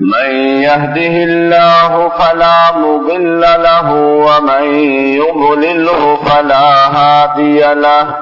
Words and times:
من 0.00 0.30
يهده 0.62 1.24
الله 1.24 2.08
فلا 2.08 2.76
مضل 2.76 3.40
له 3.40 3.92
ومن 3.94 4.64
يضلله 5.16 6.16
فلا 6.16 6.86
هادي 6.86 7.74
له. 7.74 8.16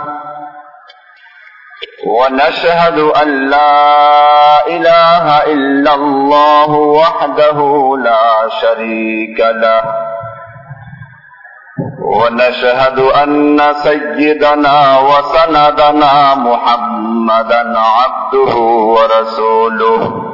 ونشهد 2.07 2.99
أن 2.99 3.51
لا 3.51 4.67
إله 4.67 5.43
إلا 5.43 5.95
الله 5.95 6.71
وحده 6.71 7.59
لا 8.05 8.49
شريك 8.61 9.41
له. 9.41 9.83
ونشهد 12.03 12.99
أن 12.99 13.75
سيدنا 13.83 14.99
وسندنا 14.99 16.35
محمدا 16.35 17.75
عبده 17.79 18.57
ورسوله. 18.95 20.34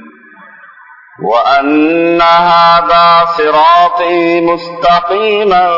وأن 1.23 2.21
هذا 2.21 3.25
صراطي 3.37 4.41
مستقيما 4.41 5.73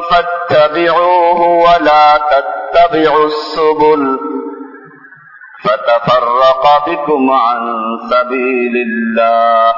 فاتبعوه 0.00 1.40
ولا 1.40 2.18
تتبعوا 2.18 3.26
السبل 3.26 4.18
فتفرق 5.64 6.86
بكم 6.86 7.30
عن 7.30 7.58
سبيل 8.10 8.74
الله. 8.86 9.74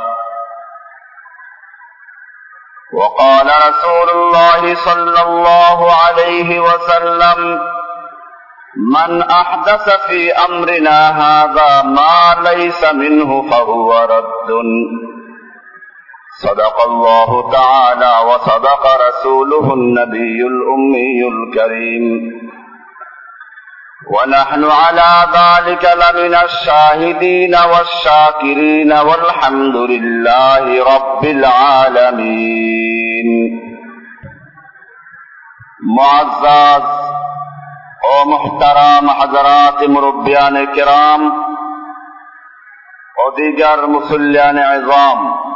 وقال 2.93 3.47
رسول 3.47 4.11
الله 4.11 4.75
صلى 4.75 5.23
الله 5.23 5.93
عليه 5.95 6.61
وسلم 6.61 7.61
من 8.77 9.23
أحدث 9.23 9.89
في 10.07 10.33
أمرنا 10.33 11.11
هذا 11.11 11.83
ما 11.83 12.51
ليس 12.51 12.85
منه 12.93 13.51
فهو 13.51 14.05
رد. 14.05 14.51
صدق 16.39 16.81
الله 16.81 17.51
تعالى 17.53 18.13
وصدق 18.27 18.87
رسوله 19.09 19.75
النبي 19.75 20.47
الأمي 20.47 21.23
الكريم. 21.29 22.05
ونحن 24.11 24.65
على 24.65 25.27
ذلك 25.33 25.85
لمن 25.85 26.35
الشاهدين 26.35 27.55
والشاكرين 27.55 28.93
والحمد 28.93 29.77
لله 29.77 30.85
رب 30.97 31.25
العالمين. 31.25 32.71
معزز 35.99 36.85
و 38.05 38.29
محترم 38.31 39.11
حضرات 39.11 39.89
مربیان 39.89 40.67
کرام 40.67 41.33
و 43.17 43.31
دیگر 43.37 43.85
مسلیان 43.87 44.59
عظام 44.59 45.50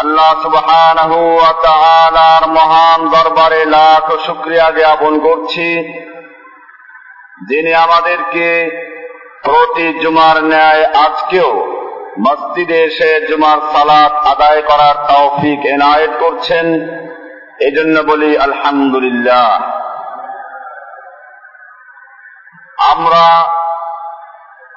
আল্লাহ 0.00 0.30
সুবহানাহু 0.42 1.18
ওয়া 1.36 1.52
তাআলার 1.62 2.44
মহান 2.48 3.00
দরবারে 3.08 3.64
লাখ 3.66 4.06
শুকরিয়া 4.26 4.70
জ্ঞাপন 4.70 5.18
করছি। 5.18 5.68
যিনি 7.48 7.72
আমাদেরকে 7.74 8.48
প্রতি 9.42 9.86
জুমার 10.00 10.44
ন্যায় 10.44 10.84
আজকেও 11.06 11.50
মসজিদে 12.18 12.78
এসে 12.84 13.10
জুমার 13.28 13.58
সালাত 13.72 14.12
আদায় 14.26 14.62
করার 14.62 14.96
তৌফিক 15.08 15.60
এনায়েত 15.66 16.12
করছেন, 16.20 16.66
এজন্য 17.60 17.96
বলি 18.00 18.38
আলহামদুলিল্লাহ। 18.38 19.48
আমরা 22.90 23.26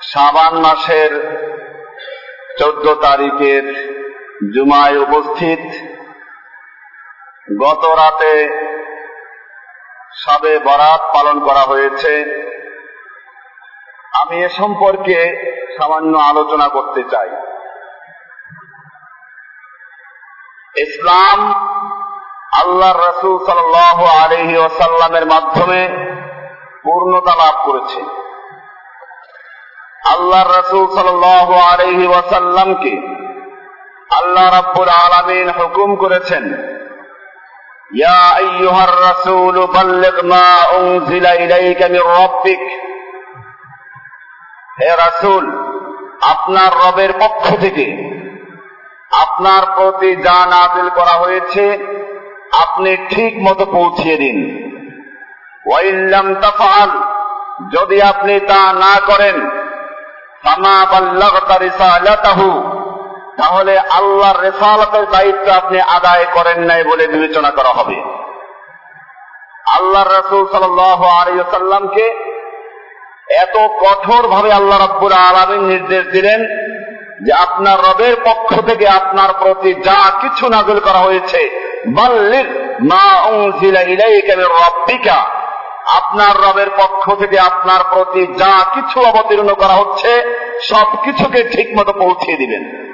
সাবান 0.02 0.54
মাসের 0.56 1.12
চোদ্দ 2.60 2.86
তারিখের 3.02 3.66
জুমায় 4.52 4.98
উপস্থিত। 4.98 5.60
গত 7.62 7.86
রাতে 7.86 8.64
সাবে 10.26 10.60
বরাত 10.60 11.02
পালন 11.02 11.40
করা 11.40 11.60
হয়েছে। 11.60 12.44
আমি 14.14 14.44
এ 14.44 14.50
সম্পর্কে 14.50 15.20
সামান্য 15.78 16.18
আলোচনা 16.18 16.68
করতে 16.68 17.04
চাই। 17.04 17.30
ইসলাম 20.82 21.54
আল্লাহ 22.54 23.10
রসুল 23.10 23.46
সাল 23.46 23.76
আলহি 24.24 24.58
ওসাল্লামের 24.58 25.26
মাধ্যমে 25.26 25.88
পূর্ণতা 26.84 27.36
লাভ 27.36 27.66
করেছে। 27.66 28.02
আল্লাহ 30.10 30.60
রসুল 30.60 30.96
সাল 30.96 31.24
আলহি 31.54 32.08
ওয়াসাল্লামকে 32.08 33.13
আল্লাহ 34.20 34.46
রাব্বুল 34.60 34.92
আলমিন 35.06 35.48
হুকুম 35.50 35.90
করেছেন, 35.96 36.44
ইয়া 37.92 38.22
আইয়ুহার 38.42 38.96
রাসূল, 39.10 39.56
বাল্লিগ 39.76 40.18
মা 40.24 40.50
উনজিলা 40.78 41.32
ইলাইকা 41.34 41.86
মির 41.94 42.08
রাব্বিক। 42.20 42.64
হে 44.80 44.90
রাসূল, 45.06 45.46
আপনার 46.22 46.72
রবের 46.84 47.12
পক্ষ 47.14 47.44
থেকে 47.56 47.88
আপনার 49.12 49.64
প্রতি 49.76 50.12
যা 50.16 50.40
নাজিল 50.46 50.88
করা 50.90 51.12
হয়েছে, 51.12 51.66
আপনি 52.64 52.92
ঠিক 53.10 53.34
মতো 53.46 53.64
পৌঁছিয়ে 53.66 54.18
দিন। 54.18 54.38
ওয়াইল্লাম 55.66 56.28
তাফাল 56.42 56.92
যদি 57.72 57.98
আপনি 58.02 58.40
তা 58.40 58.62
না 58.74 58.94
করেন 59.10 59.38
তাহলে 63.38 63.80
আল্লাহর 63.80 64.42
রেসালতের 64.42 65.10
দায়িত্ব 65.10 65.52
আপনি 65.52 65.80
আদায় 65.80 66.26
করেন 66.34 66.60
নাই 66.60 66.84
বলে 66.84 67.08
বিবেচনা 67.08 67.52
করা 67.52 67.70
হবে। 67.70 67.96
আল্লাহ 69.70 70.04
রসুল 70.04 70.48
সাল্লামকে 70.52 72.34
এত 73.30 73.58
কঠোর 73.58 74.28
ভাবে 74.28 74.52
আল্লাহ 74.52 74.90
রব্বুর 74.90 75.14
আলমিন 75.14 75.62
নির্দেশ 75.62 76.06
দিলেন 76.06 76.42
যে 77.26 77.34
আপনার 77.34 77.80
রবের 77.80 78.16
পক্ষ 78.26 78.62
থেকে 78.68 78.88
আপনার 78.88 79.30
প্রতি 79.40 79.74
যা 79.74 80.12
কিছু 80.22 80.50
নাজল 80.50 80.80
করা 80.80 80.98
হয়েছে 80.98 81.74
আপনার 85.88 86.50
রবের 86.50 86.70
পক্ষ 86.78 87.16
থেকে 87.16 87.40
আপনার 87.40 87.80
প্রতি 87.94 88.28
যা 88.28 88.66
কিছু 88.74 89.02
অবতীর্ণ 89.02 89.54
করা 89.54 89.74
হচ্ছে 89.74 90.24
সব 90.62 90.88
কিছুকে 91.04 91.44
ঠিক 91.44 91.80
মতো 91.80 91.94
পৌঁছিয়ে 91.94 92.38
দিবেন। 92.38 92.93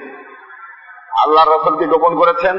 আল্লাহ 1.23 1.43
রসুলকে 1.45 1.85
গোপন 1.85 2.15
করেছেন। 2.15 2.55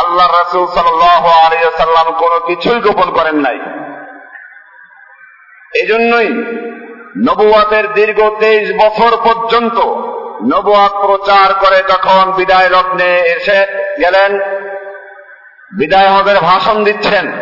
আল্লাহ 0.00 0.26
রসুল 0.26 0.66
সাল্লাম 0.66 2.08
কোন 2.18 2.32
কিছুই 2.46 2.80
গোপন 2.80 3.10
করেন 3.10 3.36
নাই। 3.36 3.58
এজন্যই 5.82 6.30
নবুয়াতের 7.26 7.92
দীর্ঘ 7.92 8.20
তেইশ 8.40 8.66
বছর 8.82 9.12
পর্যন্ত 9.24 9.76
নবুয়াত 10.52 10.92
প্রচার 11.06 11.54
করে 11.54 11.82
যখন 11.82 12.32
বিদায় 12.32 12.68
লগ্নে 12.68 13.10
এসে 13.20 13.58
গেলেন, 14.00 14.32
বিদায় 15.72 16.08
হজের 16.08 16.38
ভাষণ 16.40 16.84
দিচ্ছেন, 16.84 17.32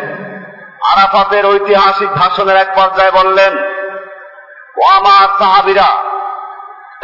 আরাফাতের 0.91 1.45
ঐতিহাসিক 1.45 2.09
ভাষণের 2.09 2.57
এক 2.57 2.69
পর্যায়ে 2.75 3.11
বললেন, 3.11 3.53
ও 4.77 4.81
আমার 4.81 5.27
সাহাবিরা 5.39 5.89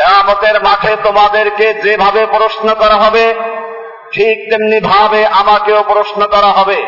কেয়ামতের 0.01 0.63
মাঠে 0.63 0.95
তোমাদেরকে 1.03 1.73
যেভাবে 1.73 2.25
প্রশ্ন 2.25 2.73
করা 2.73 2.95
হবে, 2.95 3.33
ঠিক 4.11 4.37
তেমনি 4.49 4.79
ভাবে 4.79 5.25
আমাকেও 5.25 5.83
প্রশ্ন 5.83 6.27
করা 6.27 6.47
হবে। 6.47 6.85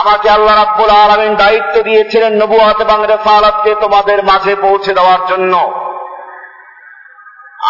আমাকে 0.00 0.30
আল্লাহ 0.30 0.56
রাব্বুল 0.56 0.90
আলামিন 0.90 1.34
দায়িত্ব 1.34 1.82
দিয়েছিলেন 1.82 2.32
নবুয়াত 2.42 2.80
এবং 2.80 3.06
রেসালাতকে 3.06 3.74
তোমাদের 3.74 4.24
মাঝে 4.24 4.56
পৌঁছে 4.56 4.94
দেওয়ার 4.94 5.26
জন্য। 5.26 5.54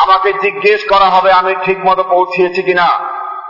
আমাকে 0.03 0.33
জিজ্ঞেস 0.33 0.81
করা 0.89 1.05
হবে, 1.05 1.33
আমি 1.33 1.55
ঠিক 1.65 1.79
মতো 1.87 2.03
পৌঁছিয়েছি 2.03 2.63
কিনা? 2.63 2.89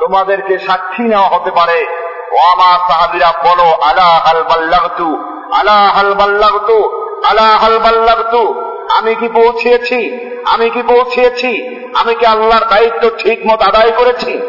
তোমাদেরকে 0.00 0.58
সাক্ষী 0.58 1.02
নেওয়া 1.02 1.28
হতে 1.28 1.50
পারে। 1.50 1.86
ও 2.32 2.36
আমার 2.52 2.78
সাহাবিরা, 2.88 3.32
বলো, 3.44 3.68
আলা 3.72 4.10
হাল 4.26 4.42
বাল্লাগতু, 4.42 5.08
আলা 5.54 5.88
হাল 5.88 6.14
বাল্লাগতু, 6.14 6.78
আলা 7.26 7.56
হাল 7.56 7.78
বাল্লাগতু। 7.78 8.65
আমি 8.90 9.14
কি 9.14 9.28
পৌঁছিয়েছি? 9.28 10.26
আমি 10.44 10.70
কি 10.70 10.82
পৌঁছিয়েছি? 10.82 11.82
আমি 11.94 12.14
কি 12.14 12.26
আল্লাহর 12.26 12.64
দায়িত্ব 12.64 13.10
ঠিক 13.18 13.46
মতো 13.46 13.64
আদায় 13.64 13.90
করেছি? 13.90 14.40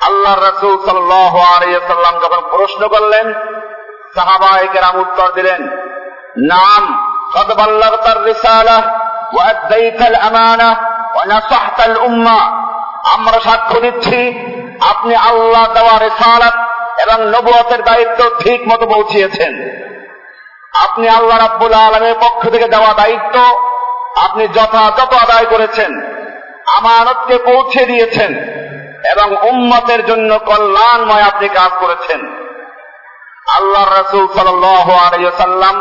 আল্লাহ 0.00 0.34
রসুল 0.34 0.78
সাল্লাম 0.84 2.18
যখন 2.18 2.40
প্রশ্ন 2.50 2.88
করলেন 2.88 3.32
সাহাবাই 4.14 4.68
কেরাম 4.72 4.96
উত্তর 4.96 5.32
দিলেন, 5.32 5.68
নাম 6.48 6.82
আমরা 13.04 13.40
সাক্ষ্য 13.40 13.80
দিচ্ছি, 13.80 14.20
আপনি 14.88 15.14
আল্লাহ 15.14 15.72
দেওয়া 15.72 15.98
এবং 17.02 17.24
নবুয়তের 17.30 17.82
দায়িত্ব 17.82 18.30
ঠিক 18.38 18.68
মতো 18.68 18.86
পৌঁছিয়েছেন। 18.86 19.82
আপনি 20.74 21.08
আল্লাহ 21.08 21.38
রাব্বুল 21.38 21.74
আলমের 21.74 22.14
পক্ষ 22.20 22.48
থেকে 22.48 22.68
দেওয়া 22.68 22.92
দায়িত্ব, 22.94 23.36
আপনি 24.16 24.48
যথাযথ 24.48 25.12
আদায় 25.22 25.44
করেছেন, 25.44 25.92
আমানতকে 26.66 27.38
পৌঁছে 27.38 27.86
দিয়েছেন, 27.86 28.34
এবং 29.10 29.36
উম্মতের 29.50 30.06
জন্য 30.06 30.38
কল্যাণময় 30.38 31.22
আপনি 31.22 31.48
কাজ 31.48 31.70
করেছেন। 31.80 32.20
আল্লাহ 33.56 33.84
রসুল 33.84 34.28
সাল্লাম 34.36 35.76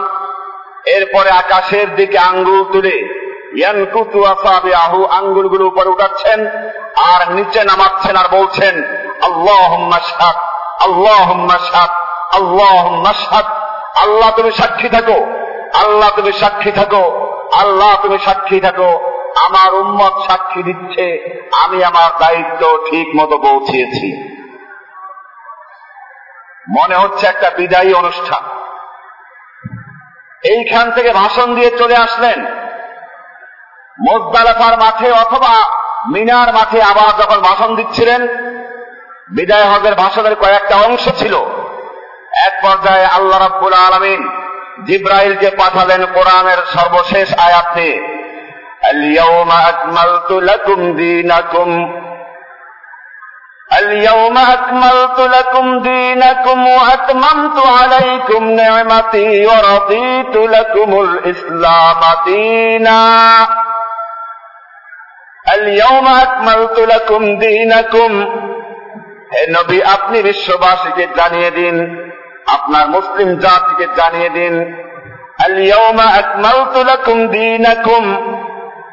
এরপরে 0.85 1.29
আকাশের 1.29 1.95
দিকে 1.95 2.17
আঙ্গুল 2.17 2.63
তুলে 2.73 2.97
আসাবিআহু, 4.27 5.05
আঙ্গুলগুলো 5.05 5.65
উপরে 5.65 5.89
উঠাচ্ছেন 5.89 6.39
আর 7.13 7.31
নিচে 7.33 7.63
নামাচ্ছেন 7.63 8.15
আর 8.15 8.27
বলছেন 8.27 8.75
আল্লাহ 9.21 9.71
আল্লাহুম্মা 12.37 13.13
শাহাদ। 13.19 13.47
আল্লাহ 13.97 14.31
তুমি 14.35 14.51
সাক্ষী 14.51 14.89
থাকো। 14.89 15.25
আল্লাহ 15.73 16.09
তুমি 16.15 16.31
সাক্ষী 16.31 16.71
থাকো। 16.71 17.31
আল্লাহ 17.53 18.01
তুমি 18.01 18.17
সাক্ষী 18.17 18.59
থাকো। 18.59 19.11
আমার 19.45 19.73
উম্মত 19.73 20.13
সাক্ষী 20.27 20.63
দিচ্ছে। 20.63 21.37
আমি 21.63 21.83
আমার 21.83 22.19
দায়িত্ব 22.19 22.77
ঠিক 22.89 23.15
মতো 23.15 23.37
পৌঁছিয়েছি। 23.37 24.31
মনে 26.79 26.95
হচ্ছে 26.95 27.27
একটা 27.27 27.49
বিদায়ী 27.49 27.93
অনুষ্ঠান। 27.93 28.43
এইখান 30.43 30.91
থেকে 30.91 31.11
ভাষণ 31.11 31.55
দিয়ে 31.55 31.77
চলে 31.77 31.95
আসলেন 31.95 32.45
মোজদালাফার 33.99 34.77
মাঠে 34.77 35.11
অথবা 35.11 35.81
মিনার 36.11 36.53
মাঠে 36.53 36.81
আবার 36.81 37.21
যখন 37.21 37.37
ভাষণ 37.37 37.75
দিচ্ছিলেন, 37.75 38.27
বিদায় 39.29 39.65
হজের 39.65 39.95
ভাষণের 39.95 40.35
কয়েকটা 40.35 40.75
অংশ 40.75 41.09
ছিল। 41.17 41.60
এক 42.46 42.54
পর্যায়ে 42.62 43.06
আল্লাহ 43.16 43.38
রাব্বুল 43.40 43.74
আলমিন 43.86 44.20
জিব্রাইলকে 44.86 45.48
পাঠালেন 45.50 46.02
কোরআনের 46.16 46.60
সর্বশেষ 46.74 47.28
আয়াতে 47.46 47.88
اليوم 48.84 49.50
أكملت 49.68 50.30
لكم 50.30 50.96
دينكم 50.96 51.70
اليوم 53.70 54.38
أكملت 54.38 55.18
لكم 55.18 55.66
دينكم 55.82 56.66
وأتممت 56.68 57.58
عليكم 57.68 58.50
نعمتي 58.50 59.46
ورضيت 59.46 60.36
لكم 60.36 61.00
الإسلام 61.00 62.00
دينا 62.24 63.02
اليوم 65.46 66.06
أكملت 66.06 66.78
لكم 66.78 67.22
دينكم 67.38 68.12
হে 69.32 69.42
নবী 69.56 69.78
আপনি 69.94 70.18
বিশ্ববাসীকে 70.22 71.04
জানিয়ে 71.16 71.50
দিন 71.50 71.76
আপনার 72.45 72.89
মুসলিম 72.89 73.35
জাতিকে 73.35 73.87
জানিয়ে 73.95 74.29
দিন 74.29 74.81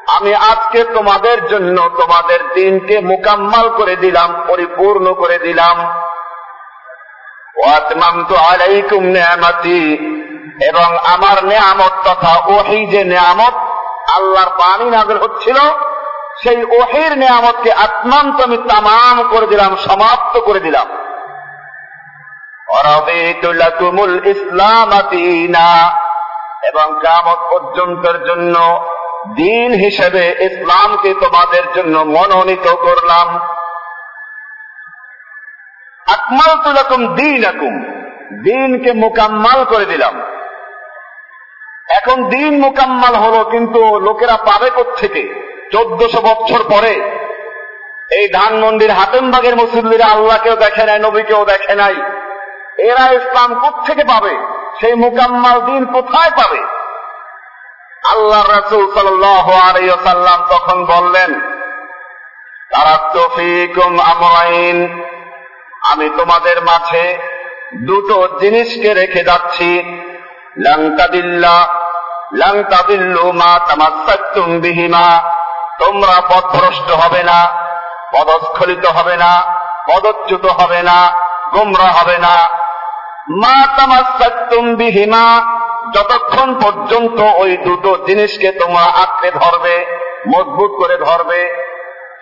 আমি 0.09 0.35
আজকে 0.35 0.85
তোমাদের 0.85 1.47
জন্য 1.47 1.89
তোমাদের 1.89 2.53
দিনকে 2.55 3.01
মোকাম্মাল 3.01 3.71
করে 3.77 3.97
দিলাম, 3.97 4.45
পরিপূর্ণ 4.47 5.15
করে 5.15 5.39
দিলাম। 5.39 6.03
এবং 10.69 10.99
আমার 10.99 11.45
নিয়ামত 11.45 12.09
তথা 12.09 12.43
ওহি 12.47 12.87
যে 12.87 13.05
নেয়ামত 13.05 13.55
আল্লাহর 14.11 14.51
পানি 14.51 14.91
নাজল 14.91 15.19
হচ্ছিল, 15.19 15.57
সেই 16.43 16.65
ওহির 16.65 17.19
নিয়ামতকে 17.19 17.73
আত্মান্ত 17.73 18.41
আমি 18.41 18.57
তামাম 18.57 19.29
করে 19.31 19.47
দিলাম, 19.47 19.77
সমাপ্ত 19.77 20.41
করে 20.41 20.61
দিলাম। 20.61 20.87
ইসলাম 24.27 24.93
এবং 26.69 27.01
কামত 27.05 27.39
পর্যন্তের 27.51 28.25
জন্য 28.25 28.85
দিন 29.37 29.73
হিসেবে 29.73 30.37
ইসলামকে 30.41 31.15
তোমাদের 31.15 31.63
জন্য 31.75 31.99
মনোনীত 31.99 32.69
করলাম। 32.69 33.39
আকমাল 36.07 36.63
তুলাকুম 36.65 37.15
দিন 37.15 37.45
আকুম 37.45 37.75
দিনকে 38.43 38.93
মোকাম্মাল 38.93 39.65
করে 39.65 39.85
দিলাম। 39.85 40.21
এখন 41.91 42.29
দিন 42.29 42.61
মোকাম্মাল 42.61 43.15
হলো 43.15 43.45
কিন্তু 43.45 44.01
লোকেরা 44.01 44.37
পাবে 44.37 44.71
থেকে 44.97 45.23
চোদ্দশো 45.73 46.21
বছর 46.21 46.65
পরে। 46.71 47.19
এই 48.11 48.29
ধানমন্ডির 48.29 48.91
হাতেমবাগের 48.91 49.57
মুসল্লিরা 49.57 50.07
আল্লাহকেও 50.07 50.57
দেখে 50.57 50.85
নাই, 50.85 50.99
নবীকেও 50.99 51.45
দেখে 51.45 51.75
নাই। 51.75 51.97
এরা 52.79 53.13
ইসলাম 53.13 53.51
থেকে 53.87 54.05
পাবে? 54.05 54.39
সেই 54.81 54.95
মোকাম্মাল 54.95 55.61
দিন 55.61 55.85
কোথায় 55.85 56.31
পাবে? 56.31 56.63
আল্লাহ 58.05 58.43
রসুল 58.43 58.93
সাল্লাম 58.95 60.47
তখন 60.51 60.85
বললেন 60.85 61.41
তারা 62.71 62.99
তফিকুম 63.15 64.01
আমরাইন, 64.01 65.03
আমি 65.83 66.11
তোমাদের 66.17 66.63
মাঝে 66.63 67.19
দুটো 67.75 68.29
জিনিসকে 68.41 68.95
রেখে 68.95 69.25
যাচ্ছি। 69.25 69.71
লাংতাদিল্লা 70.57 71.69
লাংতাদিল্লু 72.35 73.33
মা 73.33 73.61
তামাত্তুম 73.69 74.61
বিহিমা, 74.61 75.33
তোমরা 75.79 76.21
পথভ্রষ্ট 76.29 76.91
হবে 76.91 77.23
না, 77.23 77.69
পদস্খলিত 78.13 78.87
হবে 78.87 79.17
না, 79.17 79.43
পদচ্যুত 79.89 80.47
হবে 80.47 80.83
না, 80.83 81.13
গোমরা 81.53 81.85
হবে 81.85 82.19
না। 82.19 82.49
মা 83.31 83.67
তামাত্তুম 83.77 84.75
বিহিমা, 84.75 85.55
যতক্ষণ 85.95 86.55
পর্যন্ত 86.55 87.21
ওই 87.21 87.57
দুটো 87.57 87.97
জিনিসকে 88.07 88.53
তোমরা 88.53 88.83
আঁকড়ে 88.83 89.31
ধরবে, 89.31 89.87
মজবুত 90.29 90.71
করে 90.71 90.97
ধরবে, 90.97 91.65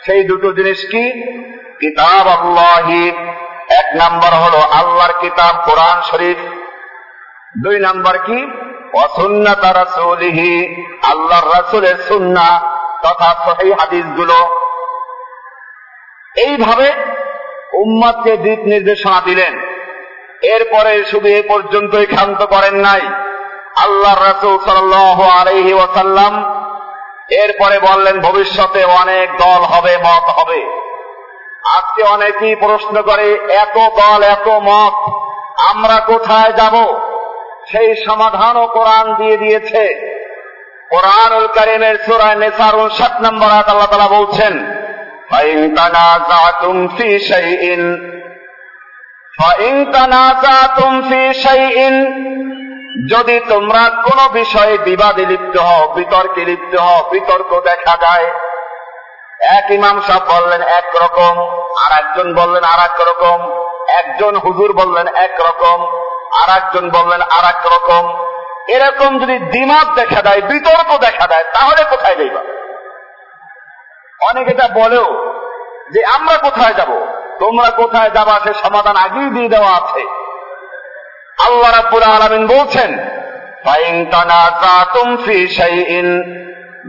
সেই 0.04 0.24
দুটো 0.24 0.52
জিনিস 0.52 0.78
কি? 0.78 1.36
কিতাব 1.78 2.28
আল্লাহি। 2.28 3.10
এক 3.70 3.96
নাম্বার 3.96 4.34
হলো 4.34 4.58
আল্লাহর 4.58 5.12
কিতাব, 5.20 5.62
কোরআন 5.64 6.02
শরীফ। 6.02 6.36
দুই 7.62 7.78
নাম্বার 7.78 8.18
কি? 8.18 8.46
অসুন্না 8.94 9.54
তারা 9.54 9.84
সৌলিহি 9.84 10.84
আল্লাহর 11.02 11.48
রাসুলের 11.48 11.96
সুন্না 11.96 12.76
তথা 13.02 13.34
সহি 13.44 13.72
হাদিসগুলো। 13.72 14.34
এইভাবে 16.36 16.92
উম্মাদকে 17.72 18.36
দিক 18.36 18.58
নির্দেশনা 18.58 19.20
দিলেন। 19.24 19.65
এরপরে 20.53 20.93
শুধু 21.11 21.27
এ 21.29 21.41
পর্যন্তই 21.49 22.07
ক্ষান্ত 22.07 22.39
করেন 22.45 22.75
নাই 22.87 23.03
আল্লাহ 23.77 24.13
রসুল 24.17 24.55
সাল 24.65 24.93
আলহি 25.35 25.73
ওয়াসাল্লাম 25.75 26.33
এরপরে 27.35 27.77
বললেন 27.79 28.15
ভবিষ্যতে 28.19 28.81
অনেক 29.01 29.27
দল 29.37 29.61
হবে 29.73 29.93
মত 29.97 30.25
হবে 30.37 30.59
আজকে 31.71 32.01
অনেকেই 32.07 32.55
প্রশ্ন 32.55 32.95
করে 33.01 33.27
এত 33.63 33.77
দল 33.99 34.19
এত 34.35 34.47
মত 34.61 34.95
আমরা 35.71 35.97
কোথায় 36.07 36.51
যাব 36.51 36.75
সেই 37.67 37.89
সমাধানও 38.05 38.65
কোরআন 38.67 39.05
দিয়ে 39.19 39.37
দিয়েছে 39.37 39.83
কোরআনুল 40.91 41.45
করিমের 41.47 41.95
সুরায় 42.05 42.37
নেসার 42.37 42.75
উনষাট 42.75 43.13
নম্বর 43.25 43.49
আয়াত 43.49 43.67
আল্লাহ 43.69 43.89
তালা 43.91 44.09
বলছেন 44.17 44.53
فإن 45.31 45.75
تنازعتم 45.75 46.75
في 46.87 47.19
شيء 47.21 47.63
যদি 53.08 53.40
তোমরা 53.48 53.90
কোন 53.90 54.28
বিষয়ে 54.32 54.78
বিবাদে 54.78 55.26
লিপ্ত 55.26 55.58
হও, 55.58 55.92
বিতর্কে 55.94 56.44
লিপ্ত 56.44 56.76
হও, 56.76 57.10
বিতর্ক 57.10 57.60
দেখা 57.60 57.96
যায়। 57.96 58.30
এক 59.40 59.70
ইমাম 59.70 60.00
সাহেব 60.00 60.22
বললেন 60.22 60.62
এক 60.62 61.02
রকম 61.02 61.40
আর 61.76 61.92
একজন 61.98 62.34
বললেন 62.34 62.64
আর 62.64 62.78
রকম, 63.08 63.66
একজন 63.88 64.36
হুজুর 64.36 64.72
বললেন 64.72 65.14
এক 65.14 65.40
রকম 65.40 66.06
আর 66.42 66.56
একজন 66.56 66.90
বললেন 66.90 67.22
আর 67.22 67.44
এক 67.44 67.66
রকম। 67.66 68.26
এরকম 68.68 69.18
যদি 69.18 69.38
দিমাগ 69.38 69.94
দেখা 69.94 70.22
দেয়, 70.22 70.42
বিতর্ক 70.42 70.98
দেখা 70.98 71.26
দেয়, 71.26 71.44
তাহলে 71.52 71.84
কোথায় 71.90 72.16
যাইবা 72.16 72.40
অনেকে 74.20 74.50
এটা 74.50 74.68
বলেও 74.68 75.36
যে 75.92 76.04
আমরা 76.04 76.38
কোথায় 76.38 76.74
যাব? 76.74 77.15
তোমরা 77.40 77.68
কোথায় 77.70 78.10
যাবা 78.10 78.40
সে 78.44 78.52
সমাধান 78.54 78.96
আগেই 78.96 79.28
দিয়ে 79.30 79.48
দেওয়া 79.48 79.72
আছে। 79.76 80.02
আল্লাহ 81.46 81.70
রাব্বুল 81.72 82.02
আলামিন 82.02 82.44
বলছেন, 82.46 82.90
ফাইন 83.64 83.94
তানাজাতুম 84.10 85.16
ফি 85.16 85.36
শাইইন 85.48 86.08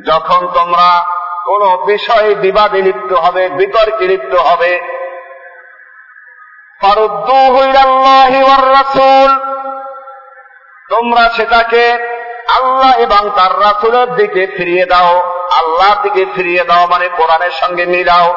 যখন 0.05 0.41
তোমরা 0.53 0.89
কোন 1.45 1.63
বিষয়ে 1.85 2.35
বিবাদে 2.35 2.79
লিপ্ত 2.81 3.11
হবে, 3.13 3.43
বিতর্কে 3.49 4.05
লিপ্ত 4.07 4.33
হবে 4.35 4.71
তোমরা 10.89 11.23
সেটাকে 11.29 11.83
আল্লাহ 12.57 12.91
এবং 12.99 13.21
তার 13.35 13.53
রাসূলের 13.59 14.09
দিকে 14.15 14.43
ফিরিয়ে 14.57 14.85
দাও, 14.85 15.13
আল্লাহর 15.59 15.99
দিকে 16.03 16.23
ফিরিয়ে 16.35 16.63
দাও 16.63 16.83
মানে 16.87 17.07
কোরআনের 17.17 17.51
সঙ্গে 17.51 17.85
মিলাও। 17.85 18.27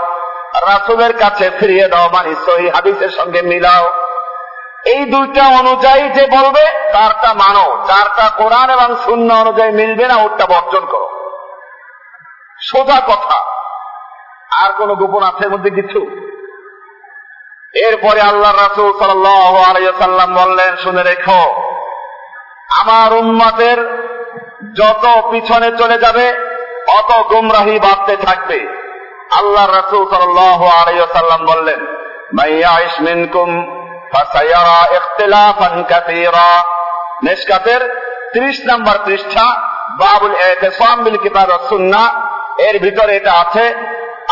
রাসূলের 0.54 1.18
কাছে 1.18 1.50
ফিরিয়ে 1.50 1.88
দাও 1.88 2.08
মানে 2.12 2.34
সহি 2.34 2.68
হাদিসের 2.68 3.08
সঙ্গে 3.08 3.42
মিলাও। 3.42 3.92
এই 4.84 5.04
দুইটা 5.04 5.42
অনুযায়ী 5.42 6.08
যে 6.08 6.26
বলবে, 6.26 6.92
তারটা 6.92 7.34
মানো। 7.34 7.84
চারটা 7.86 8.28
কোরআন 8.28 8.70
এবং 8.70 8.96
শূন্য 9.04 9.32
অনুযায়ী 9.32 9.72
মিলবে 9.72 10.06
না 10.06 10.16
ওটা 10.16 10.46
বর্জন 10.46 10.86
করো। 10.86 11.10
সোজা 12.62 13.00
কথা। 13.00 13.44
আর 14.64 14.72
কোন 14.72 14.94
গোপন 14.94 15.22
আছে 15.22 15.48
মধ্যে 15.48 15.70
কিছু? 15.70 16.06
এরপরে 17.74 18.20
আল্লাহ 18.20 18.52
রাসুল 18.52 18.98
সাল্লাম 18.98 20.44
বললেন, 20.44 20.76
শুনে 20.76 21.02
রেখো, 21.02 21.62
আমার 22.68 23.12
উম্মাতের 23.12 24.10
যত 24.76 25.06
পিছনে 25.30 25.76
চলে 25.78 25.98
যাবে, 25.98 26.32
অত 26.98 27.22
গুমরাহি 27.22 27.78
বাড়তে 27.78 28.16
থাকবে। 28.16 28.79
আল্লাহ 29.39 29.65
রাসুল 29.69 30.03
সাল্লাম 30.11 31.41
বললেন 31.51 31.79
মাইয়া 32.37 32.73
ইসমিনকুম 32.87 33.49
فسيرى 34.11 34.79
اختلافا 34.97 35.69
كثيرا 35.83 36.51
নেশকাতের 37.25 37.81
ত্রিশ 38.33 38.57
নম্বর 38.69 38.95
পৃষ্ঠা 39.05 39.45
বাবুল 40.01 40.35
এতেসাম 40.45 40.97
বিল 41.05 41.17
কিতাব 41.17 41.49
সুন্না 41.69 42.01
এর 42.67 42.75
ভিতরে 42.83 43.13
এটা 43.19 43.33
আছে 43.43 43.65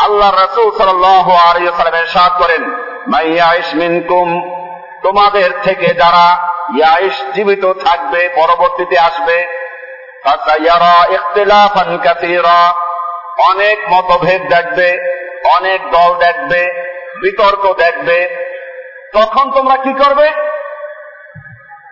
আল্লাহ 0.04 0.30
রসুল 0.32 0.68
সাল্লাল্লাহু 0.78 1.32
আলাইহি 1.42 1.66
ওয়াসাল্লাম 1.66 1.98
ইরশাদ 1.98 2.32
করেন 2.40 2.62
মাইয়াইশ 3.12 3.68
মিনকুম 3.80 4.28
তোমাদের 5.04 5.50
থেকে 5.66 5.88
যারা 6.00 6.26
ইয়াইশ 6.74 7.16
জীবিত 7.34 7.64
থাকবে 7.84 8.20
পরবর্তীতে 8.38 8.96
আসবে 9.08 9.38
ফাসায়ারা 10.24 10.96
ইখতিলাফান 11.16 11.90
কাসীরা 12.04 12.58
অনেক 13.47 13.93
মতভেদ 13.93 14.41
দেখবে, 14.53 15.19
অনেক 15.57 15.91
দল 15.91 16.15
দেখবে, 16.15 16.89
বিতর্ক 17.21 17.73
দেখবে। 17.73 18.49
তখন 19.13 19.51
তোমরা 19.51 19.77
কি 19.77 19.93
করবে? 19.93 20.29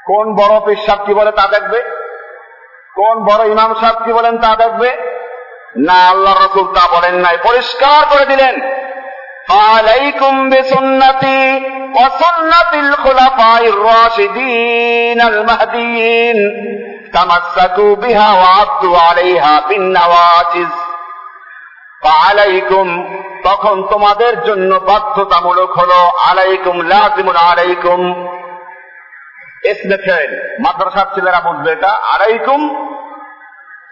কোন 0.05 0.35
বড় 0.35 0.59
পেশাব 0.65 0.99
কি 1.05 1.13
বলে 1.13 1.31
তা 1.31 1.47
দেখবে? 1.47 1.83
কোন 2.95 3.23
বড় 3.23 3.47
ইমাম 3.47 3.73
সাহেব 3.73 3.95
কি 4.05 4.13
বলেন 4.13 4.37
তা 4.37 4.55
দেখবে? 4.55 4.97
না 5.77 6.09
আল্লাহ 6.09 6.33
রসুল 6.33 6.73
তা 6.73 6.97
বলেন 6.97 7.15
নাই। 7.15 7.37
পরিষ্কার 7.43 8.05
করে 8.09 8.25
দিলেন। 8.25 8.61
আলাইকুম 9.57 10.49
বিসুন্নতি 10.49 11.65
ওয়া 11.95 12.09
সুন্নাতিল 12.09 12.91
রাশিদিন 13.85 15.21
আল 15.21 15.45
তামাসসাকু 17.13 17.95
বিহা 17.95 18.33
ওয়া 18.33 19.09
আলাইহা 19.09 19.61
বিন 19.67 19.81
নওয়াজিজ। 19.81 20.86
আলাইকুম 22.07 22.87
তখন 23.43 23.83
তোমাদের 23.83 24.43
জন্য 24.43 24.75
বাধ্যতামূলক 24.75 25.71
হলো 25.79 26.11
আলাইকুম 26.29 26.81
লাজিমুন 26.81 27.35
আলাইকুম। 27.35 28.01
এসমে 29.63 29.97
মাদ্রাসার 30.59 31.05
ছেলেরা 31.15 31.39
বুঝবে 31.39 31.71
এটা, 31.71 31.89
আলাইকুম 31.89 32.61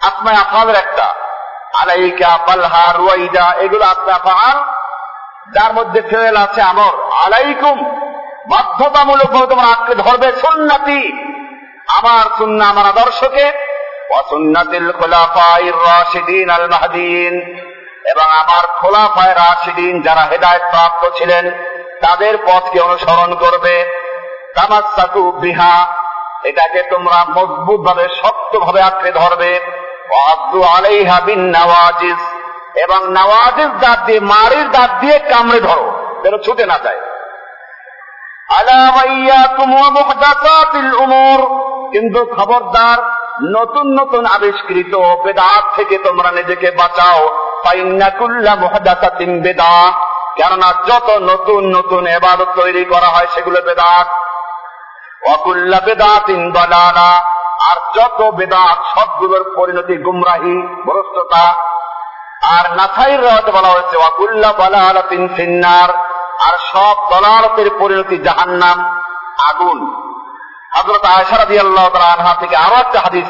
আসমায় 0.02 0.36
আফালের 0.36 0.76
একটা। 0.76 1.14
আলাইকা 1.82 2.40
পালহা 2.48 2.94
রুয়াইদা, 2.98 3.54
এগুলো 3.60 3.86
আসমে 3.86 4.12
আফাল 4.12 4.64
যার 5.52 5.74
মধ্যে 5.74 6.02
ফেল 6.02 6.36
আছে 6.38 6.62
আমর, 6.62 6.94
আলাইকুম, 7.26 7.78
বাধ্যতামূলক 8.50 9.28
ভাবে 9.28 9.48
তোমরা 9.48 9.68
আঁকড়ে 9.68 9.96
ধরবে 9.96 10.32
সুন্নাতি। 10.32 11.02
আমার 11.88 12.26
সুন্না 12.38 12.66
আমার 12.68 12.86
আদর্শকে 12.86 13.52
অসুন্নাতিল 14.10 14.92
খোলাফাইর 14.92 15.74
রাশিদিন 15.74 16.50
আল 16.50 16.68
মাহদিন। 16.70 17.56
এবং 18.06 18.28
আমার 18.32 18.64
খোলাফায় 18.82 19.36
রাশিদিন 19.36 20.02
যারা 20.02 20.22
হেদায়ত 20.22 20.62
প্রাপ্ত 20.62 21.18
ছিলেন, 21.18 21.52
তাদের 22.02 22.38
পথকে 22.38 22.80
অনুসরণ 22.80 23.36
করবে। 23.36 23.76
তামাসাকু 24.56 25.32
বিহা, 25.32 25.88
এটাকে 26.44 26.84
তোমরা 26.84 27.26
মজবুত 27.30 27.80
ভাবে 27.88 28.08
শক্ত 28.22 28.58
ভাবে 28.58 28.82
আঁকড়ে 28.82 29.12
ধরবে। 29.12 29.60
আলাইহা 30.76 31.20
বিন 31.22 31.40
নওয়াজিজ, 31.40 32.22
এবং 32.80 33.00
নওয়াজিজ 33.12 33.72
দাঁত 33.80 34.00
দিয়ে 34.06 34.20
মারির 34.20 34.72
দাঁত 34.72 34.92
দিয়ে 35.00 35.20
কামড়ে 35.20 35.60
ধরো, 35.60 35.86
যেন 36.24 36.38
ছুটে 36.38 36.66
না 36.66 36.78
যায়। 36.84 37.02
কিন্তু 41.92 42.26
খবরদার 42.26 43.25
নতুন 43.42 44.00
নতুন 44.02 44.26
আবিষ্কৃত 44.26 44.96
বেদাত 44.96 45.76
থেকে 45.76 45.98
তোমরা 45.98 46.32
নিজেকে 46.32 46.72
বাঁচাও। 46.72 47.46
বেদা। 49.42 49.92
কেননা 50.36 50.74
যত 50.88 51.10
নতুন 51.10 51.76
নতুন 51.76 52.08
এবাদত 52.08 52.48
তৈরি 52.56 52.86
করা 52.86 53.08
হয় 53.08 53.28
সেগুলো 53.34 53.62
বেদাত। 53.62 54.08
অকুল্লা 55.34 55.80
বেদাতিন 55.86 56.52
দলানা 56.52 57.36
আর 57.72 57.76
যত 57.96 58.32
বেদাত, 58.36 58.78
সবগুলোর 58.96 59.54
পরিণতি 59.56 59.98
গুমরাহি 59.98 60.68
ভ্রষ্টতা 60.68 61.54
আর 62.56 62.76
নাথাইর 62.76 63.26
রাতে 63.26 63.52
বলা 63.52 63.68
হয়েছে, 63.68 63.98
অকুল্লা 63.98 64.54
বলালাতিন 64.54 65.28
ফিন্নার। 65.36 65.90
আর 66.42 66.58
সব 66.72 66.96
দলালতের 67.12 67.70
পরিণতি 67.80 68.18
জাহান্নাম, 68.18 69.02
আগুন। 69.50 70.05
হজরত 70.76 71.06
আল্লাহ 71.06 71.86
আনহা 71.96 72.36
থেকে 72.40 72.56
আরও 72.56 72.76
একটা 72.76 73.00
হাদিস 73.00 73.28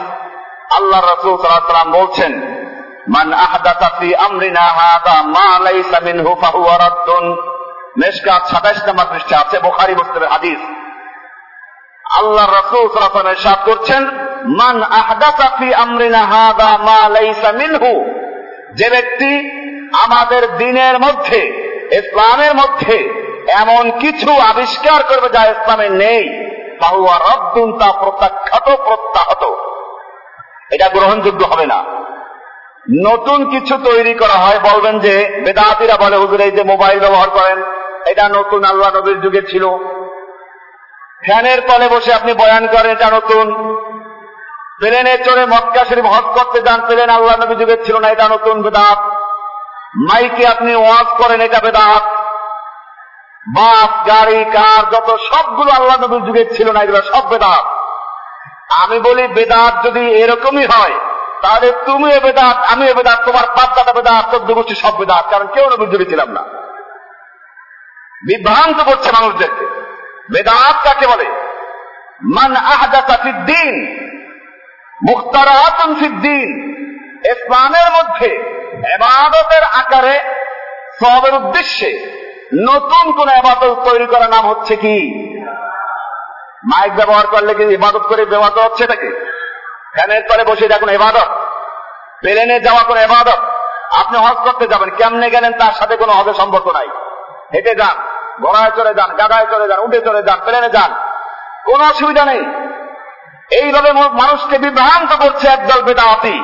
আল্লাহ 0.75 1.01
রসুল 1.01 1.37
বলছেন, 1.91 2.33
মান 3.07 3.33
আমরিনা 3.33 4.61
হাদা 4.61 5.23
মা 5.23 5.59
লাইসা 5.59 5.99
মেশকাত 7.97 8.47
27 8.47 8.87
নম্বর 8.87 9.05
পৃষ্ঠা 9.11 9.39
আছে 9.39 9.59
বুখারী 9.59 9.95
মুসলিমের 9.95 10.29
হাদিস। 10.29 10.59
আল্লাহ 12.19 12.45
রাসূল 12.45 12.87
সাল্লাল্লাহু 12.87 13.19
আলাইহি 13.19 13.65
করছেন, 13.65 14.07
মান 14.45 14.83
আহদাতা 14.83 15.47
ফি 15.59 15.73
আমরিনা 15.73 16.19
হাদা 16.19 16.77
মা 16.77 17.09
লাইসা 17.09 17.51
মিনহু। 17.51 18.05
যে 18.73 18.89
ব্যক্তি 18.89 19.31
আমাদের 20.03 20.57
দিনের 20.57 20.99
মধ্যে, 20.99 21.41
ইসলামের 21.91 22.55
মধ্যে 22.55 23.25
এমন 23.47 23.91
কিছু 23.99 24.31
আবিষ্কার 24.31 25.03
করবে 25.03 25.29
যা 25.29 25.45
ইসলামে 25.45 25.89
নেই 25.89 26.54
তাহুয়া 26.81 27.17
রদ্দুন 27.17 27.79
তা 27.79 27.91
প্রত্যাখ্যাত, 27.91 28.63
প্রত্যাহত। 28.63 29.43
এটা 30.71 30.89
গ্রহণযোগ্য 30.89 31.45
হবে 31.45 31.65
না। 31.65 31.83
নতুন 33.05 33.49
কিছু 33.49 33.77
তৈরি 33.77 34.13
করা 34.13 34.33
হয়, 34.33 34.59
বলবেন 34.59 34.99
যে 34.99 35.41
বেদাতিরা 35.45 35.97
বলে, 35.97 36.17
হুজুর, 36.17 36.41
এই 36.41 36.51
যে 36.51 36.63
মোবাইল 36.63 36.99
ব্যবহার 36.99 37.29
করেন, 37.29 37.63
এটা 38.05 38.29
নতুন 38.29 38.63
আল্লাহ 38.63 38.95
নবীর 38.95 39.21
যুগে 39.21 39.41
ছিল। 39.41 39.69
ফ্যানের 41.25 41.61
তলে 41.67 41.87
বসে 41.87 42.13
আপনি 42.13 42.33
বয়ান 42.33 42.67
করেন, 42.67 42.91
এটা 42.91 43.09
নতুন। 43.09 43.75
প্লেনে 44.79 45.17
চড়ে 45.17 45.45
মক্কা 45.45 45.85
শরীফ 45.85 46.05
হজ 46.05 46.39
করতে 46.39 46.61
যান, 46.61 46.81
প্লেন 46.87 47.09
আল্লাহ 47.09 47.35
নবী 47.35 47.55
যুগের 47.55 47.85
ছিল 47.85 47.99
না, 47.99 48.07
এটা 48.07 48.29
নতুন 48.29 48.61
বেদাত। 48.61 48.97
মাইকে 49.95 50.47
আপনি 50.47 50.75
ওয়াজ 50.75 51.07
করেন, 51.17 51.41
এটা 51.41 51.59
বেদাত। 51.59 52.24
বাস 53.47 54.07
গাড়ি, 54.07 54.43
কার, 54.43 54.95
যত 54.95 55.17
সবগুলো 55.33 55.71
আল্লাহ 55.71 56.03
নবীর 56.03 56.25
যুগের 56.25 56.55
ছিল 56.55 56.71
না, 56.71 56.81
এগুলো 56.81 57.01
সব 57.01 57.29
বেদাত। 57.29 57.65
আমি 58.83 58.99
বলি, 58.99 59.27
বেদাত 59.27 59.87
যদি 59.87 60.11
এরকমই 60.11 60.65
হয়, 60.65 60.99
তাহলে 61.41 61.71
তুমি 61.85 62.11
এ 62.13 62.19
বেদাত 62.19 62.57
আমি 62.57 62.87
এ 62.87 62.93
বেদাত, 62.93 63.25
তোমার 63.25 63.47
বাপ 63.47 63.75
দাদা 63.75 63.93
বেদাত, 63.93 64.31
চোদ্দ 64.31 64.53
গোষ্ঠী 64.53 64.75
সব 64.75 64.97
বেদাত, 64.97 65.25
কারণ 65.29 65.47
কেউ 65.47 65.69
নবীর 65.69 65.89
যুগে 65.89 66.05
ছিলাম 66.05 66.29
না। 66.29 66.41
বিভ্রান্ত 68.27 68.83
করছে 68.83 69.11
মানুষদেরকে। 69.11 69.65
বেদাত 70.33 70.75
কাকে 70.83 71.07
বলে? 71.07 71.25
মান 72.23 72.55
আহদাতা 72.55 73.17
ফিদ্দিন 73.17 74.05
মুখতারাতুন 75.09 75.95
ফিদ্দিন। 75.95 76.75
ইসলামের 77.31 77.91
মধ্যে 77.91 78.27
এবাদতের 78.93 79.63
আকারে, 79.63 80.19
সবের 80.99 81.33
উদ্দেশ্যে 81.33 82.15
নতুন 82.53 83.11
কোন 83.11 83.29
আবাদত 83.29 83.89
তৈরি 83.89 84.05
করার 84.05 84.29
নাম 84.29 84.49
হচ্ছে 84.49 84.75
কি? 84.75 85.25
মাইক 86.63 86.95
ব্যবহার 86.95 87.27
করলে 87.27 87.53
কি 87.53 87.63
ইবাদত 87.63 87.99
করে 87.99 88.25
ব্যবহার 88.25 88.51
হচ্ছে 88.51 88.83
এটাকে 88.83 89.35
ফ্যানের 89.93 90.21
তলে 90.29 90.43
বসে 90.43 90.67
দেখুন 90.67 90.89
এবাদত। 90.89 91.27
প্লেনে 92.19 92.59
যাওয়া 92.59 92.83
কোনো 92.83 92.99
এবাদত। 92.99 93.37
আপনি 93.95 94.17
হজ 94.17 94.33
করতে 94.33 94.67
যাবেন, 94.67 94.89
কেমনে 94.89 95.29
গেলেন 95.29 95.53
তার 95.53 95.73
সাথে 95.73 95.97
কোনো 95.97 96.13
হজের 96.13 96.33
সম্পর্ক 96.33 96.67
নাই। 96.67 96.87
হেঁটে 97.53 97.75
যান 97.75 98.15
ঘোড়ায় 98.41 98.71
চলে 98.71 98.93
যান, 98.93 99.15
গাদায় 99.15 99.45
চলে 99.51 99.67
যান, 99.67 99.79
উঠে 99.79 100.01
চলে 100.01 100.23
যান, 100.23 100.39
প্লেনে 100.45 100.69
যান। 100.69 100.93
কোন 101.65 101.81
অসুবিধা 101.81 102.25
নেই। 102.25 102.45
এইভাবে 103.51 103.91
মানুষকে 103.91 104.57
বিভ্রান্ত 104.57 105.13
করছে 105.13 105.47
একদল 105.47 105.81
বেদাতি। 105.81 106.43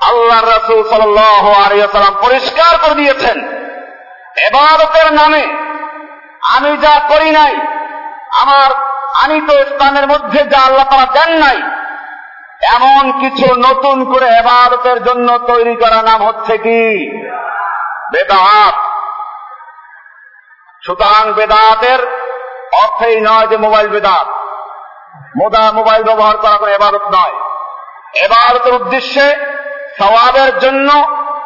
আল্লাহ 0.00 0.44
রসুল 0.44 0.88
সাল্লাম 0.88 2.14
পরিষ্কার 2.26 2.78
করে 2.78 2.94
দিয়েছেন। 2.94 3.59
এবারতের 4.36 5.12
নামে 5.12 5.44
আমি 6.42 6.76
যা 6.76 7.00
করি 7.08 7.30
নাই, 7.30 7.54
আমার 8.32 8.70
আমি 9.22 9.40
তো 9.40 9.52
স্থানের 9.52 10.06
মধ্যে 10.06 10.44
যা 10.44 10.58
আল্লাহ 10.58 10.84
তারা 10.84 11.06
দেন 11.06 11.30
নাই, 11.38 11.62
এমন 12.62 13.12
কিছু 13.20 13.54
নতুন 13.54 14.12
করে 14.12 14.26
এবারতের 14.26 15.04
জন্য 15.04 15.38
তৈরি 15.38 15.76
করা 15.76 16.02
নাম 16.02 16.22
হচ্ছে 16.22 16.58
কি? 16.58 16.82
বেদাত। 18.12 18.74
সুতরাং 20.86 21.32
বেদাতের 21.32 22.00
অর্থেই 22.84 23.20
নয় 23.20 23.46
যে 23.46 23.56
মোবাইল 23.56 23.88
বেদাত। 23.88 24.26
মোদা 25.36 25.72
মোবাইল 25.72 26.02
ব্যবহার 26.02 26.36
করা 26.36 26.56
কোনো 26.56 26.72
এবারত 26.72 27.02
নয়। 27.02 27.34
এবারতের 28.14 28.74
উদ্দেশ্যে 28.74 29.36
সবাবের 29.98 30.58
জন্য 30.58 31.19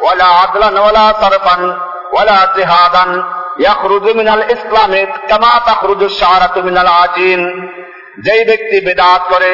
ولا 0.00 0.24
عدلا 0.24 0.80
ولا 0.80 1.06
صرفا 1.12 1.56
ولا 2.12 2.38
جهادا 2.56 3.24
يخرج 3.58 4.04
من 4.10 4.28
الإسلام 4.28 4.92
كما 5.28 5.52
تخرج 5.66 6.02
الشعرة 6.02 6.54
من 6.58 6.78
العجين 6.78 7.40
যেই 8.18 8.42
ব্যক্তি 8.44 8.76
বেদাত 8.80 9.22
করে 9.32 9.52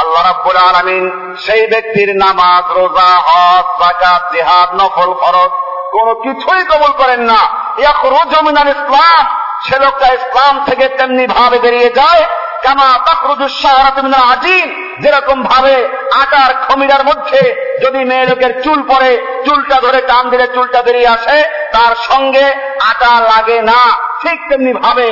আল্লাহ 0.00 0.22
রাব্বুল 0.22 0.58
আলামিন 0.68 1.04
সেই 1.44 1.62
ব্যক্তির 1.72 2.10
নামাজ 2.16 2.64
রোজা 2.76 3.10
হজ 3.26 3.66
যাকাত 3.80 4.22
জিহাদ 4.32 4.68
নফল 4.78 5.10
ফরজ 5.20 5.52
কোন 5.92 6.08
কিছুই 6.24 6.62
কবুল 6.70 6.92
করেন 7.00 7.20
না 7.30 7.40
ইয়াখরুজু 7.78 8.38
মিনাল 8.46 8.70
ইসলাম 8.74 9.24
সে 9.66 9.76
লোকটা 9.82 10.08
ইসলাম 10.18 10.54
থেকে 10.68 10.86
তেমনি 10.98 11.24
ভাবে 11.36 11.58
বেরিয়ে 11.64 11.90
যায় 11.98 12.22
কামা 12.63 12.89
তাখরুজু 13.07 13.47
শাহরাত 13.61 13.97
মিনাল 14.03 14.25
আজিন 14.33 14.67
যেরকম 15.01 15.37
ভাবে 15.43 15.75
আটার 16.21 16.51
খমিরার 16.65 17.03
মধ্যে 17.03 17.41
যদি 17.81 17.99
মেয়ে 18.05 18.25
লোকের 18.25 18.51
চুল 18.63 18.79
পড়ে, 18.87 19.11
চুলটা 19.45 19.77
ধরে 19.81 19.99
টান 20.01 20.23
দিলে 20.29 20.47
চুলটা 20.47 20.81
বেরিয়ে 20.81 21.07
আসে, 21.07 21.37
তার 21.71 21.93
সঙ্গে 21.95 22.45
আটা 22.89 23.11
লাগে 23.31 23.61
না। 23.61 23.81
ঠিক 24.21 24.39
তেমনি 24.49 24.73
ভাবে 24.73 25.07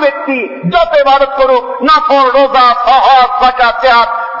ব্যক্তি 0.00 0.38
যত 0.70 0.92
করুক, 1.38 1.64
নাফল, 1.82 2.26
রোজা, 2.38 2.66
সহজ 2.86 3.30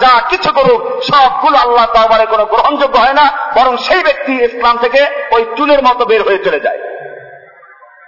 যা 0.00 0.12
কিছু 0.28 0.50
করুক, 0.52 0.80
সবগুলো 1.02 1.56
আল্লাহ 1.58 1.86
কোনো 2.30 2.44
গ্রহণযোগ্য 2.44 2.96
হয় 2.98 3.12
না, 3.12 3.26
বরং 3.54 3.76
সেই 3.76 4.02
ব্যক্তি 4.02 4.32
ইসলাম 4.44 4.76
থেকে 4.78 5.00
ওই 5.32 5.42
চুলের 5.56 5.80
মতো 5.82 6.04
বের 6.04 6.22
হয়ে 6.22 6.44
চলে 6.44 6.60
যায়। 6.60 6.80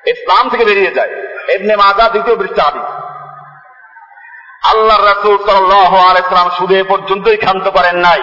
ইসলাম 0.06 0.44
থেকে 0.48 0.64
বেরিয়ে 0.64 0.92
যায়। 0.94 1.12
এমনি 1.54 1.74
মাজা 1.76 2.04
দ্বিতীয় 2.08 2.36
বৃষ্টি 2.36 2.60
আল্লাহ 4.63 4.97
রসুল 5.01 5.35
সাল্লাহ 5.49 5.91
আলাইসালাম 6.07 6.49
সুদে 6.57 6.79
পর্যন্তই 6.83 7.37
ক্ষান্ত 7.37 7.65
করেন 7.67 7.97
নাই 7.97 8.21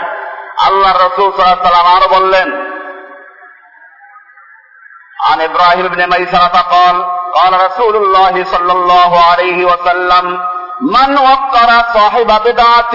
আল্লাহ 0.58 0.92
রসুল 0.96 1.28
সাল্লাম 1.32 1.86
আরো 1.96 2.08
বললেন 2.08 2.50
عن 5.18 5.40
ابراهيم 5.40 5.86
بن 5.88 6.00
ميسرة 6.08 6.56
قال 6.74 6.96
قال 7.34 7.52
رسول 7.66 7.94
الله 7.96 8.34
صلى 8.44 8.72
الله 8.72 9.12
عليه 9.24 9.58
وسلم 9.64 10.24
من 10.94 11.10
وقر 11.20 11.70
صاحب 11.94 12.28
بدعة 12.44 12.94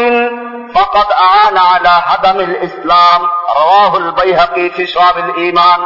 فقد 0.76 1.08
أعان 1.28 1.58
على 1.72 1.94
هدم 2.10 2.38
الإسلام 2.39 3.22
رواه 3.58 3.98
البيهقي 3.98 4.70
في 4.70 4.84
شعب 4.88 5.18
الإيمان 5.18 5.80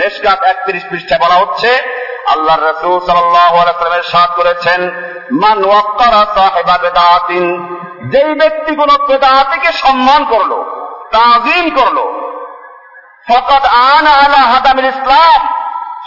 মেশকাত 0.00 0.40
একত্রিশ 0.44 0.84
পৃষ্ঠায় 0.90 1.22
বলা 1.24 1.36
হচ্ছে 1.42 1.70
আল্লাহ 2.27 2.55
রসুল 2.57 2.99
সাল্লামের 3.05 4.03
সাথ 4.03 4.35
করেছেন, 4.35 4.91
মান 5.31 5.65
ওয়াক্কারা 5.65 6.25
সাহেবা 6.35 6.77
বেদাতিন 6.77 7.45
যেই 8.09 8.33
ব্যক্তি 8.35 8.75
কোন 8.75 9.05
বেদাতিকে 9.07 9.71
সম্মান 9.71 10.25
করল, 10.25 10.51
তাজিম 11.11 11.75
করল 11.75 11.97
ফকত 13.27 13.65
আন 13.65 14.05
আলা 14.07 14.37
হাদামিল 14.37 14.85
ইসলাম 14.85 15.47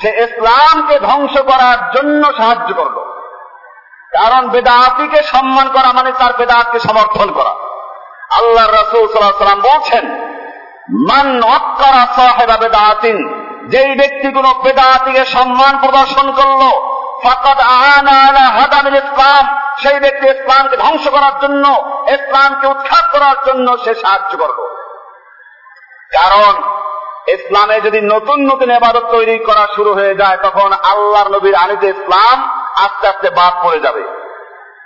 সে 0.02 0.08
ইসলামকে 0.08 1.00
ধ্বংস 1.00 1.38
করার 1.38 1.90
জন্য 1.90 2.32
সাহায্য 2.36 2.74
করল। 2.74 2.98
কারণ 4.12 4.48
বেদাতিকে 4.48 5.22
সম্মান 5.22 5.68
করা 5.68 5.92
মানে 5.92 6.12
তার 6.12 6.32
বেদাতকে 6.32 6.78
সমর্থন 6.80 7.32
করা। 7.32 7.54
আল্লাহ 8.38 8.66
রসুল 8.68 9.04
সাল্লাহ 9.08 9.38
সাল্লাম 9.38 9.60
বলছেন, 9.60 10.04
মান 11.08 11.42
অক্করা 11.42 12.06
সাহেবা 12.16 12.56
বেদাতিন 12.56 13.43
যেই 13.68 13.96
ব্যক্তি 13.96 14.32
কোন 14.32 14.52
বেদাতিকে 14.62 15.24
সম্মান 15.24 15.78
প্রদর্শন 15.78 16.32
করল 16.32 16.94
ইসলাম, 18.94 19.56
সেই 19.82 20.00
ব্যক্তি 20.00 20.26
ইসলামকে 20.26 20.76
ধ্বংস 20.76 21.08
করার 21.08 21.40
জন্য, 21.40 21.68
ইসলামকে 22.08 22.66
উৎখাত 22.66 23.18
করার 23.18 23.34
জন্য 23.46 23.76
সে 23.84 23.94
সাহায্য 23.94 24.36
করল। 24.36 24.66
কারণ, 26.12 26.62
ইসলামে 27.28 27.80
যদি 27.80 28.00
নতুন 28.00 28.52
নতুন 28.52 28.70
এবাদত 28.70 29.04
তৈরি 29.10 29.38
করা 29.38 29.68
শুরু 29.76 29.94
হয়ে 29.94 30.14
যায়, 30.14 30.38
তখন 30.42 30.72
আল্লাহর 30.72 31.30
নবীর 31.30 31.54
আনিত 31.54 31.84
ইসলাম 31.84 32.64
আস্তে 32.76 33.08
আস্তে 33.08 33.30
বাদ 33.30 33.66
পড়ে 33.66 33.80
যাবে। 33.80 34.04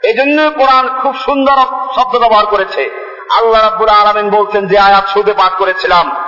এই 0.03 0.15
জন্য 0.15 0.51
কোরআন 0.51 1.01
খুব 1.03 1.17
সুন্দর 1.17 1.57
শব্দ 1.95 2.19
ব্যবহার 2.19 2.47
করেছে। 2.47 3.15
আল্লাহ 3.31 3.63
রাব্বুল 3.63 3.89
আলমিন 3.89 4.31
বলছেন, 4.31 4.67
যে 4.67 4.79
আয়াত 4.79 5.09
সুদে 5.09 5.33
পাঠ 5.33 5.53
করেছিলাম 5.59 6.28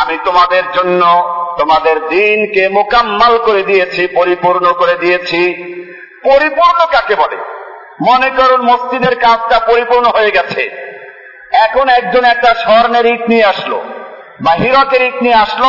আমি 0.00 0.18
তোমাদের 0.24 0.62
জন্য 0.72 1.02
তোমাদের 1.58 2.08
দিনকে 2.08 2.68
মোকাম্মাল 2.68 3.38
করে 3.38 3.62
দিয়েছি, 3.62 4.06
পরিপূর্ণ 4.06 4.72
করে 4.72 4.94
দিয়েছি। 4.94 5.40
পরিপূর্ণ 6.24 6.86
কাকে 6.92 7.14
বলে? 7.14 7.36
মনে 8.10 8.30
করুন 8.30 8.62
মসজিদের 8.62 9.16
কাজটা 9.16 9.60
পরিপূর্ণ 9.60 10.04
হয়ে 10.04 10.30
গেছে। 10.30 10.88
এখন 11.52 11.88
একজন 11.88 12.24
একটা 12.24 12.54
স্বর্ণের 12.54 13.06
ইট 13.06 13.20
নিয়ে 13.28 13.44
আসলো 13.44 13.82
বা 14.40 14.52
হিরকের 14.52 15.02
ইট 15.02 15.22
নিয়ে 15.22 15.34
আসলো, 15.34 15.68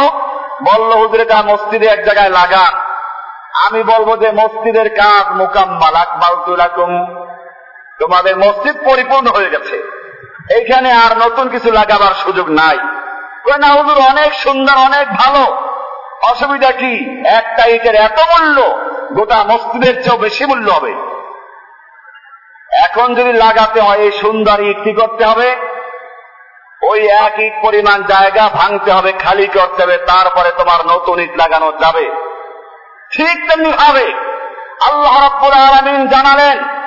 বলল, 0.63 0.91
হুজুরে 0.97 1.25
তা 1.25 1.41
মসজিদে 1.41 1.85
এক 1.85 2.05
জায়গায় 2.05 2.29
লাগান। 2.29 2.79
আমি 3.67 3.83
বলব 3.83 4.19
যে 4.19 4.31
মসজিদের 4.31 4.89
কাজ 4.89 5.35
মোকাম্মাল 5.35 6.45
তুলাকুম 6.45 7.15
তোমাদের 7.99 8.37
মসজিদ 8.37 8.75
পরিপূর্ণ 8.85 9.27
হয়ে 9.27 9.49
গেছে। 9.49 9.98
এইখানে 10.49 10.91
আর 10.91 11.17
নতুন 11.17 11.49
কিছু 11.49 11.71
লাগাবার 11.71 12.13
সুযোগ 12.13 12.49
নাই। 12.49 12.77
না, 13.59 13.67
হুজুর, 13.67 13.97
অনেক 14.09 14.33
সুন্দর, 14.33 14.73
অনেক 14.73 15.09
ভালো। 15.09 15.69
অসুবিধা 16.31 16.71
কি? 16.71 17.23
একটা 17.27 17.65
ইটের 17.65 17.95
এত 17.95 18.19
মূল্য, 18.19 18.79
গোটা 19.13 19.43
মসজিদের 19.43 20.03
চেয়েও 20.03 20.17
বেশি 20.17 20.45
মূল্য 20.45 20.71
হবে। 20.71 20.93
এখন 22.83 23.15
যদি 23.15 23.33
লাগাতে 23.33 23.81
হয়, 23.81 23.97
এই 23.97 24.11
সুন্দর 24.11 24.59
ইট 24.59 24.77
কি 24.83 24.93
করতে 24.93 25.25
হবে? 25.25 25.55
ওই 26.81 27.07
এক 27.07 27.39
ইট 27.39 27.53
পরিমাণ 27.61 28.03
জায়গা 28.03 28.49
ভাঙতে 28.49 28.91
হবে, 28.91 29.11
খালি 29.11 29.47
করতে 29.47 29.83
হবে, 29.83 29.97
তারপরে 29.97 30.51
তোমার 30.57 30.95
নতুন 30.95 31.19
ইট 31.19 31.37
লাগানো 31.37 31.71
যাবে। 31.71 32.11
ঠিক 33.11 33.49
তেমনি 33.49 33.71
ভাবে 33.71 34.13
আল্লাহ 34.81 35.27
রব্বুল 35.27 35.51
আলমিন 35.51 36.07
জানালেন 36.07 36.78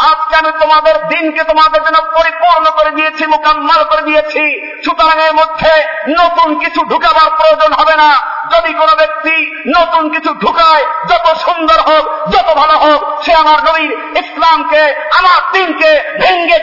আজকে 0.00 0.52
তোমাদের 0.58 1.08
দিনকে 1.08 1.44
তোমাদের 1.44 1.82
জন্য 1.82 1.98
পরিপূর্ণ 2.00 2.70
করে 2.70 2.90
দিয়েছি, 2.90 3.26
মোকাম্মাল 3.26 3.84
করে 3.84 4.02
দিয়েছি? 4.02 4.74
সুতরাং 4.82 5.20
এর 5.20 5.32
মধ্যে 5.34 5.84
নতুন 6.08 6.58
কিছু 6.58 6.84
ঢুকাবার 6.84 7.30
প্রয়োজন 7.36 7.72
হবে 7.72 7.96
না। 7.96 8.40
যদি 8.52 8.72
কোনো 8.72 8.96
ব্যক্তি 8.96 9.62
নতুন 9.80 10.10
কিছু 10.10 10.34
ঢুকায়, 10.34 10.84
যত 10.84 11.34
সুন্দর 11.34 11.80
হোক, 11.80 12.28
যত 12.28 12.54
ভালো 12.54 12.72
হোক, 12.72 13.22
সে 13.22 13.34
আমার 13.34 13.64
নবীর 13.64 13.92
ইসলামকে, 14.16 14.82
আমার 15.18 15.52
দিনকে 15.52 16.18
ভেঙ্গে 16.20 16.58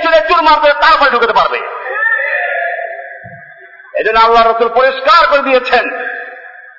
তারপরে 0.73 1.09
ঢুকাতে 1.09 1.33
পারবে। 1.33 1.57
এজন্য 3.99 4.19
আল্লাহ 4.19 4.47
রসুল 4.47 4.69
পরিষ্কার 4.69 5.27
করে 5.27 5.41
দিয়েছেন। 5.41 5.89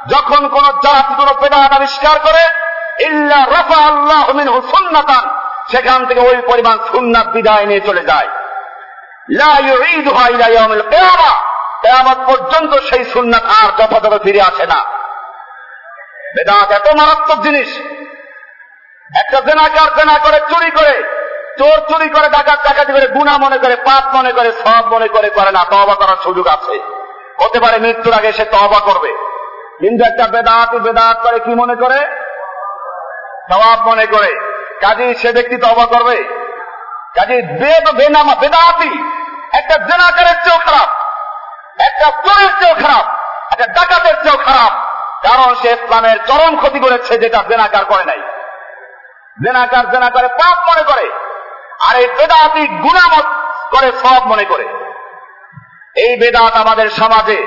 যখন 0.08 0.48
কোন 0.48 0.64
জাত 0.64 1.06
কোন 1.16 1.32
বেদাত 1.40 1.72
আবিষ্কার 1.72 2.18
করে, 2.18 2.44
ইল্লা 3.04 3.44
রফা 3.44 3.84
আল্লাহ 3.86 4.32
মিনহু 4.32 4.60
সুন্নাতান, 4.60 5.30
সেখান 5.70 6.06
থেকে 6.06 6.20
ওই 6.20 6.36
পরিমাণ 6.36 6.78
সুন্নাত 6.90 7.26
বিদায় 7.26 7.66
নিয়ে 7.66 7.80
চলে 7.80 8.04
যায়। 8.04 8.28
লা 9.30 9.58
ইউঈদুহা 9.58 10.28
ইলা 10.28 10.48
ইয়াউমিল 10.48 10.82
কিয়ামা, 10.82 11.30
কিয়ামত 11.80 12.18
পর্যন্ত 12.26 12.78
সেই 12.78 13.04
সুন্নাত 13.04 13.44
আর 13.44 13.82
যথাযথ 13.82 14.22
ফিরে 14.22 14.40
আসে 14.40 14.66
না। 14.66 14.84
বেদাত 16.36 16.70
এত 16.70 16.96
মারাত্মক 16.96 17.40
জিনিস। 17.40 17.68
একটা 19.18 19.40
জেনাকার 19.40 19.94
জেনা 19.94 20.18
করে 20.18 20.40
চুরি 20.40 20.70
করে, 20.70 21.22
চোর 21.58 21.78
চুরি 21.88 22.08
করে 22.08 22.28
ডাকাত 22.28 22.58
ডাকাতি 22.64 22.92
করে 22.92 23.06
গুণা 23.06 23.38
মনে 23.38 23.58
করে, 23.58 23.76
পাপ 23.76 24.14
মনে 24.14 24.32
করে, 24.32 24.52
সব 24.52 24.94
মনে 24.94 25.08
করে 25.08 25.30
করে 25.30 25.50
না 25.50 25.64
তবা 25.70 25.94
করার 25.94 26.16
সুযোগ 26.24 26.48
আছে। 26.48 26.91
হতে 27.40 27.60
পারে 27.60 27.78
মৃত্যুর 27.78 28.14
আগে 28.14 28.32
সে 28.32 28.44
তবা 28.44 28.80
করবে। 28.80 29.08
কিন্তু 29.78 30.04
একটা 30.04 30.26
বেদাতি 30.26 30.78
বেদাত 30.78 31.22
করে 31.22 31.38
কি 31.38 31.50
মনে 31.50 31.74
করে? 31.74 31.98
সবাব 33.52 33.88
মনে 33.88 34.06
করে। 34.06 34.52
কাজী 34.80 35.14
সে 35.14 35.32
ব্যক্তি 35.32 35.56
তবা 35.56 35.86
করবে। 35.86 36.24
কাজী 37.14 37.42
বেদ, 37.42 37.90
বেনামা, 37.90 38.34
বেদাতি, 38.34 39.12
একটা 39.52 39.78
জেনাকারের 39.78 40.44
চেয়েও 40.44 40.58
খারাপ, 40.58 40.88
একটা 41.80 42.10
চোরের 42.10 42.48
চেয়েও 42.58 42.74
খারাপ, 42.74 43.16
একটা 43.52 43.66
ডাকাতের 43.66 44.14
চেয়েও 44.22 44.36
খারাপ, 44.36 44.72
কারণ 45.26 45.54
সে 45.54 45.70
ইসলামের 45.70 46.16
চরম 46.26 46.56
ক্ষতি 46.56 46.78
করেছে 46.78 47.18
যেটা 47.18 47.38
জেনাকার 47.48 47.84
করে 47.84 48.04
নাই। 48.04 48.18
জেনাকার 49.44 49.90
জেনা 49.90 50.10
পাপ 50.10 50.58
মনে 50.58 50.82
করে। 50.82 51.10
আর 51.88 51.96
এই 51.96 52.06
বেদাতি 52.06 52.66
গুণামত 52.66 53.24
করে 53.76 53.92
সব 53.92 54.26
মনে 54.26 54.44
করে। 54.44 54.81
এই 55.96 56.16
বেদাত 56.16 56.52
আমাদের 56.54 56.90
সমাজে 56.90 57.46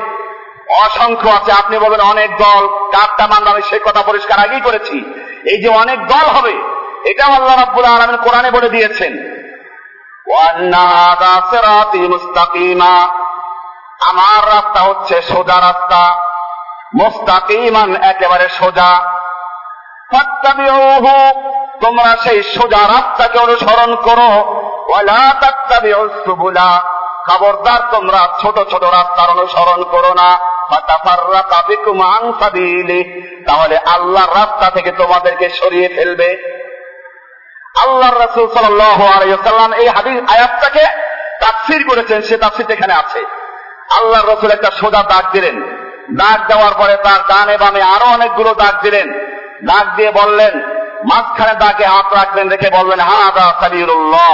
অসংখ্য 0.69 1.29
আছে। 1.29 1.51
আপনি 1.51 1.77
বলবেন, 1.77 2.01
অনেক 2.01 2.37
দল 2.37 2.67
কারটা 2.67 3.27
মানব 3.27 3.47
আমি 3.47 3.61
সে 3.61 3.79
কথা 3.79 4.01
পরিষ্কার 4.01 4.39
আগেই 4.39 4.61
করেছি। 4.61 5.13
এই 5.49 5.61
যে 5.61 5.69
অনেক 5.69 6.07
দল 6.07 6.25
হবে 6.25 6.53
এটা 7.09 7.25
আল্লাহ 7.25 7.59
রাব্বুল 7.59 7.85
আলামিন 7.85 8.17
কোরআনে 8.17 8.51
বলে 8.51 8.69
দিয়েছেন। 8.69 9.13
আমার 14.01 14.47
রাস্তা 14.47 14.81
হচ্ছে 14.81 15.21
সোজা 15.21 15.55
রাস্তা। 15.55 16.13
মোস্তাকিমান 16.95 17.95
একেবারে 17.95 18.49
সোজা। 18.49 19.15
তোমরা 21.81 22.17
সেই 22.17 22.43
সোজা 22.43 22.77
রাস্তাকে 22.77 23.39
অনুসরণ 23.39 23.95
করো। 23.95 24.61
খবরদার, 27.29 27.81
তোমরা 27.91 28.27
ছোট 28.41 28.69
ছোট 28.69 28.83
রাস্তার 28.83 29.29
অনুসরণ 29.29 29.83
করো 29.83 30.13
না। 30.13 30.37
তাহলে 33.47 33.77
আল্লাহর 33.77 34.29
রাস্তা 34.29 34.69
থেকে 34.69 34.91
তোমাদেরকে 34.91 35.49
সরিয়ে 35.49 35.87
ফেলবে। 35.87 36.29
আল্লাহ 37.81 38.09
রসুল 38.13 38.49
সাল্লাম 38.53 39.73
এই 39.73 39.87
হাদিস 39.87 40.31
আয়াতটাকে 40.31 40.85
তাফসির 41.41 41.85
করেছেন, 41.89 42.21
সে 42.21 42.37
তাফসির 42.37 42.71
এখানে 42.71 42.93
আছে। 42.93 43.19
আল্লাহ 43.97 44.25
রসুল 44.25 44.51
একটা 44.51 44.71
সোজা 44.71 45.03
দাগ 45.03 45.31
দিলেন। 45.31 45.61
দাগ 46.17 46.47
দেওয়ার 46.47 46.73
পরে 46.77 46.97
তার 46.97 47.19
ডানে 47.27 47.57
বামে 47.57 47.81
আরও 47.81 48.05
অনেকগুলো 48.05 48.53
দাগ 48.53 48.81
দিলেন। 48.81 49.07
দাগ 49.65 49.95
দিয়ে 49.95 50.11
বললেন, 50.11 50.53
মাঝখানে 51.05 51.53
দাগে 51.53 51.85
হাত 51.85 52.13
রাখলেন 52.13 52.49
রেখে 52.49 52.69
বললেন 52.69 52.99
হা 52.99 53.31
দা 53.31 53.53
সাবিরুল্লাহ 53.61 54.31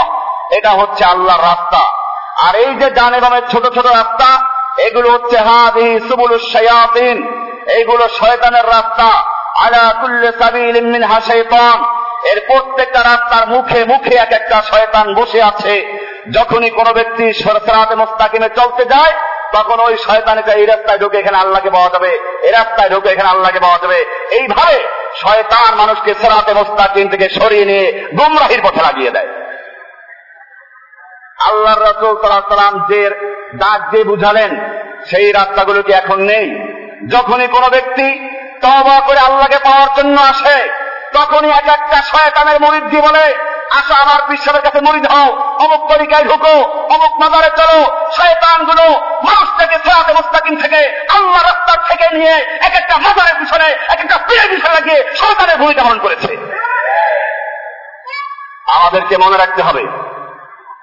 এটা 0.52 0.70
হচ্ছে 0.70 1.06
আল্লাহর 1.06 1.42
রাস্তা। 1.42 2.01
আর 2.48 2.56
এই 2.56 2.76
যে 2.76 2.90
ডানে 2.90 3.20
বামে 3.20 3.42
ছোট 3.52 3.74
ছোট 3.74 3.86
রাস্তা, 3.86 4.50
এগুলো 4.78 5.10
হচ্ছে 5.10 5.38
হাদি 5.38 6.00
সুবুল 6.00 6.38
শায়াতিন। 6.38 7.48
এইগুলো 7.68 8.10
শয়তানের 8.10 8.66
রাস্তা। 8.66 9.32
আলা 9.66 9.94
কুল্লে 10.02 10.32
সাবিল 10.40 10.82
মিন 10.82 11.04
হাশাইতান 11.04 11.86
এর 12.26 12.42
প্রত্যেকটা 12.48 13.00
রাস্তার 13.00 13.48
মুখে 13.48 13.86
মুখে 13.86 14.16
এক 14.16 14.32
একটা 14.32 14.62
শয়তান 14.62 15.14
বসে 15.14 15.44
আছে। 15.44 15.98
যখনই 16.32 16.70
কোনো 16.70 16.94
ব্যক্তি 16.94 17.34
সরাতে 17.34 17.96
মোস্তাকিমে 17.96 18.50
চলতে 18.50 18.86
যায়, 18.86 19.14
তখন 19.54 19.80
ওই 19.80 19.98
শয়তানিটা 19.98 20.54
এই 20.54 20.66
রাস্তায় 20.66 20.98
ঢুকে 20.98 21.18
এখানে 21.18 21.38
আল্লাহকে 21.38 21.70
পাওয়া 21.70 21.90
যাবে। 21.90 22.20
এই 22.44 22.52
রাস্তায় 22.52 22.90
ঢুকে 22.90 23.10
এখানে 23.10 23.30
আল্লাহকে 23.30 23.60
পাওয়া 23.60 23.78
যাবে। 23.82 24.06
এইভাবে 24.32 24.80
শয়তান 25.16 25.76
মানুষকে 25.76 26.14
সেরাতে 26.14 26.54
মোস্তাকিম 26.54 27.08
থেকে 27.08 27.30
সরিয়ে 27.30 27.66
নিয়ে 27.66 28.10
গুমরাহির 28.20 28.62
পথে 28.64 28.82
লাগিয়ে 28.82 29.12
দেয়। 29.12 29.28
আল্লাহ 31.50 31.76
রসুল 31.76 32.14
সাল্লাম 32.24 32.76
যে 32.90 33.02
দাগ 33.64 33.80
দিয়ে 33.92 34.06
বুঝালেন, 34.12 34.52
সেই 35.10 35.28
রাস্তাগুলো 35.40 35.80
কি 35.88 35.92
এখন 36.02 36.20
নেই? 36.32 36.48
যখনই 37.14 37.48
কোনো 37.56 37.68
ব্যক্তি 37.76 38.08
তবা 38.64 38.98
করে 39.08 39.20
আল্লাহকে 39.28 39.60
পাওয়ার 39.68 39.90
জন্য 39.98 40.16
আসে, 40.32 40.58
তখনই 41.18 41.50
এক 41.60 41.68
একটা 41.78 41.98
শয়তানের 42.12 42.58
মরিদ 42.64 42.86
দিয়ে 42.92 43.06
বলে, 43.08 43.26
আসো 43.78 43.94
আমার 44.04 44.20
বিশ্বের 44.30 44.62
কাছে 44.66 44.80
মরিদ 44.88 45.06
হও 45.14 45.28
অমুক 45.64 45.82
তরিকায় 45.92 46.26
ঢুকো, 46.30 46.56
অমুক 46.96 47.14
মাজারে 47.22 47.50
চলো 47.60 47.80
শয়তানগুলো 48.18 48.86
মানুষ 49.28 49.48
থেকে 49.60 49.76
সেরাতে 49.86 50.12
মুস্তাকিম 50.20 50.56
থেকে 50.64 50.82
আল্লাহ 51.16 51.42
রাস্তার 51.50 51.80
থেকে 51.90 52.06
নিয়ে 52.18 52.36
এক 52.68 52.74
একটা 52.82 52.96
মাজারের 53.06 53.36
পিছনে, 53.42 53.68
এক 53.94 54.00
একটা 54.04 54.18
পীরের 54.28 54.48
পিছনে 54.52 54.74
লাগিয়ে 54.78 55.00
শয়তানের 55.20 55.58
ভূমিকা 55.62 55.82
পালন 55.86 56.00
করেছে। 56.06 56.32
আমাদেরকে 58.78 59.16
মনে 59.24 59.38
রাখতে 59.38 59.62
হবে 59.68 59.84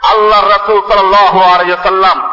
আল্লাহ 0.02 0.40
রসুল 0.42 0.80
সাল্লাম 1.84 2.30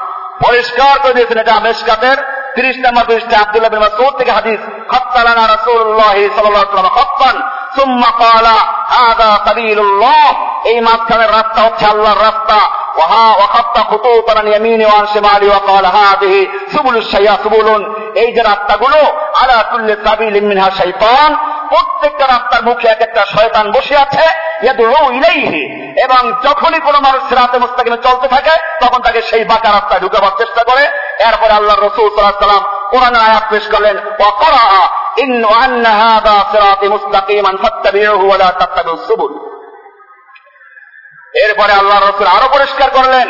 পরিষ্কার 0.48 1.00
করে 1.00 1.14
দিয়েছেন 1.14 1.38
এটা 1.38 1.60
মেশকাতের 1.60 2.18
তিরিশ 2.56 2.78
নম্বর 2.86 3.06
পৃষ্ঠা 3.06 3.38
আব্দুল্লাহ 3.42 3.72
বিন 3.72 3.80
মাসউদ 3.80 4.18
থেকে 4.18 4.32
হাদিস 4.32 4.60
খত্তালানা 4.90 5.48
রাসূলুল্লাহ 5.48 6.14
সাল্লাল্লাহু 6.36 6.78
আলাইহি 6.78 6.90
খত্তান 6.90 7.42
সুম্মা 7.76 8.12
ক্বালা 8.12 8.58
হাদা 8.88 9.40
সাবিলুল্লাহ 9.46 10.46
এই 10.68 10.80
রাস্তা 11.28 11.62
হচ্ছে 11.62 11.86
আল্লাহর 11.86 12.20
রাস্তা। 12.20 12.60
খুতুতান 13.90 14.48
ইয়ামিনি 14.48 14.86
ওয়া 14.86 15.06
শিমালি 15.06 15.48
ওয়া 15.50 15.60
এই 18.16 18.32
যে 18.34 18.42
রাস্তাগুলো, 18.42 19.00
আলা 19.42 19.64
কুল্লি 19.72 19.96
সাবিলিন 20.06 20.48
মিনহা 20.48 20.72
শাইতান, 20.72 21.36
প্রত্যেকটা 21.70 22.26
রাস্তার 22.28 22.64
মুখে 22.64 22.88
এক 22.88 23.02
একটা 23.02 23.26
শয়তান 23.26 23.72
বসে 23.72 23.98
আছে 23.98 24.26
ইলাইহি। 25.12 25.85
এবং 26.04 26.42
যখনই 26.44 26.80
কোনো 26.80 27.00
মানুষ 27.00 27.30
সেরাতে 27.30 27.60
মোস্তাকিমে 27.60 27.98
চলতে 27.98 28.28
থাকে, 28.28 28.52
তখন 28.82 29.02
তাকে 29.02 29.22
সেই 29.22 29.44
বাঁকা 29.44 29.70
রাস্তায় 29.70 30.00
ঢুকাবার 30.00 30.32
চেষ্টা 30.38 30.64
করে। 30.64 30.84
এরপরে 31.20 31.54
আল্লাহ 31.54 31.76
রসুল 31.76 32.10
সাল্লাহ 32.10 32.40
সাল্লাম 32.40 32.90
কোরআন 32.92 33.16
আয়াত 33.16 33.44
পেশ 33.50 33.64
করলেন 33.72 33.98
অকরা 34.28 34.90
ইন 35.18 35.46
আন্না 35.46 35.90
হাদা 35.90 36.46
সিরাতি 36.52 36.88
মুস্তাকিমান 36.88 37.58
ফাত্তাবিউহু 37.58 38.28
ওয়া 38.28 38.38
লা 38.38 38.52
তাত্তাবিউস 38.52 39.08
সুবুল। 39.08 39.34
এরপরে 41.34 41.74
আল্লাহ 41.74 42.00
রসুল 42.00 42.28
আরও 42.28 42.48
পরিষ্কার 42.54 42.90
করলেন, 42.90 43.28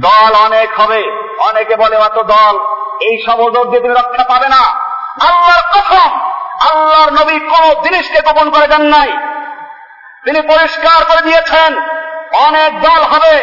দল 0.00 0.34
অনেক 0.46 0.80
হবে। 0.80 1.02
অনেকে 1.38 1.76
বলে, 1.76 1.96
অত 1.96 2.22
দল, 2.22 2.58
এই 3.00 3.22
সমুদ্র 3.26 3.64
দিয়ে 3.64 3.80
তুমি 3.80 3.94
রক্ষা 3.94 4.24
পাবে 4.24 4.48
না। 4.48 4.62
আল্লাহর 5.28 5.80
কথা 5.80 6.02
আল্লাহর 6.70 7.12
নবী 7.12 7.38
কোন 7.38 7.82
জিনিসকে 7.82 8.20
গোপন 8.20 8.50
করে 8.50 8.66
দেন 8.66 8.82
নাই। 8.82 9.12
তিনি 10.25 10.39
পরিষ্কার 10.41 10.99
করে 11.03 11.21
দিয়েছেন 11.21 11.71
অনেক 12.47 12.71
দল 12.81 13.01
হবে 13.11 13.35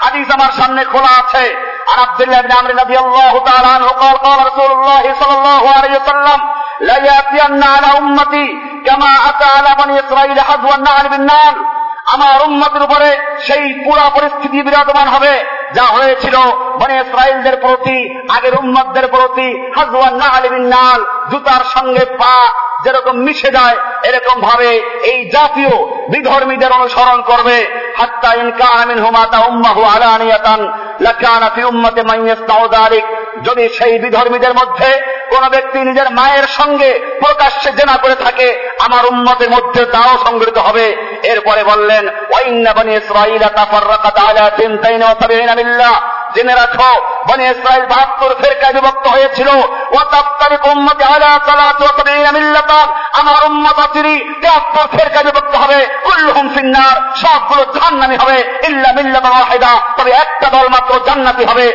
হাদিস 0.00 0.28
আমার 0.30 0.52
সামনে 0.52 0.82
খোলা 0.84 1.12
আছে 1.18 1.44
আর 1.92 1.98
আব্দুল্লাহ 1.98 2.40
ইবনে 2.40 2.54
আমর 2.58 2.72
রাদিয়াল্লাহু 2.76 3.38
তাআলা 3.38 3.70
আনহু 3.76 3.92
قال 4.02 4.16
قال 4.18 4.38
رسول 4.46 4.70
الله 4.72 5.04
صلى 5.20 5.34
الله 5.38 5.62
عليه 5.76 5.92
وسلم 5.98 6.38
لا 6.80 6.96
يأتين 7.00 7.62
على 7.64 7.90
أمتي 7.98 8.48
كما 8.86 9.10
أتى 9.30 9.48
على 9.56 9.70
بني 9.80 9.94
إسرائيل 10.00 10.38
حذو 10.40 10.70
النعل 10.74 11.06
بالنار 11.08 11.54
আমার 12.06 12.34
উম্মতের 12.46 12.82
উপরে 12.82 13.08
সেই 13.46 13.64
পুরা 13.84 14.06
পরিস্থিতি 14.10 14.58
বিরাজমান 14.62 15.08
হবে 15.08 15.34
যা 15.73 15.83
হয়েছিল 15.83 16.35
বনে 16.79 16.95
ইসরায়েলদের 16.95 17.57
প্রতি, 17.57 18.29
আগের 18.31 18.55
উম্মতদের 18.55 19.07
প্রতি, 19.07 19.71
হাজওয়ান 19.71 20.15
নাল 20.15 20.59
নাল, 20.59 21.05
জুতার 21.31 21.63
সঙ্গে 21.63 22.05
পা 22.05 22.53
যেরকম 22.83 23.17
মিশে 23.17 23.51
যায়, 23.51 23.77
এরকম 24.03 24.41
ভাবে 24.41 24.69
এই 25.03 25.29
জাতীয় 25.29 25.69
বিধর্মীদের 26.09 26.71
অনুসরণ 26.71 27.21
করবে। 27.21 27.67
হাত্তা 27.97 28.33
ইনকা 28.33 28.65
আমিন 28.65 28.99
হুমাতা 28.99 29.39
উম্মাহু 29.39 29.83
আলানিয়াতান, 29.83 30.73
লাকানা 31.01 31.49
ফি 31.49 31.63
উম্মতি 31.63 32.01
মাইয়াস্তাউদারিক 32.01 33.03
যদি 33.43 33.69
সেই 33.69 33.99
বিধর্মীদের 33.99 34.53
মধ্যে 34.53 35.19
কোন 35.29 35.49
ব্যক্তি 35.49 35.79
নিজের 35.79 36.09
মায়ের 36.09 36.47
সঙ্গে 36.47 36.99
প্রকাশ্যে 37.19 37.71
জেনা 37.71 37.97
করে 37.97 38.15
থাকে, 38.15 38.47
আমার 38.79 39.05
উন্মতের 39.05 39.49
মধ্যে 39.49 39.85
তাও 39.85 40.17
সংগঠিত 40.25 40.57
হবে। 40.57 40.95
এরপরে 41.23 41.63
বললেন 41.63 42.09
জেনে 46.35 46.53
রাখো, 46.53 46.91
বনি 47.27 47.43
ইসরায়েল 47.49 47.85
বাহাত্তর 47.85 48.35
ফেরকায় 48.35 48.73
বিভক্ত 48.73 49.07
হয়েছিল। 49.07 49.47
বিভক্ত 55.23 55.55
হবে। 55.55 55.87
কুল্লুহুম 56.03 56.49
ফিন্নার, 56.49 57.15
সবগুলো 57.15 57.65
হবে। 58.17 58.59
ইল্লা 58.63 58.93
ওয়াহিদা। 59.29 59.79
তবে 59.97 60.11
একটা 60.11 60.49
দল 60.49 60.69
মাত্র 60.69 60.99
জান্নাতি 61.05 61.45
হবে। 61.45 61.73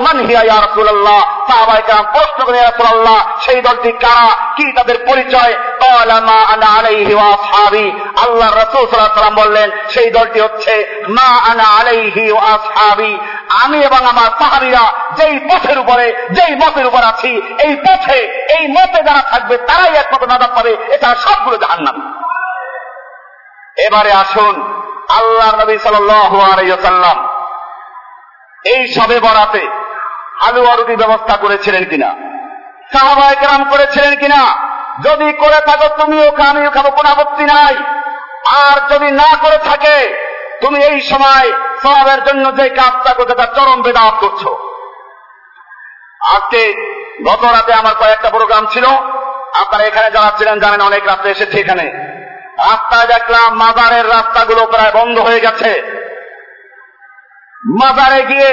মান 0.00 0.26
হিয়া 0.26 0.42
ইয়া 0.42 0.56
রাসূলুল্লাহ? 0.56 1.20
সাহাবায়ে 1.50 1.82
প্রশ্ন 2.12 2.44
করে 2.44 2.56
ইয়া 2.56 2.70
রাসূলুল্লাহ, 2.70 3.40
সেই 3.44 3.62
দলটি 3.62 3.92
কারা? 3.92 4.52
কি 4.56 4.72
তাদের 4.72 5.06
পরিচয়? 5.08 5.54
ক্বালা 5.78 6.20
মা 6.20 6.44
আনা 6.52 6.66
আলাইহি 6.66 7.14
ওয়া 7.14 7.26
আসহাবি। 7.26 7.92
আল্লাহ 8.16 8.54
রাসূল 8.54 8.86
সাল্লাল্লাহু 8.90 9.20
আলাইহি 9.20 9.42
বললেন, 9.42 9.70
সেই 9.90 10.10
দলটি 10.10 10.40
হচ্ছে 10.40 11.04
মা 11.08 11.50
আনা 11.50 11.64
আলাইহি 11.64 12.32
ওয়া 12.32 12.42
আসহাবি। 12.42 13.18
আমি 13.50 13.80
এবং 13.80 13.96
আমার 13.96 14.30
সাহাবীরা 14.38 14.92
যেই 15.16 15.38
পথের 15.38 15.78
উপরে, 15.78 16.26
যেই 16.30 16.56
মতের 16.56 16.86
উপর 16.86 17.02
আছি, 17.02 17.42
এই 17.58 17.76
পথে, 17.76 18.16
এই 18.58 18.68
মতে 18.68 19.02
যারা 19.02 19.22
থাকবে, 19.22 19.58
তারাই 19.58 19.94
একমাত্র 19.94 20.26
নাজাত 20.26 20.50
পাবে, 20.54 20.76
এটা 20.88 21.14
সবগুলো 21.14 21.56
জাহান্নাম। 21.56 22.22
এবারে 23.78 24.12
আসুন 24.12 24.82
আল্লাহ 25.08 25.60
নবী 25.60 25.76
ওয়াসাল্লাম 25.76 27.28
এই 28.64 28.94
সবে 28.94 29.20
বরাতে 29.20 29.68
হালুয়া 30.42 30.76
রুটি 30.76 30.96
ব্যবস্থা 30.96 31.36
করেছিলেন 31.36 31.84
কিনা? 31.84 32.14
সাহাবায় 32.92 33.36
কেরাম 33.36 33.70
করেছিলেন 33.70 34.18
কিনা? 34.18 34.66
যদি 35.02 35.32
করে 35.32 35.60
থাকো, 35.60 36.02
তুমিও 36.02 36.30
খা 36.30 36.50
আমিও 36.50 36.70
খাব, 36.70 36.90
কোন 36.90 37.06
আপত্তি 37.06 37.44
নাই। 37.44 37.76
আর 38.46 38.94
যদি 38.94 39.10
না 39.10 39.36
করে 39.40 39.58
থাকে 39.58 40.25
তুমি 40.66 40.84
এই 40.84 41.00
সময় 41.00 41.52
সবের 41.82 42.24
জন্য 42.24 42.56
যে 42.56 42.68
কাজটা 42.68 43.14
করতে 43.14 43.34
তার 43.34 43.54
চরম 43.54 43.82
বেদাত 43.82 44.14
করছ। 44.20 44.42
আজকে 46.34 46.62
গত 47.26 47.44
রাতে 47.44 47.72
আমার 47.72 47.94
কয়েকটা 47.94 48.30
প্রোগ্রাম 48.30 48.66
ছিল। 48.66 48.86
আপনারা 49.62 49.84
এখানে 49.84 50.10
যারা 50.10 50.32
ছিলেন 50.38 50.58
জানেন 50.60 50.80
অনেক 50.80 51.06
রাত্রে 51.06 51.30
এসেছি 51.30 51.60
এখানে। 51.60 51.86
রাস্তায় 52.58 53.06
দেখলাম 53.06 53.54
মাজারের 53.54 54.08
রাস্তাগুলো 54.08 54.66
প্রায় 54.66 54.92
বন্ধ 54.92 55.18
হয়ে 55.18 55.40
গেছে। 55.40 55.70
মাজারে 57.80 58.22
গিয়ে 58.22 58.50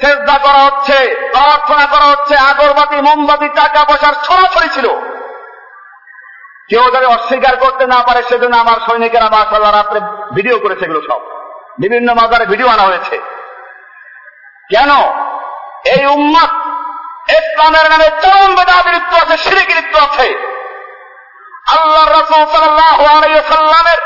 চেষ্টা 0.00 0.38
করা 0.38 0.60
হচ্ছে, 0.64 1.28
প্রার্থনা 1.32 1.86
করা 1.86 2.04
হচ্ছে, 2.04 2.36
আগরবাতি, 2.36 2.96
মোমবাতি, 2.96 3.48
টাকা 3.48 3.84
পয়সার 3.84 4.14
ছড়াছড়ি 4.14 4.68
ছিল। 4.68 4.88
কেউ 6.68 6.90
যদি 6.90 7.06
অস্বীকার 7.06 7.56
করতে 7.56 7.86
না 7.86 8.02
পারে, 8.06 8.22
সেজন্য 8.22 8.56
আমার 8.56 8.76
সৈনিকেরা 8.86 9.28
মাসাল্লাহ 9.28 9.72
রাত্রে 9.72 10.00
ভিডিও 10.34 10.58
করেছে 10.58 10.84
এগুলো 10.84 11.00
সব। 11.08 11.20
বিভিন্ন 11.78 12.14
মাজারে 12.14 12.46
ভিডিও 12.46 12.68
আনা 12.68 12.82
হয়েছে। 12.82 13.16
কেন? 14.70 14.90
এই 15.96 16.06
উম্মত 16.06 16.50
ইসলামের 17.30 17.90
নামে 17.90 18.08
চরম 18.22 18.54
বেদাবিরিত্ব 18.54 19.16
আছে 19.16 19.36
সিরিকিরিত্ব 19.36 19.98
আছে। 19.98 20.28
আল্লাহ 21.66 22.04
রসুল 22.08 22.44
সাল্লামের 22.52 24.00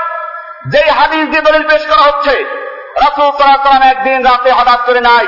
যেই 0.68 0.90
হাদিস 0.90 1.28
দিয়ে 1.28 1.42
দলিল 1.42 1.68
পেশ 1.68 1.86
করা 1.86 2.02
হচ্ছে, 2.02 2.44
রসুল 2.96 3.30
সাল্লাম 3.38 3.82
একদিন 3.82 4.26
রাতে 4.26 4.52
হঠাৎ 4.52 4.80
করে 4.86 5.00
নাই 5.00 5.26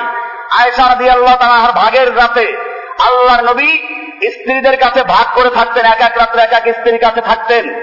আয়সা 0.58 0.88
রাদি 0.88 1.10
আল্লাহ 1.10 1.36
তালার 1.36 1.72
ভাগের 1.72 2.16
রাতে 2.16 2.46
আল্লাহর 2.98 3.44
নবী 3.44 3.70
স্ত্রীদের 4.22 4.76
কাছে 4.78 5.02
ভাগ 5.02 5.26
করে 5.34 5.50
থাকতেন, 5.50 5.84
এক 5.84 6.00
এক 6.00 6.18
রাত্রে 6.18 6.42
এক 6.42 6.52
এক 6.52 6.74
স্ত্রীর 6.74 7.00
কাছে 7.00 7.20
থাকতেন। 7.20 7.74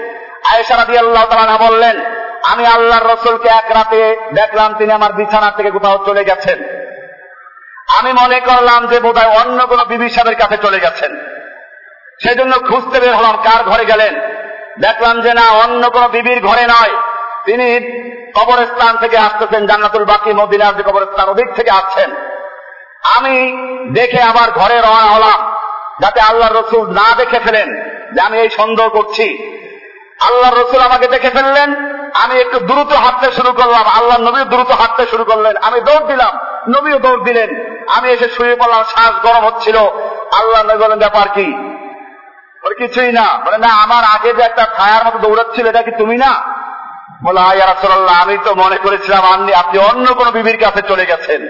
আয়েশা 0.52 0.76
রাদি 0.76 0.98
আল্লাহ 0.98 1.24
তালা 1.24 1.70
বললেন, 1.70 2.00
আমি 2.44 2.66
আল্লাহর 2.66 3.12
রসুলকে 3.12 3.48
এক 3.48 3.64
রাতে 3.68 4.16
দেখলাম 4.34 4.74
তিনি 4.74 4.92
আমার 4.92 5.12
বিছানা 5.12 5.50
থেকে 5.50 5.70
কোথাও 5.70 5.98
চলে 6.06 6.24
গেছেন। 6.24 6.62
আমি 7.98 8.12
মনে 8.12 8.40
করলাম 8.40 8.86
যে 8.86 9.00
বোধহয় 9.00 9.36
অন্য 9.36 9.66
কোন 9.66 9.84
বিবি 9.84 10.10
সাহেবের 10.10 10.34
কাছে 10.34 10.56
চলে 10.56 10.80
গেছেন। 10.80 11.16
সেজন্য 12.24 12.58
খুঁজতে 12.58 13.00
বের 13.00 13.14
হলাম, 13.14 13.36
কার 13.36 13.64
ঘরে 13.64 13.84
গেলেন? 13.84 14.20
দেখলাম 14.80 15.20
যে 15.20 15.34
না, 15.34 15.50
অন্য 15.50 15.90
কোন 15.90 16.08
বিবির 16.08 16.46
ঘরে 16.46 16.66
নয়। 16.66 16.90
তিনি 17.44 17.80
কবরস্থান 18.40 18.96
থেকে 18.96 19.18
আসতেছেন, 19.18 19.66
জান্নাতুল 19.66 20.04
বাকি, 20.04 20.32
মদিনার 20.32 20.76
যে 20.76 20.82
কবরস্থান, 20.82 21.28
ওদিক 21.28 21.54
থেকে 21.54 21.70
আসছেন। 21.70 22.10
আমি 23.16 23.56
দেখে 23.94 24.22
আবার 24.22 24.50
ঘরে 24.50 24.80
রওনা 24.80 25.10
হলাম। 25.14 25.61
যাতে 26.00 26.20
আল্লাহ 26.20 26.52
রসুল 26.52 26.90
না 26.90 27.14
দেখে 27.16 27.38
ফেলেন 27.38 27.68
যে 28.14 28.20
আমি 28.20 28.38
এই 28.38 28.50
সন্দেহ 28.50 28.88
করছি। 28.88 29.26
আল্লাহ 30.20 30.54
রসুল 30.54 30.80
আমাকে 30.80 31.06
দেখে 31.06 31.30
ফেললেন, 31.30 31.74
আমি 32.14 32.40
একটু 32.40 32.60
দ্রুত 32.60 32.92
হাঁটতে 32.92 33.32
শুরু 33.32 33.52
করলাম। 33.52 33.84
আল্লাহ 33.98 34.18
নবী 34.18 34.44
দ্রুত 34.44 34.70
হাঁটতে 34.70 35.06
শুরু 35.06 35.24
করলেন। 35.24 35.56
আমি 35.56 35.80
দৌড় 35.80 36.06
দিলাম, 36.06 36.38
নবীও 36.68 36.98
দৌড় 36.98 37.24
দিলেন। 37.24 37.50
আমি 37.88 38.10
এসে 38.10 38.28
শুয়ে 38.28 38.56
পড়লাম, 38.56 38.84
শ্বাস 38.84 39.12
গরম 39.22 39.46
হচ্ছিল। 39.46 39.76
আল্লাহ 40.32 40.62
নবী 40.62 40.78
বলেন 40.84 40.98
ব্যাপার 40.98 41.28
কি? 41.28 41.52
বলে, 42.62 42.74
কিছুই 42.74 43.12
না। 43.12 43.26
বলে, 43.46 43.58
না, 43.58 43.68
আমার 43.68 44.04
আগে 44.04 44.32
যে 44.32 44.42
একটা 44.42 44.66
ছায়ার 44.76 45.04
মতো 45.06 45.18
দৌড়াচ্ছিল, 45.18 45.66
এটা 45.66 45.82
কি 45.82 45.90
তুমি 45.98 46.16
না? 46.16 46.42
বলে, 47.22 47.40
আয়া 47.40 47.66
রাসুল্লাহ 47.66 48.22
আমি 48.22 48.38
তো 48.44 48.54
মনে 48.54 48.76
করেছিলাম 48.76 49.24
আপনি 49.32 49.54
আপনি 49.54 49.78
অন্য 49.78 50.14
কোন 50.14 50.30
বিবির 50.30 50.58
কাছে 50.60 50.82
চলে 50.82 51.06
গেছেন। 51.06 51.42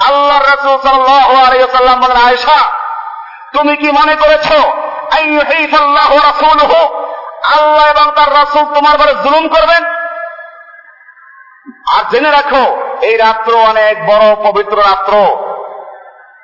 আল্লাহ 0.00 0.38
রসুল 0.42 0.80
সাল্লাম 1.72 2.00
বলেন, 2.00 2.16
আয়েশা 2.16 2.58
তুমি 3.54 3.74
কি 3.76 3.88
মনে 3.90 4.14
করেছ? 4.14 4.48
আল্লাহ 7.54 7.84
এবং 7.90 8.06
তার 8.16 8.30
রসুল 8.32 8.64
তোমার 8.74 8.94
ঘরে 8.98 9.14
জুলুম 9.14 9.44
করবেন? 9.48 9.82
আর 11.96 12.02
জেনে 12.10 12.30
রাখো, 12.30 12.64
এই 13.02 13.16
রাত্র 13.16 13.52
অনেক 13.70 13.94
বড় 14.06 14.26
পবিত্র 14.44 14.76
রাত্র। 14.80 15.14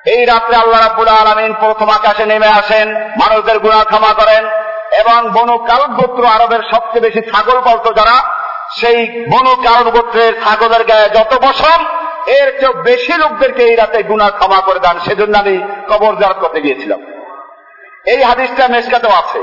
এই 0.05 0.21
রাত্রে 0.25 0.55
আল্লাহ 0.55 0.79
রাবুল 0.81 1.07
আলমিন 1.07 1.53
প্রথম 1.53 1.89
আকাশে 1.89 2.25
নেমে 2.25 2.49
আসেন, 2.59 2.87
মানুষদের 3.21 3.57
গুণা 3.59 3.83
ক্ষমা 3.83 4.11
করেন 4.13 4.43
এবং 5.01 5.19
বনু 5.31 5.55
কালগোত্র 5.57 6.23
আরবের 6.27 6.61
সবচেয়ে 6.71 7.05
বেশি 7.05 7.21
ছাগল 7.31 7.57
পালত 7.61 7.87
যারা, 7.95 8.17
সেই 8.79 8.97
বনু 9.31 9.53
কালগোত্রের 9.55 10.33
ছাগলের 10.43 10.83
গায়ে 10.83 11.09
যত 11.09 11.31
বসন 11.45 11.79
এর 12.27 12.59
চেয়ে 12.59 12.81
বেশি 12.81 13.13
লোকদেরকে 13.13 13.63
এই 13.63 13.75
রাতে 13.75 14.03
গুণা 14.03 14.29
ক্ষমা 14.29 14.61
করে 14.61 14.79
দেন, 14.79 14.99
সেজন্য 14.99 15.37
আমি 15.37 15.59
কবর 15.89 16.15
জারত 16.15 16.37
করতে 16.37 16.61
গিয়েছিলাম। 16.61 17.01
এই 18.05 18.23
হাদিসটা 18.23 18.67
মেসকাতেও 18.67 19.09
আছে। 19.09 19.39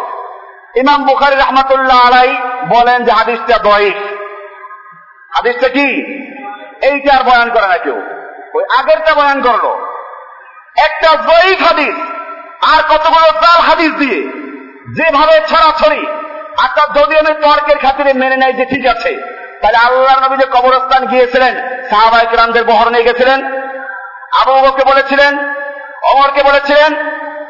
ইমাম 0.81 1.07
বুখারি 1.07 1.37
রহমাতুল্লাহ 1.37 2.07
আলাই 2.07 2.37
বলেন 2.68 3.05
যে 3.05 3.11
হাদিসটা 3.11 3.59
দয়িফ। 3.59 3.94
হাদিসটা 5.31 5.68
কি? 5.68 6.18
এইটা 6.87 7.16
আর 7.16 7.25
বয়ান 7.25 7.51
করে 7.51 7.66
না 7.66 7.77
কেউ। 7.77 8.03
ওই 8.55 8.64
আগেরটা 8.79 9.14
বয়ান 9.14 9.42
করল। 9.42 9.85
একটা 10.77 11.14
জয়ীফ 11.14 11.62
হাদিস 11.62 11.94
আর 12.75 12.83
কতগুলো 12.83 13.31
জাল 13.31 13.61
হাদিস 13.61 13.92
দিয়ে 13.92 14.23
যেভাবে 14.97 15.40
ছড়াছড়ি 15.49 16.07
আচ্ছা 16.59 17.01
যদি 17.01 17.18
আমি 17.18 17.42
তর্কের 17.42 17.79
খাতিরে 17.79 18.12
মেনে 18.12 18.37
নেয় 18.37 18.53
যে 18.53 18.64
ঠিক 18.64 18.87
আছে। 18.87 19.34
তাহলে 19.64 19.79
আল্লাহ 19.79 20.20
নবী 20.20 20.37
যে 20.37 20.46
কবরস্থান 20.46 21.07
গিয়েছিলেন 21.07 21.55
সাহাবাই 21.90 22.27
কিরামদের 22.27 22.64
বহর 22.64 22.88
নিয়ে 22.88 23.05
গেছিলেন, 23.05 23.46
আবু 24.40 24.53
বকে 24.53 24.85
বলেছিলেন 24.85 25.38
অমরকে 26.03 26.42
বলেছিলেন, 26.42 26.94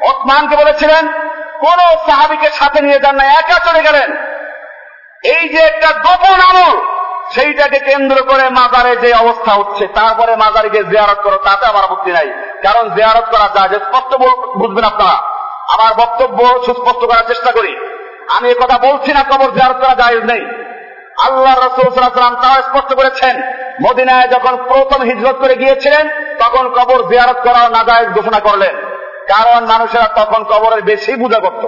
ওসমানকে 0.00 0.56
বলেছিলেন, 0.56 1.08
কোন 1.60 1.78
সাহাবিকে 2.06 2.50
সাথে 2.50 2.80
নিয়ে 2.80 3.00
যান 3.00 3.14
না, 3.14 3.24
একা 3.24 3.70
চলে 3.70 3.82
গেলেন। 3.82 4.16
এই 5.24 5.48
যে 5.48 5.58
একটা 5.58 5.92
গোপন 5.92 6.40
আমল, 6.40 6.80
সেইটাকে 7.30 7.78
কেন্দ্র 7.78 8.22
করে 8.22 8.48
মাজারে 8.48 8.96
যে 8.96 9.14
অবস্থা 9.14 9.52
হচ্ছে, 9.52 9.86
তারপরে 9.86 10.36
মাজারে 10.36 10.70
গিয়ে 10.70 10.84
জিয়ারত 10.84 11.20
করো, 11.22 11.36
তাতে 11.36 11.66
আমার 11.66 11.84
আপত্তি 11.84 12.12
নাই। 12.12 12.32
কারণ 12.62 12.90
জিয়ারত 12.90 13.24
করা 13.24 13.48
যায় 13.54 13.68
যে 13.68 13.76
স্পষ্ট 13.76 14.16
বুঝবেন 14.58 14.84
আপনারা। 14.84 15.16
আমার 15.68 15.94
বক্তব্য 15.94 16.62
সুস্পষ্ট 16.66 17.04
করার 17.04 17.26
চেষ্টা 17.28 17.52
করি। 17.52 17.76
আমি 18.28 18.54
কথা 18.54 18.78
বলছি 18.78 19.12
না, 19.12 19.22
কবর 19.22 19.50
জিয়ারত 19.50 19.76
করা 19.76 19.94
যায় 19.94 20.20
নেই। 20.20 20.63
আল্লাহ 21.22 21.54
রসুলাম 21.54 22.34
তারা 22.34 22.62
স্পষ্ট 22.62 22.94
করেছেন, 22.94 23.42
মদিনায় 23.86 24.28
যখন 24.28 24.56
প্রথম 24.56 25.02
হিজরত 25.02 25.36
করে 25.36 25.54
গিয়েছিলেন, 25.54 26.08
তখন 26.38 26.68
কবর 26.68 27.08
জিয়ারত 27.08 27.36
করা 27.36 27.68
নাজায়জ 27.68 28.08
ঘোষণা 28.14 28.40
করলেন। 28.40 28.76
কারণ 29.28 29.66
মানুষেরা 29.66 30.04
তখন 30.04 30.44
কবরের 30.44 30.82
বেশি 30.82 31.12
পূজা 31.12 31.38
করত। 31.38 31.66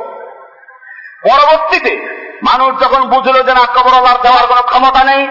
পরবর্তীতে 1.28 2.16
মানুষ 2.42 2.80
যখন 2.80 3.02
বুঝলো 3.02 3.42
যে 3.42 3.54
না, 3.54 3.66
কবর 3.74 3.94
আল্লাহ 3.94 4.16
দেওয়ার 4.22 4.46
কোন 4.46 4.62
ক্ষমতা 4.62 5.04
নেই, 5.04 5.26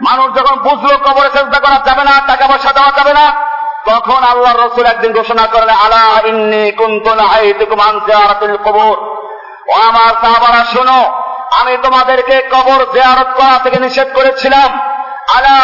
মানুষ 0.00 0.34
যখন 0.38 0.56
বুঝলো 0.56 0.98
কবরে 0.98 1.28
চেষ্টা 1.28 1.60
করা 1.60 1.78
যাবে 1.84 2.04
না, 2.04 2.20
টাকা 2.26 2.46
পয়সা 2.46 2.72
দেওয়া 2.72 2.90
যাবে 2.90 3.12
না, 3.12 3.46
তখন 3.86 4.24
আল্লাহ 4.24 4.66
রসুল 4.66 4.86
একদিন 4.86 5.12
ঘোষণা 5.12 5.46
করলেন, 5.46 5.76
আলা 5.76 6.28
ইন্নি 6.28 6.72
কুন্তুন 6.72 7.18
হাইতুকুম 7.18 7.80
আন 7.80 8.00
জিয়ারাতিল 8.00 8.56
কবর। 8.56 8.96
ও 9.68 9.72
আমার 9.72 10.14
সাহাবারা, 10.22 10.64
শোনো 10.64 11.25
আমি 11.60 11.74
তোমাদেরকে 11.82 12.36
কবর 12.54 12.80
জিয়ারত 12.94 13.30
করা 13.36 13.56
থেকে 13.64 13.78
নিষেধ 13.78 14.08
করেছিলাম। 14.14 14.70
আলা 15.36 15.54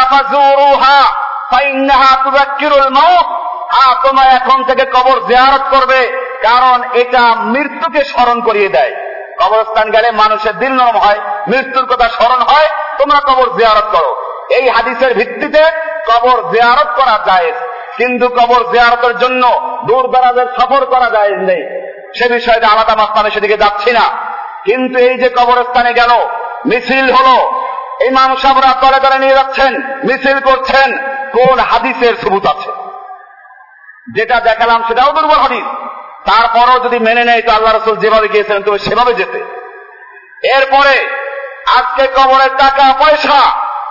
এখন 4.39 4.59
থেকে 4.65 4.85
কবর 4.97 5.17
জিয়ারত 5.29 5.65
করবে, 5.71 6.01
কারণ 6.43 6.79
এটা 6.93 7.23
মৃত্যুকে 7.55 8.01
স্মরণ 8.05 8.39
করিয়ে 8.41 8.69
দেয়। 8.69 8.93
কবরস্থান 9.41 9.87
গেলে 9.91 10.09
মানুষের 10.11 10.55
দিল 10.59 10.73
নরম 10.73 10.97
হয়, 10.97 11.21
মৃত্যুর 11.49 11.87
কথা 11.87 12.07
স্মরণ 12.09 12.41
হয়, 12.41 12.69
তোমরা 12.99 13.21
কবর 13.21 13.49
জিয়ারত 13.59 13.87
করো। 13.93 14.11
এই 14.57 14.65
হাদিসের 14.69 15.13
ভিত্তিতে 15.15 15.63
কবর 16.11 16.37
জিয়ারত 16.53 16.91
করা 16.99 17.17
যায় 17.27 17.53
কিন্তু 17.97 18.27
কবর 18.29 18.61
জিয়ারতের 18.73 19.15
জন্য 19.19 19.43
দূর 19.87 20.05
দরাজের 20.13 20.49
সফর 20.59 20.83
করা 20.85 21.09
যায় 21.11 21.33
নেই। 21.49 21.63
সে 22.19 22.27
বিষয়টা 22.29 22.67
আলাদা 22.69 22.95
মাস্তানে 22.95 23.31
সেদিকে 23.31 23.57
যাচ্ছি 23.57 23.91
না। 23.99 24.05
কিন্তু 24.65 24.99
এই 24.99 25.19
যে 25.19 25.29
কবরস্থানে 25.29 25.93
গেল, 25.93 26.11
মিছিল 26.67 27.11
হলো। 27.13 27.63
ইমাম 28.01 28.37
সাহরা 28.37 28.75
তলে 28.81 29.01
তলে 29.01 29.19
নিয়ে 29.19 29.35
যাচ্ছেন, 29.35 29.77
মিছিল 30.05 30.41
করছেন। 30.41 30.99
কোন 31.33 31.59
হাদিসের 31.59 32.15
সবুত 32.17 32.47
আছে? 32.47 32.73
যেটা 34.15 34.41
দেখালাম 34.41 34.83
সেটাও 34.89 35.13
দুর্বল 35.13 35.35
হাদিস। 35.35 35.65
তারপরও 36.31 36.81
যদি 36.81 36.99
মেনে 36.99 37.25
নেয় 37.25 37.43
তো 37.43 37.53
আল্লাহ 37.53 37.77
রসুল 37.77 37.97
যেভাবে 37.97 38.29
গিয়েছিলেন 38.29 38.63
তুমি 38.63 38.79
সেভাবে 38.79 39.15
যেতে। 39.15 39.39
এরপরে 40.49 41.09
আজকে 41.77 42.07
কবরের 42.07 42.51
টাকা 42.59 42.95
পয়সা 42.99 43.41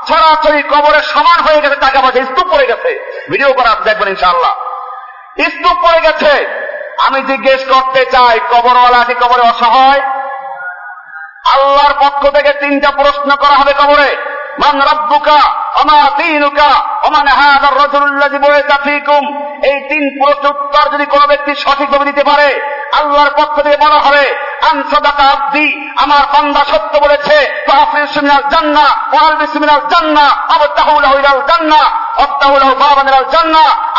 ছড়াছড়ি 0.08 0.64
কবরের 0.64 1.02
সমান 1.02 1.42
হয়ে 1.42 1.62
গেছে, 1.62 1.76
টাকা 1.76 2.02
পয়সা 2.02 2.26
স্তূপ 2.26 2.54
পড়ে 2.54 2.66
গেছে। 2.66 3.22
ভিডিও 3.32 3.54
করা 3.54 3.76
দেখবেন 3.84 4.08
ইনশাআল্লাহ। 4.08 4.54
স্তূপ 5.42 5.88
পড়ে 5.88 6.02
গেছে। 6.02 6.62
আমি 6.98 7.22
জিজ্ঞেস 7.22 7.66
করতে 7.74 8.06
চাই, 8.06 8.40
কবরওয়ালা 8.52 9.04
কি 9.04 9.14
কবরে 9.14 9.42
অসহায়? 9.42 10.21
আল্লাহর 11.46 11.94
পক্ষ 11.94 12.22
থেকে 12.30 12.52
তিনটা 12.54 12.90
প্রশ্ন 12.92 13.30
করা 13.36 13.56
হবে 13.56 13.74
কবরে। 13.74 14.10
মান 14.60 14.82
রব্বুকা 14.82 15.40
অমা 15.82 16.00
দিনুকা 16.18 16.70
এই 19.70 19.78
তিন 19.90 20.04
যদি 20.92 21.06
কোনো 21.06 21.28
ব্যক্তি 21.28 21.56
সঠিকভাবে 21.56 22.06
দিতে 22.06 22.24
পারে, 22.24 22.48
আল্লাহর 22.92 23.30
পক্ষ 23.30 23.62
থেকে 23.62 23.78
বলা 23.78 24.00
হবে 24.00 24.24
আমার 25.98 26.24
বান্দা 26.34 26.62
সত্য 26.72 26.94
বলেছে 27.00 27.38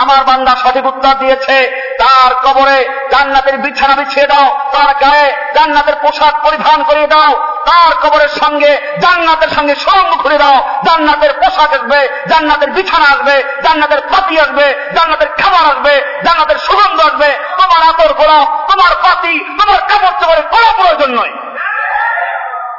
আমার 0.03 0.25
বান্দা 0.25 0.57
সঠিক 0.62 0.85
উত্তর 0.87 1.15
দিয়েছে, 1.15 1.57
তার 1.99 2.31
কবরে 2.45 2.79
জান্নাতের 3.11 3.59
বিছানা 3.59 3.95
বিছিয়ে 3.95 4.27
দাও, 4.27 4.47
তার 4.73 4.95
গায়ে 4.95 5.37
জান্নাতের 5.55 5.97
পোশাক 6.03 6.35
পরিধান 6.45 6.83
করিয়ে 6.83 7.07
দাও, 7.07 7.33
তার 7.67 7.93
কবরের 8.03 8.29
সঙ্গে 8.29 8.81
জান্নাতের 9.01 9.49
সঙ্গে 9.49 9.75
সঙ্গ 9.75 10.11
খুলে 10.23 10.38
দাও, 10.38 10.57
জান্নাতের 10.85 11.33
পোশাক 11.33 11.71
আসবে, 11.75 12.09
জান্নাতের 12.29 12.71
বিছানা 12.71 12.91
আসবে, 13.00 13.44
জান্নাতের 13.62 14.00
পাতি 14.00 14.40
আসবে, 14.40 14.74
জান্নাতের 14.94 15.28
খাবার 15.28 15.64
আসবে, 15.70 16.22
জান্নাতের 16.24 16.59
সুগন্ধ 16.59 17.00
আসবে। 17.00 17.38
তোমার 17.57 17.88
আতর 17.88 18.14
করা 18.14 18.38
তোমার 18.44 18.96
পাতি 19.02 19.38
তোমার 19.38 19.81
কাপড় 19.81 20.20
চোপড়ের 20.20 20.42
কোনো 20.42 20.72
প্রয়োজন 20.76 21.11
নয়। 21.18 21.33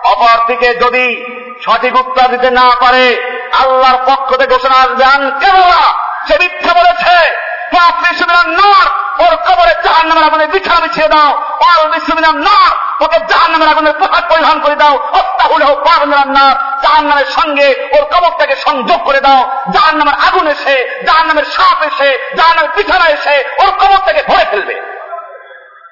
অপরদিকে 0.03 0.75
যদি 0.75 1.25
সঠিক 1.61 1.95
উত্তর 1.95 2.27
দিতে 2.29 2.51
না 2.51 2.69
পারে, 2.79 3.05
আল্লাহর 3.53 3.97
পক্ষ 4.05 4.35
থেকে 4.35 4.53
ঘোষণা 4.53 4.75
আসবেন 4.75 5.39
কেবলা 5.39 5.83
সে 6.27 6.37
মিথ্যা 6.39 6.73
বলেছে। 6.73 7.43
নার, 7.75 8.87
ওর 9.21 9.35
কবরে 9.35 9.75
জাহান 9.83 10.07
নামের 10.07 10.23
আগুনে 10.23 10.47
বিছানা 10.47 10.79
বিছিয়ে 10.79 11.07
দাও। 11.07 11.31
ওর 11.59 11.89
বিশ্বমিনার 11.89 12.35
নার, 12.35 13.03
ওকে 13.03 13.19
জাহান 13.19 13.51
নামের 13.51 13.67
আগুনের 13.67 13.93
পোশাক 13.93 14.23
পরিধান 14.29 14.59
করে 14.59 14.75
দাও। 14.75 14.95
অত্যাহুল 14.95 15.63
হোক 15.63 15.79
পারমিনার 15.79 16.27
নার 16.27 16.55
জাহান 16.83 17.05
নামের 17.05 17.25
সঙ্গে 17.25 17.89
ওর 17.91 18.03
কবরটাকে 18.03 18.55
সংযোগ 18.55 19.03
করে 19.03 19.21
দাও। 19.21 19.63
জাহান 19.73 19.95
নামের 19.95 20.13
আগুন 20.27 20.47
এসে 20.47 21.03
জাহান 21.05 21.27
নামের 21.27 21.43
সাপ 21.43 21.83
এসে 21.83 22.33
জাহান 22.37 22.55
নামের 22.55 22.71
বিছানা 22.75 23.05
এসে 23.05 23.43
ওর 23.57 23.71
কবরটাকে 23.71 24.23
ভরে 24.27 24.45
ফেলবে। 24.51 24.81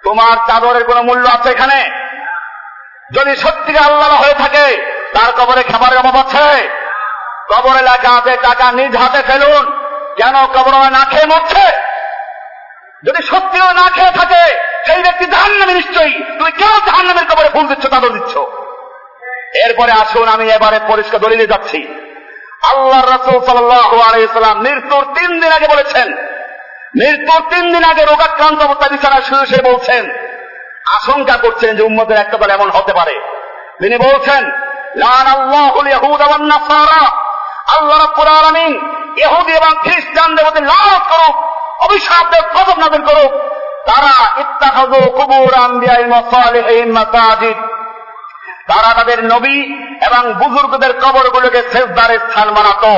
তোমার 0.03 0.37
চাদরের 0.47 0.83
কোনো 0.83 1.03
মূল্য 1.03 1.29
আছে 1.29 1.49
এখানে? 1.49 1.91
যদি 3.11 3.35
সত্যি 3.35 3.77
আল্লাহ 3.77 4.21
হয়ে 4.21 4.33
থাকে, 4.33 4.85
তার 5.13 5.31
কবরে 5.31 5.63
খাবারের 5.63 5.99
অভাব 5.99 6.17
আছে। 6.17 6.69
কবরে 7.49 7.81
লেখা 7.81 8.17
আছে, 8.17 8.37
টাকা 8.37 8.71
নিজ 8.71 8.97
হাতে 8.97 9.23
ফেলুন। 9.23 9.80
কেন 10.21 10.35
কবর 10.55 10.73
না 10.97 11.03
খেয়ে 11.11 11.29
মরছে। 11.31 11.65
যদি 13.03 13.21
সত্যিও 13.31 13.69
না 13.79 13.85
খেয়ে 13.95 14.17
থাকে, 14.19 14.43
সেই 14.87 15.01
ব্যক্তি 15.05 15.25
জাহান 15.33 15.51
নামে 15.59 15.73
নিশ্চয়ই। 15.79 16.15
তুমি 16.37 16.51
কেন 16.61 16.73
জাহান 16.87 17.05
নামের 17.09 17.25
কবরে 17.29 17.49
ফুল 17.55 17.65
দিচ্ছ 17.71 17.85
তাদের 17.93 18.11
দিচ্ছ? 18.17 18.33
এরপরে 19.65 19.91
আসুন, 20.03 20.27
আমি 20.35 20.45
এবারে 20.51 20.79
পরিষ্কার 20.91 21.19
দলিলে 21.25 21.45
যাচ্ছি। 21.47 21.79
আল্লাহ 22.71 23.01
রসুল 23.01 23.37
সাল্লাম 23.49 24.57
মৃত্যুর 24.65 25.03
তিন 25.17 25.31
দিন 25.41 25.51
আগে 25.57 25.67
বলেছেন, 25.73 26.07
মৃত্যুর 26.99 27.41
তিন 27.51 27.65
দিন 27.73 27.83
আগে 27.91 28.03
রোগাক্রান্ত 28.05 28.59
অবস্থা 28.67 28.87
বিছানা 28.93 29.19
শুয়ে 29.27 29.45
সে 29.51 29.57
বলছেন, 29.69 30.03
আশঙ্কা 30.97 31.35
করছেন 31.37 31.71
যে 31.77 31.83
উম্মতের 31.89 32.21
একটা 32.23 32.37
দল 32.41 32.49
এমন 32.57 32.69
হতে 32.75 32.93
পারে। 32.99 33.15
তিনি 33.81 33.97
বলছেন 34.07 34.41
লান 35.03 35.27
আল্লাহ 35.37 35.73
আল্লাহ 37.75 37.97
রব্বুল 38.05 38.31
আলামিন 38.39 38.73
ইহুদি 39.17 39.51
এবং 39.51 39.71
খ্রিস্টানদের 39.83 40.45
মধ্যে 40.45 40.61
লাভ 40.61 41.01
করুক 41.11 41.35
অভিশাপদের 41.85 42.43
গজব 42.55 42.77
নাজিল 42.79 43.03
করুক, 43.09 43.31
তারা 43.85 44.13
ইত্তাখাযু 44.41 45.01
কুবুর 45.17 45.53
আম্বিয়াই 45.53 46.05
মাসালিহিন 46.05 46.91
মাসাজিদ। 46.91 47.57
তারা 48.67 48.93
তাদের 48.93 49.19
নবী 49.25 49.57
এবং 50.07 50.33
বুজুর্গদের 50.33 50.99
কবরগুলোকে 50.99 51.61
সেজদারের 51.71 52.19
স্থান 52.19 52.47
বানাতো। 52.51 52.93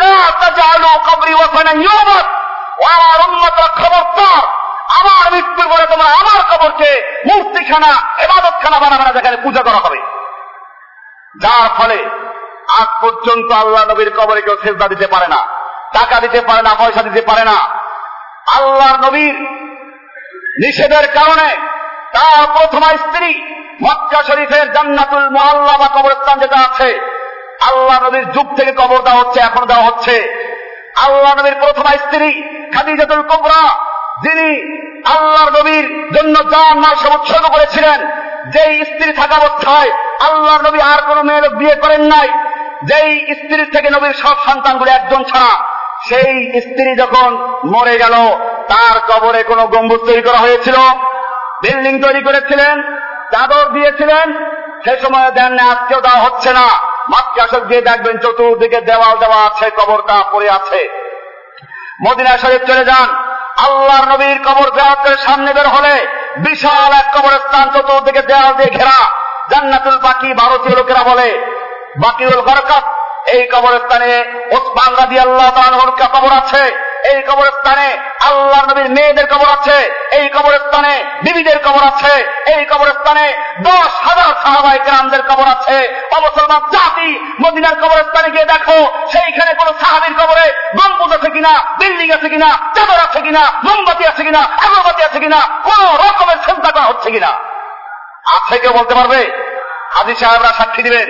লা 0.00 0.18
তাজালু 0.40 0.88
কবরি 1.08 1.34
ওয়াসানান 1.34 1.80
ইউবাদ 1.80 2.26
ও 2.80 2.84
আমার 2.96 3.18
উম্মতরা 3.28 3.68
খবরদার। 3.68 4.42
আমার 5.00 5.32
মৃত্যুর 5.32 5.68
পরে 5.68 5.86
তোমরা 5.86 6.08
আমার 6.20 6.40
কবরকে 6.50 6.90
মূর্তিখানা 7.26 7.90
এবাদতখানা 8.18 8.78
বানাবে 8.78 9.04
না, 9.04 9.12
যেখানে 9.12 9.36
পূজা 9.36 9.62
করা 9.62 9.76
হবে। 9.76 9.98
যার 11.42 11.68
ফলে 11.78 11.98
আজ 12.80 12.90
পর্যন্ত 13.02 13.48
আল্লাহ 13.62 13.82
নবীর 13.90 14.10
কবরে 14.18 14.40
কেউ 14.42 14.56
সেজদা 14.62 14.86
দিতে 14.88 15.06
পারে 15.06 15.28
না, 15.34 15.40
টাকা 15.92 16.16
দিতে 16.20 16.40
পারে 16.40 16.62
না, 16.62 16.72
পয়সা 16.80 17.02
দিতে 17.02 17.22
পারে 17.22 17.44
না। 17.44 17.56
আল্লাহ 18.58 18.90
নবীর 19.06 19.36
নিষেধের 20.62 21.06
কারণে 21.12 21.48
তার 22.14 22.42
প্রথমা 22.56 22.88
স্ত্রী 23.04 23.30
মক্কা 23.82 24.20
শরীফের 24.22 24.66
জান্নাতুল 24.72 25.26
মোহাল্লা 25.30 25.74
বা 25.78 25.88
কবরস্থান 25.96 26.36
যেটা 26.40 26.58
আছে, 26.68 26.90
আল্লাহ 27.68 27.96
নবীর 28.06 28.24
যুগ 28.32 28.46
থেকে 28.56 28.72
কবর 28.72 28.98
দেওয়া 29.02 29.20
হচ্ছে, 29.22 29.38
এখন 29.40 29.62
দেওয়া 29.66 29.86
হচ্ছে। 29.88 30.16
আল্লাহ 31.06 31.32
নবীর 31.38 31.54
প্রথমা 31.54 31.90
স্ত্রী 32.04 32.28
খাদিজাতুল 32.74 33.22
কুবরা, 33.22 33.62
যিনি 34.22 34.48
আল্লাহ 35.14 35.44
নবীর 35.58 35.86
জন্য 36.16 36.34
জান 36.52 36.76
মাল 36.78 36.94
সব 36.94 37.12
উৎসর্গ 37.18 37.46
করেছিলেন, 37.48 37.98
যেই 38.54 38.74
স্ত্রী 38.84 39.10
থাকা 39.12 39.36
অবস্থায় 39.36 39.90
আল্লাহ 40.20 40.56
নবী 40.66 40.80
আর 40.92 41.00
কোন 41.08 41.18
মেয়ে 41.22 41.40
লোক 41.40 41.52
বিয়ে 41.52 41.74
করেন 41.74 42.02
নাই। 42.14 42.28
যেই 42.84 43.34
স্ত্রীর 43.34 43.70
থেকে 43.72 43.90
নবীর 43.90 44.12
সব 44.12 44.36
সন্তানগুলো 44.46 44.90
একজন 44.90 45.24
ছাড়া, 45.24 45.52
সেই 46.08 46.60
স্ত্রী 46.60 46.96
যখন 46.96 47.58
মরে 47.64 47.98
গেল, 47.98 48.14
তার 48.68 49.00
কবরে 49.08 49.42
কোন 49.42 49.66
গম্বুজ 49.66 50.00
তৈরি 50.06 50.22
করা 50.22 50.38
হয়েছিল, 50.38 50.74
বিল্ডিং 51.62 52.02
তৈরি 52.02 52.22
করেছিলেন, 52.22 52.82
চাদর 53.32 53.72
দিয়েছিলেন, 53.72 54.54
সে 54.84 54.96
সময় 55.02 55.30
দেন 55.30 55.52
না 55.52 55.62
আজকেও 55.62 56.00
দেওয়া 56.00 56.20
হচ্ছে 56.20 56.52
না। 56.52 56.66
মাতৃ 57.08 57.60
দিয়ে 57.60 57.80
দেখবেন 57.80 58.18
চতুর্দিকে 58.18 58.80
দেওয়াল 58.80 59.18
দেওয়া 59.18 59.46
আছে, 59.46 59.70
কবরটা 59.70 60.24
পড়ে 60.32 60.50
আছে। 60.50 60.88
মদিনা 62.06 62.38
শরীফ 62.38 62.66
চলে 62.66 62.84
যান। 62.84 63.08
আল্লাহর 63.64 64.08
নবীর 64.08 64.38
কবর 64.44 64.70
দেওয়াল 64.70 64.94
করে 64.94 65.16
সামনে 65.16 65.52
বের 65.52 65.68
হলে 65.68 66.06
বিশাল 66.38 66.92
এক 66.92 67.18
কবরস্থান, 67.18 67.70
চতুর্দিকে 67.74 68.22
দেওয়াল 68.22 68.54
দিয়ে 68.54 68.70
ঘেরা। 68.70 69.10
জান্নাতুল 69.50 69.98
বাকি 69.98 70.32
ভারতীয় 70.32 70.76
লোকেরা 70.76 71.02
বলে 71.02 71.53
বাকিউল 72.02 72.40
বরকত, 72.40 72.84
এই 73.26 73.48
কবরস্থানে 73.52 74.24
ওসমান 74.52 74.94
রাজি 74.94 75.18
আল্লাহ 75.18 75.50
তাআলার 75.50 75.92
কবর 76.14 76.32
আছে, 76.32 76.62
এই 77.04 77.22
কবরস্থানে 77.22 77.98
আল্লাহ 78.20 78.60
নবীর 78.66 78.90
মেয়েদের 78.90 79.26
কবর 79.26 79.48
আছে, 79.52 79.90
এই 80.10 80.28
কবরস্থানে 80.28 81.04
বিবিদের 81.22 81.58
কবর 81.58 81.82
আছে, 81.82 82.12
এই 82.56 82.64
কবরস্থানে 82.64 83.24
দশ 83.62 83.92
হাজার 84.06 84.34
সাহাবাই 84.42 84.78
গ্রামদের 84.78 85.22
কবর 85.22 85.46
আছে। 85.46 86.06
অবসরমান 86.16 86.62
জাতি, 86.72 87.10
মদিনার 87.42 87.74
কবরস্থানে 87.74 88.30
গিয়ে 88.30 88.44
দেখো, 88.44 88.78
সেইখানে 89.12 89.54
কোন 89.54 89.68
সাহাবির 89.80 90.14
কবরে 90.14 90.52
গম্বুজ 90.78 91.12
আছে 91.12 91.30
কিনা, 91.30 91.52
বিল্ডিং 91.78 92.12
আছে 92.12 92.28
কিনা, 92.28 92.50
চাদর 92.74 92.98
আছে 93.06 93.20
কিনা, 93.20 93.42
মোমবাতি 93.64 94.06
আছে 94.06 94.22
কিনা, 94.24 94.40
আগরবাতি 94.40 95.02
আছে 95.04 95.18
কিনা, 95.20 95.40
কোন 95.64 95.80
রকমের 96.02 96.38
চিন্তা 96.46 96.70
করা 96.70 96.84
হচ্ছে 96.84 97.10
কিনা। 97.10 97.30
আছে 98.36 98.58
কেউ 98.58 98.72
বলতে 98.72 98.94
পারবে? 98.94 99.20
হাজি 99.90 100.14
সাহেবরা 100.14 100.52
সাক্ষী 100.52 100.82
দিবেন। 100.82 101.08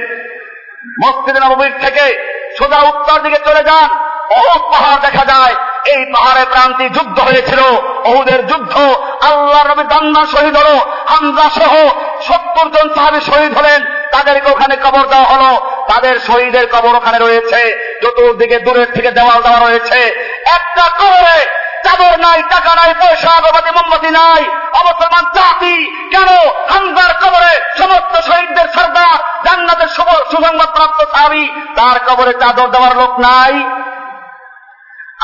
মসজিদ 1.04 1.36
নবীর 1.36 1.72
থেকে 1.80 2.34
সোজা 2.58 2.78
উত্তর 2.78 3.20
দিকে 3.20 3.36
চলে 3.44 3.64
যান। 3.64 3.88
অহুদ 4.30 4.62
পাহাড় 4.62 5.00
দেখা 5.00 5.24
যায়। 5.24 5.54
এই 5.86 6.04
পাহাড়ে 6.04 6.46
প্রান্তি 6.50 6.88
যুদ্ধ 6.88 7.20
হয়েছিল। 7.20 7.58
অহুদের 8.04 8.46
যুদ্ধ 8.46 8.76
আল্লাহ 9.22 9.66
নবী 9.66 9.82
দান্না 9.82 10.26
শহীদ 10.26 10.56
হলো, 10.56 10.78
হামজা 11.06 11.50
সহ 11.50 11.88
সত্তর 12.20 12.70
জন 12.70 12.94
সাহাবি 12.94 13.20
শহীদ 13.20 13.58
হলেন। 13.58 13.84
তাদেরকে 14.12 14.50
ওখানে 14.50 14.76
কবর 14.76 15.06
দেওয়া 15.06 15.24
হলো। 15.24 15.70
তাদের 15.94 16.20
শহীদের 16.20 16.66
কবর 16.72 16.96
ওখানে 16.96 17.18
রয়েছে। 17.18 17.78
চতুর্দিকে 18.02 18.58
দূরের 18.58 18.86
থেকে 18.94 19.10
দেওয়াল 19.10 19.42
দেওয়া 19.42 19.60
রয়েছে। 19.60 20.00
একটা 20.46 20.88
কবরে 20.98 21.64
চাদর 21.84 22.20
নাই, 22.20 22.42
টাকা 22.42 22.74
নাই, 22.74 22.94
পয়সা 22.94 23.30
আগবাদী 23.30 23.70
মোমবাতি 23.70 24.10
নাই। 24.10 24.44
অবসরমান 24.72 25.24
জাতি 25.34 26.08
কেন 26.10 26.28
হামজার 26.72 27.14
কবরে 27.14 27.60
সমস্ত 27.78 28.30
শহীদদের 28.30 28.68
সর্দার, 28.68 29.44
জান্নাতের 29.44 29.88
সুসংবাদ 29.88 30.70
প্রাপ্ত 30.74 31.04
সাহাবি, 31.10 31.48
তার 31.76 31.98
কবরে 32.06 32.32
চাদর 32.32 32.68
দেওয়ার 32.68 32.96
লোক 32.96 33.18
নাই? 33.18 33.52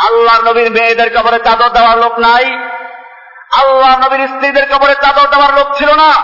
আল্লাহ 0.06 0.40
নবীর 0.40 0.70
মেয়েদের 0.70 1.18
কবরে 1.18 1.38
চাদর 1.38 1.68
দেওয়ার 1.68 1.98
লোক 1.98 2.18
নাই? 2.18 2.44
আল্লাহ 3.56 3.98
নবীর 3.98 4.28
স্ত্রীদের 4.28 4.74
কবরে 4.74 4.94
চাদর 4.94 5.28
দেওয়ার 5.28 5.54
লোক 5.54 5.76
ছিল 5.78 5.94
না? 5.94 6.14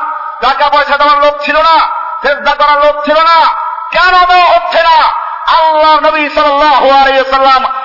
টাকা 0.41 0.69
পয়সা 0.69 0.97
দেওয়ার 0.97 1.25
লোক 1.25 1.43
ছিল 1.43 1.57
না? 1.57 1.79
শ্রদ্ধা 2.23 2.55
করার 2.55 2.85
লোক 2.87 3.05
ছিল 3.05 3.15
না? 3.15 3.47
কেন 3.91 4.15
হচ্ছে 4.55 4.83
না? 4.83 5.27
আল্লাহ 5.47 6.01
নবী 6.01 6.29
সাল্লাম 6.29 7.65
কঠোর 7.65 7.76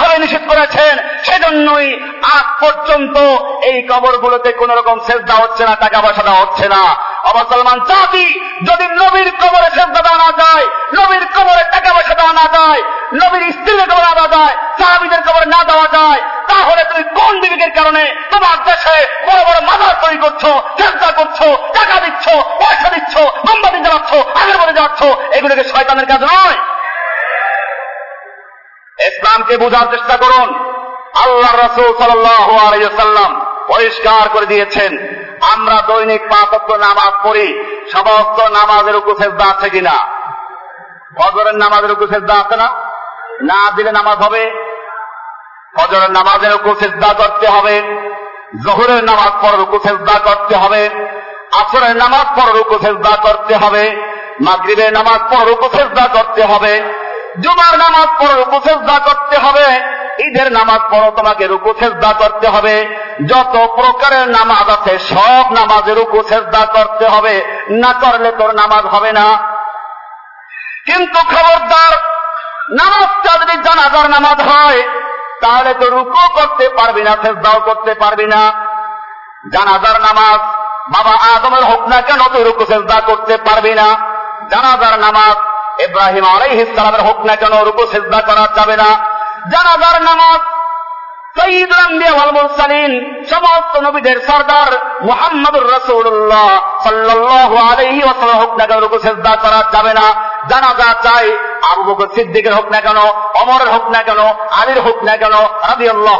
ভাবে 0.00 0.16
নিষেধ 0.22 0.44
করেছেন, 0.50 0.94
সেজন্যই 1.26 1.88
আজ 2.36 2.46
পর্যন্ত 2.62 3.16
এই 3.70 3.78
কবরগুলোতে 3.90 4.50
কোন 4.60 4.70
রকম 4.78 4.96
শ্রদ্ধা 5.06 5.36
হচ্ছে 5.42 5.62
না, 5.68 5.74
টাকা 5.84 5.98
পয়সা 6.04 6.22
দেওয়া 6.26 6.42
হচ্ছে 6.44 6.66
না। 6.74 6.82
অবসলমান 7.30 7.78
জাতি 7.90 8.26
যদি 8.68 8.86
নবীর 9.02 9.30
কবরে 9.42 9.68
শ্রদ্ধা 9.76 10.00
দেওয়া 10.06 10.20
না 10.24 10.30
যায়, 10.42 10.66
নবীর 10.98 11.24
কবরে 11.36 11.62
টাকা 11.74 11.90
পয়সা 11.96 12.14
দেওয়া 12.20 12.34
না 12.40 12.46
যায়, 12.56 12.80
নবীর 13.20 13.44
স্ত্রীর 13.56 13.86
কবরে 13.92 14.12
দেওয়া 14.18 14.30
যায়, 14.36 14.54
সাহাবিদের 14.78 15.22
কবরে 15.26 15.46
না 15.54 15.60
দেওয়া 15.70 15.86
যায়, 15.96 16.20
তাহলে 16.50 16.82
তুমি 16.90 17.02
কোন 17.18 17.32
বিবেকের 17.42 17.72
কারণে 17.78 18.02
তোমার 18.32 18.56
দেশে 18.68 18.96
বড় 19.26 19.40
বড় 19.48 19.58
মাদার 19.68 19.94
তৈরি 20.02 20.18
করছ 20.24 20.42
চেষ্টা 20.78 21.08
করছ, 21.18 21.38
টাকা 21.78 21.96
দিচ্ছ, 22.04 22.26
পয়সা 22.60 22.88
দিচ্ছ 22.94 23.14
মোমবাতি 23.46 23.78
জ্বালাচ্ছ, 23.84 24.12
আগের 24.40 24.56
বলে 24.62 24.74
যাচ্ছ? 24.80 25.00
এগুলোকে 25.36 25.64
শয়তানের 25.72 26.06
কাজ 26.12 26.20
নয়। 26.32 26.58
ইসলামকে 28.98 29.56
বোঝার 29.56 29.86
চেষ্টা 29.90 30.16
করুন। 30.16 30.74
আল্লাহ 31.14 31.54
রসুল 31.54 31.98
সাল্লাম 31.98 33.46
পরিষ্কার 33.68 34.28
করে 34.28 34.46
দিয়েছেন, 34.46 34.98
আমরা 35.52 35.82
দৈনিক 35.86 36.22
পাঁচত্ব 36.22 36.76
নামাজ 36.76 37.26
পড়ি, 37.26 37.64
সমস্ত 37.92 38.40
নামাজের 38.40 38.96
উপসেজদা 38.96 39.44
আছে 39.44 39.70
কিনা? 39.70 40.24
ফজরের 41.18 41.54
নামাজের 41.54 41.92
উপসেজদা 41.92 42.34
আছে 42.34 42.56
না? 42.56 42.68
না 43.42 43.70
দিলে 43.70 43.92
নামাজ 43.92 44.18
হবে। 44.18 44.50
ফজরের 45.76 46.10
নামাজের 46.10 46.54
উপসেজদা 46.54 47.14
করতে 47.14 47.48
হবে। 47.48 47.82
জহরের 48.64 49.04
নামাজ 49.04 49.30
পড়ার 49.42 49.60
উপসেজদা 49.60 50.18
করতে 50.18 50.56
হবে। 50.56 50.90
আসরের 51.52 51.96
নামাজ 51.96 52.26
পড়ার 52.40 52.56
উপসেজদা 52.56 53.16
করতে 53.16 53.56
হবে। 53.56 54.02
মাগরিবের 54.40 54.92
নামাজ 54.92 55.20
পড়ার 55.30 55.50
উপসেজদা 55.50 56.08
করতে 56.12 56.42
হবে। 56.44 57.03
জুমার 57.42 57.74
নামাজ 57.78 58.08
পড়ো 58.18 58.34
রুকু 58.34 58.58
সেজদা 58.64 58.98
করতে 58.98 59.36
হবে, 59.38 59.80
ঈদের 60.18 60.52
নামাজ 60.52 60.80
পড়ো 60.90 61.10
তোমাকে 61.10 61.46
রুকু 61.46 61.70
সেজদা 61.80 62.12
করতে 62.12 62.48
হবে, 62.48 62.86
যত 63.26 63.54
প্রকারের 63.56 64.28
নামাজ 64.28 64.66
আছে 64.70 64.98
সব 64.98 65.44
নামাজে 65.52 65.94
রুকু 65.94 66.22
সেজদা 66.22 66.66
করতে 66.66 67.06
হবে, 67.06 67.64
না 67.70 67.92
করলে 67.92 68.32
তোর 68.32 68.54
নামাজ 68.54 68.84
হবে 68.86 69.12
না। 69.12 69.26
কিন্তু 70.86 71.18
খবরদার, 71.18 71.92
নামাজটা 72.70 73.32
যদি 73.40 73.62
জানাজার 73.62 74.10
নামাজ 74.10 74.38
হয়, 74.40 74.82
তাহলে 75.40 75.74
তো 75.74 75.86
রুকু 75.90 76.22
করতে 76.34 76.68
পারবি 76.68 77.02
না, 77.02 77.16
সেজদাও 77.22 77.60
করতে 77.60 77.94
পারবি 77.94 78.26
না। 78.26 78.52
জানাজার 79.52 80.00
নামাজ, 80.00 80.40
বাবা 80.88 81.14
আদমের 81.34 81.64
হোক 81.64 81.88
না 81.88 82.00
কেন, 82.00 82.20
তুই 82.32 82.44
রুকু 82.44 82.64
সেজদা 82.66 83.00
করতে 83.00 83.36
পারবি 83.36 83.74
না। 83.74 83.86
জানাজার 84.50 84.98
নামাজ 84.98 85.36
ইব্রাহিম 85.80 86.24
আলাইহ 86.24 86.58
ইসলামের 86.60 87.00
হোক 87.00 87.18
না 87.24 87.36
কেন 87.36 87.54
রূপ 87.62 87.78
সেজদা 87.92 88.20
করা 88.20 88.44
যাবে 88.56 88.76
না। 88.76 88.88
জানাজার 89.52 90.02
নামাজ 90.02 90.40
সমস্ত 93.30 93.76
নবীদের 93.76 94.20
সর্দার 94.26 94.72
রসুল্লাহ 95.74 96.48
সাল্লাহ 96.82 97.50
আলহি 97.56 98.00
হোক 98.40 98.54
না 98.56 98.66
কেন 98.66 98.80
করা 99.36 99.60
যাবে 99.72 99.92
না। 99.94 100.06
জানাজা 100.48 100.88
চাই 101.02 101.26
আবু 101.72 101.82
বকর 101.84 102.08
সিদ্দিকের 102.14 102.54
হোক 102.54 102.66
না 102.70 102.80
কেন 102.80 102.98
অমরের 103.42 103.68
হোক 103.68 103.84
না 103.90 104.02
কেন 104.02 104.20
আলীর 104.60 104.80
হোক 104.80 104.98
না 105.04 105.16
কেন 105.16 105.34
রাবি 105.68 105.88
আল্লাহ 105.88 106.18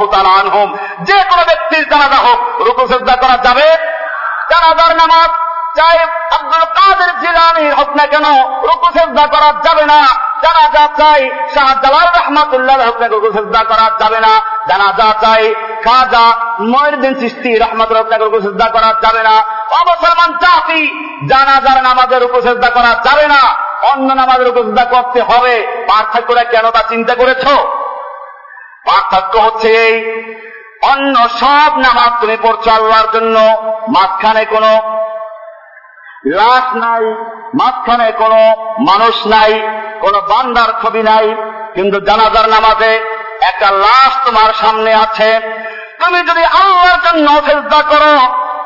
যে 1.03 1.25
কোনো 1.31 1.43
ব্যক্তির 1.45 1.89
জানাজা 1.91 2.17
হোক, 2.17 2.41
রুকু 2.61 2.87
সেজদা 2.87 3.17
করা 3.17 3.37
যাবে। 3.37 3.77
জানাজার 4.51 4.97
নামাজ 4.97 5.31
চাই 5.77 5.99
আব্দুল 5.99 6.65
কাদের 6.65 7.21
জিলানির 7.21 7.75
হোক 7.75 7.89
না 7.89 8.07
কেন 8.07 8.25
করা 9.27 9.53
যাবে 9.65 9.87
না। 9.87 10.07
চাই 10.99 11.31
রহমাতুল্লাহ 12.17 12.77
হোক 12.81 12.97
না 13.01 13.65
করা 13.65 13.91
যাবে 13.99 14.21
না। 14.21 14.41
চাই 15.21 15.55
খাজা 15.85 16.25
ময়ুদ্দিন 16.61 17.15
করা 18.69 18.95
যাবে 19.03 19.23
না। 19.23 19.43
নামাজের 21.83 22.23
রুকু 22.23 22.41
করা 22.75 22.95
যাবে 23.05 23.29
না। 23.29 23.41
অন্য 23.83 24.13
নামাজের 24.13 24.47
রুকু 24.47 24.63
করতে 24.91 25.23
হবে। 25.23 25.87
পার্থক্যটা 25.89 26.45
কেন 26.45 26.71
তা 26.71 26.83
চিন্তা 26.83 27.15
করেছ? 27.15 27.47
পার্থক্য 28.87 29.39
হচ্ছে 29.39 29.69
এই, 29.69 29.95
অন্য 30.83 31.29
সব 31.29 31.79
নামাজ 31.79 32.21
তুমি 32.21 32.37
পড়ছো 32.43 32.71
আল্লাহর 32.71 33.07
জন্য। 33.13 33.39
মাঝখানে 33.89 34.45
কোনো 34.45 34.71
লাশ 36.27 36.77
নাই, 36.77 37.05
মাঝখানে 37.55 38.13
কোনো 38.13 38.39
মানুষ 38.81 39.27
নাই, 39.27 39.63
কোনো 40.01 40.21
বান্দার 40.21 40.69
ছবি 40.83 41.03
নাই, 41.03 41.35
কিন্তু 41.75 42.01
জানাজার 42.01 42.49
নামাজে 42.49 42.93
একটা 43.41 43.71
লাশ 43.71 44.27
তোমার 44.27 44.53
সামনে 44.55 44.95
আছে। 44.95 45.41
তুমি 45.99 46.19
যদি 46.19 46.45
আল্লাহর 46.45 47.01
জন্য 47.05 47.41
চেষ্টা 47.47 47.83
করো, 47.83 48.17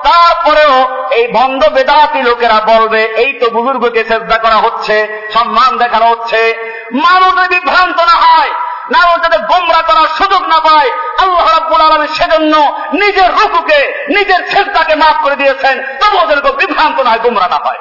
তারপরেও 0.02 1.06
এই 1.10 1.32
বন্ধ 1.32 1.68
বেদাতি 1.68 2.22
লোকেরা 2.22 2.60
বলবে, 2.66 3.04
এই 3.04 3.32
তো 3.32 3.50
বুজুর্গকে 3.50 4.04
চেষ্টা 4.04 4.38
করা 4.38 4.56
হচ্ছে, 4.56 5.26
সম্মান 5.34 5.78
দেখানো 5.78 6.06
হচ্ছে। 6.06 6.54
মানুষ 6.92 7.44
যদি 7.44 7.60
বিভ্রান্ত 7.60 8.00
না 8.00 8.16
হয়। 8.16 8.50
না 8.90 9.18
যাতে 9.18 9.38
গোমরা 9.38 9.82
করার 9.82 10.06
সুযোগ 10.06 10.42
না 10.42 10.60
পায়, 10.60 10.90
আল্লাহ 11.18 11.58
রাব্বুল 11.58 11.80
আলামিন 11.80 12.06
সেজন্য 12.06 12.56
নিজের 12.92 13.30
রুকুকে, 13.30 14.04
নিজের 14.08 14.50
ছেদটাকে 14.50 14.94
মাফ 14.94 15.24
করে 15.24 15.36
দিয়েছেন। 15.36 15.82
তবু 15.82 16.24
ওদেরকে 16.24 16.52
বিভ্রান্ত 16.52 17.00
না 17.00 17.10
হয়, 17.10 17.18
গোমরা 17.18 17.48
না 17.48 17.56
হয়। 17.56 17.78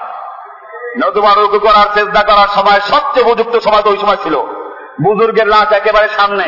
নতুবা 0.97 1.33
রুকু 1.33 1.59
করার 1.59 1.93
চেষ্টা 1.93 2.23
করার 2.23 2.47
সময়, 2.47 2.79
সবচেয়ে 2.79 3.31
উপযুক্ত 3.31 3.59
সময় 3.59 3.81
তো 3.81 3.89
ওই 3.89 3.97
সময় 3.97 4.17
ছিল। 4.23 4.35
বুজুর্গের 5.03 5.47
লাশ 5.47 5.71
একেবারে 5.71 6.09
সামনে। 6.09 6.43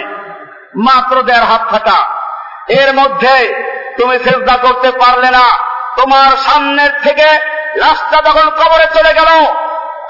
মাত্র 0.76 1.24
দেড় 1.24 1.44
হাত 1.44 1.62
থাকা। 1.70 2.04
এর 2.68 2.94
মধ্যে 2.94 3.64
তুমি 3.98 4.20
চেষ্টা 4.20 4.58
করতে 4.58 4.92
পারলে 4.92 5.32
না। 5.32 5.50
তোমার 5.96 6.38
সামনের 6.38 6.90
থেকে 7.04 7.40
লাশটা 7.76 8.22
যখন 8.22 8.50
কবরে 8.50 8.88
চলে 8.94 9.14
গেল, 9.14 9.28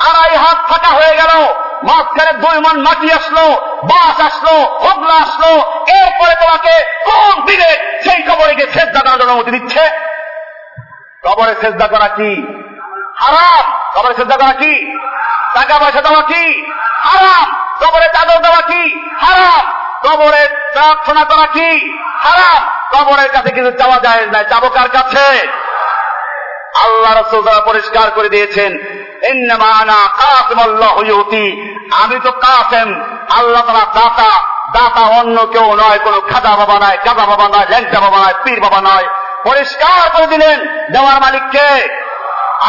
আড়াই 0.10 0.36
হাত 0.36 0.70
ফাঁকা 0.70 0.88
হয়ে 0.88 1.16
গেল। 1.16 1.54
মাঝখানে 1.84 2.34
দুই 2.34 2.60
মন 2.60 2.82
মাটি 2.82 3.12
আসলো 3.12 3.50
বাস 3.84 4.22
আসলো, 4.22 4.60
হগলা 4.60 5.14
আসলো, 5.14 5.56
এরপরে 5.88 6.36
তোমাকে 6.36 6.86
কোন 7.06 7.42
বিবেক 7.42 8.04
সেই 8.04 8.24
কবরে 8.24 8.56
গিয়ে 8.56 8.72
শ্রেদ্ধা 8.72 9.00
করার 9.00 9.22
অনুমতি 9.22 9.52
দিচ্ছে? 9.52 9.90
কবরে 11.24 11.56
শ্রেদ্ধা 11.56 11.88
করা 11.88 12.08
কি? 12.08 12.48
হারাম। 13.18 13.74
কবরে 13.96 14.14
শ্রেদ্ধা 14.14 14.38
করা 14.38 14.54
কি? 14.54 14.98
টাকা 15.54 15.80
পয়সা 15.80 16.02
দেওয়া 16.02 16.22
কি? 16.22 16.72
হারাম। 17.04 17.56
কবরে 17.80 18.10
চাদর 18.14 18.42
দেওয়া 18.42 18.62
কি? 18.62 19.10
হারাম। 19.22 19.72
কবরে 20.04 20.48
প্রার্থনা 20.74 21.26
করা 21.26 21.48
কি? 21.48 22.00
হারাম। 22.20 22.80
কবরের 22.94 23.30
কাছে 23.30 23.52
কিছু 23.52 23.72
চাওয়া 23.72 24.00
যায় 24.00 24.26
না 24.26 24.44
চাবো 24.44 24.70
কার 24.70 24.90
কাছে? 24.90 25.48
আল্লাহ 26.84 27.22
রসুল 27.22 27.62
পরিষ্কার 27.66 28.12
করে 28.12 28.30
দিয়েছেন। 28.30 29.00
আমি 32.02 32.18
তো 32.26 32.32
কাসেম, 32.46 32.90
আল্লাহ 33.40 33.62
তারা 33.68 33.86
দাতা। 33.98 34.32
দাতা 34.76 35.04
অন্য 35.20 35.38
কেউ 35.54 35.68
নয়, 35.82 36.00
কোন 36.06 36.16
খাদা 36.32 36.52
বাবা 36.62 36.78
নয় 36.84 36.98
কাদা 37.06 37.26
বাবা 37.32 37.48
নয় 37.54 37.68
ল্যাংটা 37.72 38.00
বাবা 38.06 38.18
নয় 38.24 38.36
পীর 38.44 38.60
বাবা 38.66 38.80
নয় 38.82 39.06
পরিষ্কার 39.48 40.02
করে 40.14 40.28
দিলেন 40.28 40.58
দেওয়ার 40.94 41.18
মালিককে। 41.22 41.70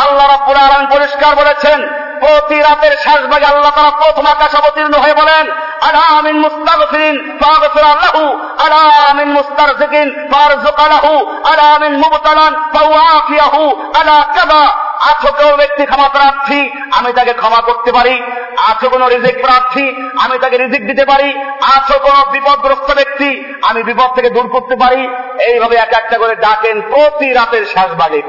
আল্লাহ 0.02 0.26
রাব্বুল 0.34 0.58
আলামিন 0.66 0.88
পরিষ্কার 0.96 1.32
বলেছেন, 1.40 1.78
প্রতি 2.20 2.56
রাতের 2.66 2.94
শেষ 3.04 3.20
ভাগে 3.30 3.46
আল্লাহ 3.52 3.72
তারা 3.76 3.92
প্রথম 4.00 4.26
আকাশ 4.26 4.52
অবতীর্ণ 4.60 4.94
হয়ে 5.02 5.18
বলেন 5.20 5.44
আলামিন 5.88 6.38
মুস্তাগফিরিন 6.44 7.16
ফাগফির 7.40 7.86
লাহু 8.02 8.24
আলামিন 8.64 9.30
মুস্তারজিকিন 9.38 10.06
ফারজুক 10.32 10.78
লাহু 10.94 11.14
আলামিন 11.52 11.94
মুবতালান 12.02 12.52
ফাওয়াফিয়াহু, 12.74 13.62
আলা 14.00 14.18
কাদা 14.36 14.64
আছো 15.00 15.32
কেউ 15.32 15.56
ব্যক্তি 15.56 15.86
ক্ষমা 15.86 16.08
প্রার্থী, 16.08 16.70
আমি 16.92 17.12
তাকে 17.12 17.32
ক্ষমা 17.32 17.60
করতে 17.60 17.92
পারি। 17.92 18.22
আছো 18.56 18.88
কোন 18.88 19.02
রিজিক 19.06 19.36
প্রার্থী, 19.42 19.94
আমি 20.20 20.38
তাকে 20.38 20.58
রিজিক 20.58 20.86
দিতে 20.86 21.04
পারি। 21.04 21.34
আছো 21.76 21.98
কোন 21.98 22.30
বিপদগ্রস্ত 22.30 22.94
ব্যক্তি, 22.94 23.44
আমি 23.62 23.82
বিপদ 23.82 24.14
থেকে 24.14 24.30
দূর 24.30 24.48
করতে 24.48 24.76
পারি। 24.76 25.08
এইভাবে 25.40 25.76
এক 25.76 25.92
একটা 25.92 26.18
করে 26.18 26.36
ডাকেন 26.36 26.80
প্রতি 26.80 27.32
রাতের 27.32 27.64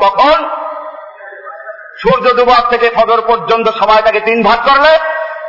কখন? 0.02 0.50
সূর্য 2.02 2.34
দুবার 2.34 2.64
থেকে 2.70 2.90
ফজর 2.96 3.22
পর্যন্ত 3.22 3.70
সময়টাকে 3.70 4.20
তিন 4.20 4.44
ভাগ 4.44 4.60
করলে, 4.70 5.00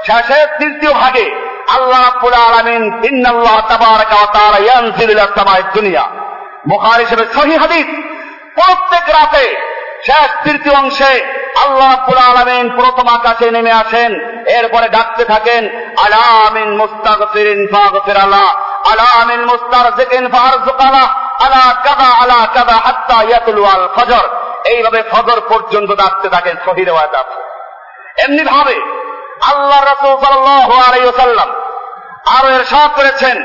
শেষে 0.07 0.47
তৃতীয় 0.59 0.93
ভাগে 0.93 1.27
আল্লাহ 1.69 2.05
আলামিন 2.49 3.05
ইন্নাল্লাহ 3.05 3.61
তাবারাকা 3.69 4.15
ওয়া 4.15 4.27
তাআলা 4.27 4.59
ইয়ানজিলু 4.59 5.13
ইলা 5.13 5.63
দুনিয়া 5.75 6.05
বুখারী 6.69 7.05
সহিহ 7.35 7.59
হাদিস, 7.59 7.87
প্রত্যেক 8.55 9.05
রাতে 9.09 9.72
শেষ 10.07 10.29
তৃতীয় 10.45 10.75
অংশে 10.83 11.13
আল্লাহ 11.65 11.89
রাব্বুল 11.95 12.21
আলামিন 12.31 12.67
প্রথম 12.79 13.07
আকাশে 13.17 13.47
নেমে 13.51 13.73
আসেন। 13.83 14.13
এরপরে 14.59 14.87
ডাকতে 14.89 15.25
থাকেন 15.25 15.63
আলামিন 16.05 16.71
মুস্তাগফিরিন 16.81 17.61
ফাগফির 17.73 18.19
আলা 18.25 19.07
আমিল 19.21 19.45
মুস্তারজিকিন 19.51 20.25
ফারজুকালা 20.35 21.05
আলা 21.45 21.65
কাদা 21.85 22.09
আলা 22.23 22.41
কাদা 22.55 22.77
হাত্তা 22.87 23.19
ইয়াতুলু 23.29 23.63
আল 23.65 23.85
ফজর। 23.97 24.25
এইভাবে 24.65 25.01
ফজর 25.13 25.39
পর্যন্ত 25.51 25.91
ডাকতে 25.93 26.29
থাকেন 26.29 26.57
সহি 26.65 26.83
রেওয়ায়াত 26.85 27.15
আছে 27.15 27.39
এমনি 28.25 28.43
ভাবে 28.45 28.77
আল্লাহ 29.51 29.81
রাসূল 29.83 30.15
সাল্লাল্লাহু 30.23 30.75
আলাইহি 30.87 31.07
ওয়াসাল্লাম 31.09 31.49
আরও 32.37 32.49
এরশাদ 32.57 32.91
করেছেন 32.97 33.37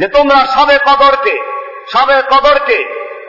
যে 0.00 0.06
তোমরা 0.08 0.38
সবে 0.56 0.76
কদরকে 0.88 1.34
সবে 1.92 2.16
কদরকে 2.32 2.78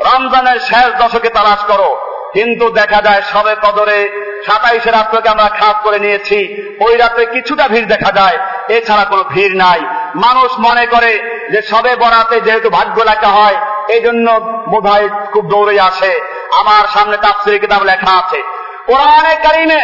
রমজানের 0.10 0.60
শেষ 0.60 0.90
দশকে 1.02 1.30
তালাশ 1.30 1.62
করো। 1.68 1.90
কিন্তু 2.34 2.70
দেখা 2.70 3.02
যায় 3.02 3.22
সবে 3.34 3.54
কদরে 3.64 4.00
সাতাইশে 4.46 4.92
রাত্রকে 4.92 5.30
আমরা 5.30 5.50
খাস 5.50 5.76
করে 5.84 6.00
নিয়েছি। 6.00 6.40
ওই 6.86 6.98
রাত্রে 6.98 7.26
কিছুটা 7.26 7.68
ভিড় 7.68 7.86
দেখা 7.86 8.12
যায়, 8.12 8.38
এছাড়া 8.68 9.06
কোনো 9.06 9.24
ভিড় 9.24 9.56
নাই। 9.56 9.82
মানুষ 10.16 10.50
মনে 10.60 10.86
করে 10.86 11.12
যে 11.52 11.62
সবে 11.62 11.96
বরাতে 11.96 12.42
যেহেতু 12.42 12.70
ভাগ্য 12.70 13.02
লেখা 13.02 13.28
হয় 13.28 13.58
এই 13.90 14.02
জন্য 14.02 14.28
বোধহয় 14.72 15.08
খুব 15.34 15.46
দৌড়ে 15.50 15.80
আসে। 15.80 16.14
আমার 16.52 16.84
সামনে 16.94 17.18
তাফসির 17.18 17.60
কিতাব 17.60 17.84
লেখা 17.84 18.12
আছে। 18.18 18.40
কোরআনে 18.86 19.36
কারিমে 19.36 19.82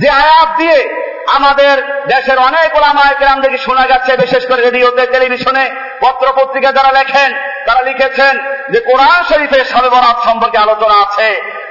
যে 0.00 0.08
আয়াত 0.10 0.48
দিয়ে 0.56 0.78
আমাদের 1.36 1.74
দেশের 2.06 2.38
অনেক 2.38 2.68
ওলামায় 2.76 3.14
গ্রাম 3.20 3.38
থেকে 3.42 3.58
শোনা 3.58 3.86
যাচ্ছে, 3.86 4.16
বিশেষ 4.16 4.42
করে 4.48 4.60
রেডিওতে, 4.62 5.06
টেলিভিশনে 5.06 5.64
পত্র 6.00 6.26
পত্রিকা 6.36 6.72
যারা 6.72 6.92
লেখেন, 6.92 7.30
তারা 7.66 7.82
লিখেছেন 7.82 8.34
যে 8.72 8.78
কোরআন 8.80 9.20
শরীফের 9.30 9.64
সবে 9.64 9.88
বরাত 9.88 10.16
সম্পর্কে 10.24 10.58
আলোচনা 10.58 10.96
আছে। 11.06 11.28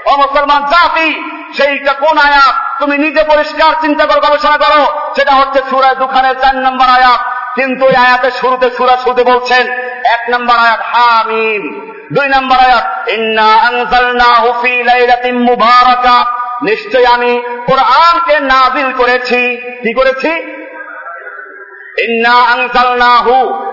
ও 0.08 0.18
মুসলমান 0.18 0.66
জাতি, 0.66 1.24
সেইটা 1.58 1.93
কোন 1.93 2.18
আয়াত? 2.18 2.55
তুমি 2.80 2.97
নিজে 2.97 3.24
পরিষ্কার 3.24 3.74
চিন্তা 3.82 4.05
করো 4.05 4.22
গবেষণা 4.22 4.58
করো। 4.58 5.12
সেটা 5.16 5.32
হচ্ছে 5.32 5.62
সুরায় 5.70 5.95
দুখানের 5.95 6.41
চার 6.41 6.55
নম্বর 6.55 6.86
আয়াত। 6.86 7.20
কিন্তু 7.55 7.86
আয়াতের 7.86 8.32
শুরুতে 8.32 8.72
সুরা 8.72 8.97
শুরুতে 8.97 9.24
বলছেন, 9.24 9.68
এক 10.05 10.30
নম্বর 10.30 10.55
আয়াত 10.55 10.80
হামিম, 10.82 11.91
দুই 12.14 12.28
নম্বর 12.28 12.58
আয়াত, 12.58 13.10
ইন্না 13.10 13.55
আনজালনাহু 13.55 14.62
ফি 14.62 14.84
লাইলাতিন 14.84 15.39
মুবারাকা। 15.39 16.26
নিশ্চয় 16.64 17.05
আমি 17.05 17.41
কোরআনকে 17.66 18.39
নাজিল 18.39 18.91
করেছি। 18.97 19.58
কি 19.58 19.93
করেছি? 19.93 20.58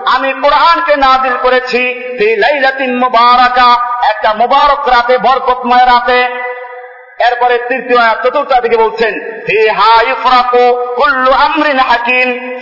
আমি 0.05 0.33
কোরআনকে 0.33 0.95
নাজিল 0.95 1.33
করেছি 1.41 1.81
একটা 4.09 4.33
মুবারক 4.33 4.87
রাতে, 4.87 5.17
বরকতময় 5.17 5.85
রাতে। 5.85 6.45
এরপরে 7.19 7.57
তৃতীয় 7.57 8.15
চতুর্থ 8.23 8.61
দিকে 8.61 8.77
বলছেন 8.77 9.13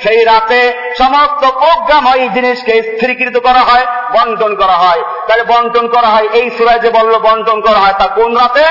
সেই 0.04 0.26
রাতে 0.26 0.94
সমস্ত 0.98 1.46
প্রজ্ঞাময় 1.46 2.30
জিনিসকে 2.30 2.98
স্থিরীকৃত 2.98 3.38
করা 3.38 3.60
হয় 3.60 3.86
বন্টন 3.86 4.56
করা 4.56 4.74
হয়। 4.74 5.04
তাহলে 5.28 5.44
বন্টন 5.44 5.88
করা 5.88 6.08
হয়, 6.08 6.28
এই 6.34 6.50
সুরায় 6.50 6.80
যে 6.80 6.90
বলল 6.90 7.20
বন্টন 7.20 7.62
করা 7.62 7.78
হয়, 7.78 7.94
তা 8.00 8.08
কোন 8.08 8.38
রাতে? 8.38 8.64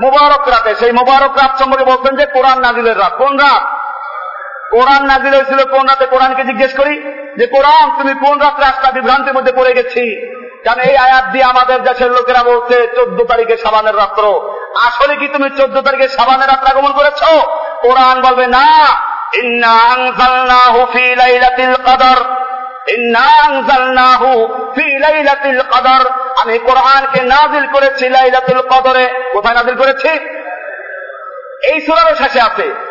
মুবারক 0.00 0.48
রাতে। 0.48 0.74
সেই 0.74 0.92
মুবারক 0.92 1.36
রাত 1.36 1.58
সম্পর্কে 1.58 1.84
বলছেন 1.84 2.16
যে 2.16 2.26
কোরআন 2.26 2.58
নাজিলের 2.58 2.98
রাত। 2.98 3.12
কোন 3.18 3.36
রাত? 3.36 3.83
কোরআন 4.74 5.06
নাজিল 5.06 5.34
হয়েছিল 5.34 5.64
কোন 5.64 5.86
রাতে 5.86 6.06
কোরআনকে 6.06 6.44
জিজ্ঞেস 6.44 6.76
করি 6.76 7.00
যে, 7.38 7.46
কোরআন, 7.46 8.02
তুমি 8.02 8.14
কোন 8.14 8.38
রাত 8.38 8.60
রাস্তা 8.60 8.90
বিভ্রান্তির 8.90 9.34
মধ্যে 9.34 9.52
পড়ে 9.52 9.72
গেছি? 9.72 10.34
কারণ 10.64 10.80
এই 10.80 10.96
আয়াত 10.96 11.24
দিয়ে 11.24 11.44
আমাদের 11.44 11.82
দেশের 11.82 12.10
লোকেরা 12.10 12.42
বলছে, 12.42 12.88
চোদ্দ 12.96 13.22
তারিখে 13.22 13.56
সাবানের 13.56 13.96
রাত্র। 13.96 14.50
আসলে 14.82 15.16
কি 15.16 15.28
তুমি 15.28 15.50
চোদ্দ 15.50 15.80
তারিখে 15.80 16.08
সাবানের 16.08 16.48
রাত্র 16.48 16.66
আগমন 16.66 16.92
করেছ? 16.92 17.22
কোরআন 17.82 18.20
বলবে, 18.20 18.46
না। 18.46 18.86
আমি 26.36 26.58
কোরআনকে 26.58 27.22
নাজিল 27.22 27.66
করেছি 27.72 28.08
লাইলাতুল 28.08 28.60
কদরে। 28.60 29.30
কোথায় 29.32 29.54
নাজিল 29.54 29.74
করেছি? 29.74 30.08
এই 31.68 31.80
সুরারও 31.80 32.14
শেষে 32.14 32.40
আছে। 32.40 32.83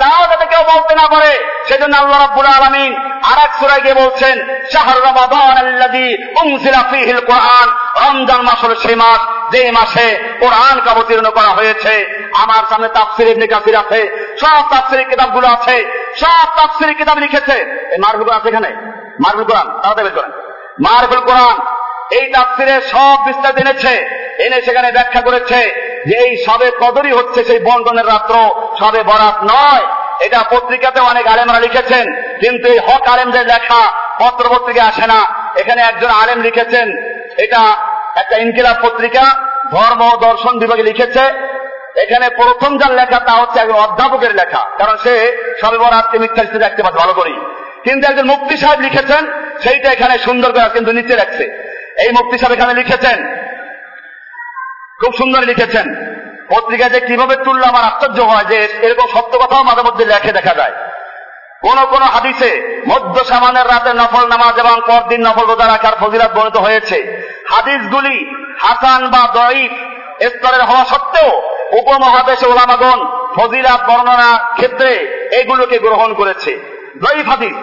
তাও 0.00 0.22
যাতে 0.30 0.46
কেউ 0.46 0.62
বলতে 0.72 0.94
না 0.94 1.06
পারে, 1.08 1.32
সেজন্য 1.68 1.96
আল্লাহ 1.96 2.18
রাব্বুল 2.20 2.46
আলামিন 2.46 2.92
আর 3.30 3.38
এক 3.44 3.52
সূরায় 3.60 3.80
গিয়ে 3.80 3.94
বলছেন, 3.94 4.36
শাহর 4.72 4.98
রমাদান 5.02 5.56
আল্লাযী 5.64 6.06
উনজিলা 6.42 6.82
ফীহিল 6.90 7.20
কোরআন। 7.20 7.68
রমজান 8.04 8.40
মাস 8.42 8.64
হলো 8.64 8.74
সেই 8.74 8.94
মাস, 8.94 9.20
যে 9.52 9.70
মাসে 9.70 10.06
কোরআন 10.40 10.76
অবতীর্ণ 10.88 11.30
করা 11.30 11.48
হয়েছে। 11.48 11.94
আমার 12.34 12.62
সামনে 12.70 12.88
তাফসির 12.88 13.28
ইবনে 13.28 13.46
কাসির 13.46 13.76
আছে, 13.76 14.00
সব 14.40 14.62
তাফসিরের 14.70 15.08
কিতাবগুলো 15.08 15.46
আছে, 15.48 15.76
সব 16.16 16.46
তাফসিরের 16.56 16.94
কিতাব 16.94 17.18
লিখেছে। 17.18 17.56
এই 17.92 17.98
মারফুল 17.98 18.30
আছে 18.30 18.48
এখানে? 18.48 18.70
মারফুল 19.20 19.44
কোরআন, 19.44 19.66
তাড়াতাড়ি 19.82 20.10
করেন। 20.10 20.32
মারফুল 20.80 21.20
কোরআন 21.20 21.56
এই 22.18 22.26
তাফসিরে 22.34 22.76
সব 22.92 23.16
বিস্তারিত 23.26 23.58
এনেছে। 23.62 23.94
এনে 24.44 24.58
সেখানে 24.66 24.88
ব্যাখ্যা 24.96 25.22
করেছে 25.26 25.58
যে 26.08 26.14
এই 26.26 26.32
সবে 26.46 26.68
কদরই 26.82 27.12
হচ্ছে 27.18 27.44
সেই 27.48 27.60
বন্ধনের 27.68 28.06
রাত্র। 28.12 28.34
সবে 28.80 29.00
বরাত 29.10 29.36
নয়। 29.52 29.84
এটা 30.26 30.40
পত্রিকাতে 30.52 31.00
অনেক 31.00 31.24
আলেমরা 31.26 31.60
লিখেছেন, 31.66 32.04
কিন্তু 32.42 32.64
এই 32.72 32.78
হক 32.86 33.04
আলেমদের 33.14 33.44
লেখা 33.46 33.82
পত্র 34.20 34.44
পত্রিকা 34.54 34.82
আসে 34.90 35.06
না। 35.06 35.20
এখানে 35.60 35.80
একজন 35.82 36.10
আলেম 36.22 36.38
লিখেছেন, 36.42 36.86
এটা 37.44 37.62
একটা 38.20 38.36
ইনকিলাব 38.44 38.76
পত্রিকা, 38.84 39.24
ধর্ম 39.74 40.02
দর্শন 40.26 40.54
বিভাগে 40.58 40.84
লিখেছে। 40.90 41.24
এখানে 42.04 42.26
প্রথম 42.40 42.78
যার 42.80 42.92
লেখা 43.00 43.18
তা 43.28 43.32
হচ্ছে 43.32 43.58
একজন 43.60 43.78
অধ্যাপকের 43.84 44.32
লেখা, 44.34 44.62
কারণ 44.78 44.96
সে 45.04 45.14
সবে 45.60 45.78
বরাতকে 45.78 46.16
মিথ্যা 46.18 46.42
দেখতে 46.44 46.82
পাচ্ছে 46.82 47.00
ভালো 47.02 47.14
করি 47.20 47.34
কিন্তু 47.84 48.04
একজন 48.06 48.26
মুক্তি 48.32 48.54
সাহেব 48.56 48.80
লিখেছেন, 48.80 49.22
সেইটা 49.64 49.88
এখানে 49.92 50.14
সুন্দর 50.26 50.50
করে 50.52 50.74
কিন্তু 50.76 50.90
নিচে 50.92 51.14
রাখছে। 51.16 51.44
এই 51.98 52.12
মুক্তি 52.12 52.38
সাহেব 52.38 52.58
এখানে 52.58 52.74
লিখেছেন। 52.74 53.26
খুব 55.00 55.14
সুন্দর 55.14 55.42
লিখেছেন। 55.42 55.94
পত্রিকা 56.48 56.88
যে 56.88 57.00
কীভাবে 57.00 57.36
তুললে 57.36 57.66
আমার 57.66 57.84
আশ্চর্য 57.84 58.20
হয় 58.20 58.44
যে 58.44 58.68
এরকম 58.82 59.06
সত্য 59.06 59.38
কথাও 59.38 59.62
মাঝে 59.62 59.82
মধ্যে 59.82 60.04
লেখে 60.04 60.32
দেখা 60.32 60.54
যায়। 60.54 60.72
কোন 61.60 61.86
কোন 61.86 62.02
হাদিসে 62.02 62.82
মধ্য 62.88 63.24
সামানের 63.24 63.66
রাতে 63.66 63.94
নফল 63.94 64.28
নামাজ 64.28 64.58
এবং 64.58 64.80
পরদিন 64.86 65.26
নফল 65.26 65.46
রোজা 65.46 65.66
রাখার 65.66 65.92
ফজিরাত 66.00 66.32
বর্ণিত 66.32 66.56
হয়েছে। 66.56 67.26
হাদিসগুলি 67.50 68.34
হাসান 68.60 69.08
বা 69.10 69.32
দয়ীফ 69.34 69.72
স্তরের 70.22 70.62
হওয়া 70.62 70.84
সত্ত্বেও 70.84 71.42
উপমহাদেশে 71.72 72.46
ওলামাগণ 72.46 72.98
ফজিরাত 73.34 73.90
বর্ণনার 73.90 74.54
ক্ষেত্রে 74.54 74.90
এগুলোকে 75.32 75.78
গ্রহণ 75.78 76.14
করেছে। 76.14 76.50
দয়ীফ 76.96 77.28
হাদিস, 77.28 77.56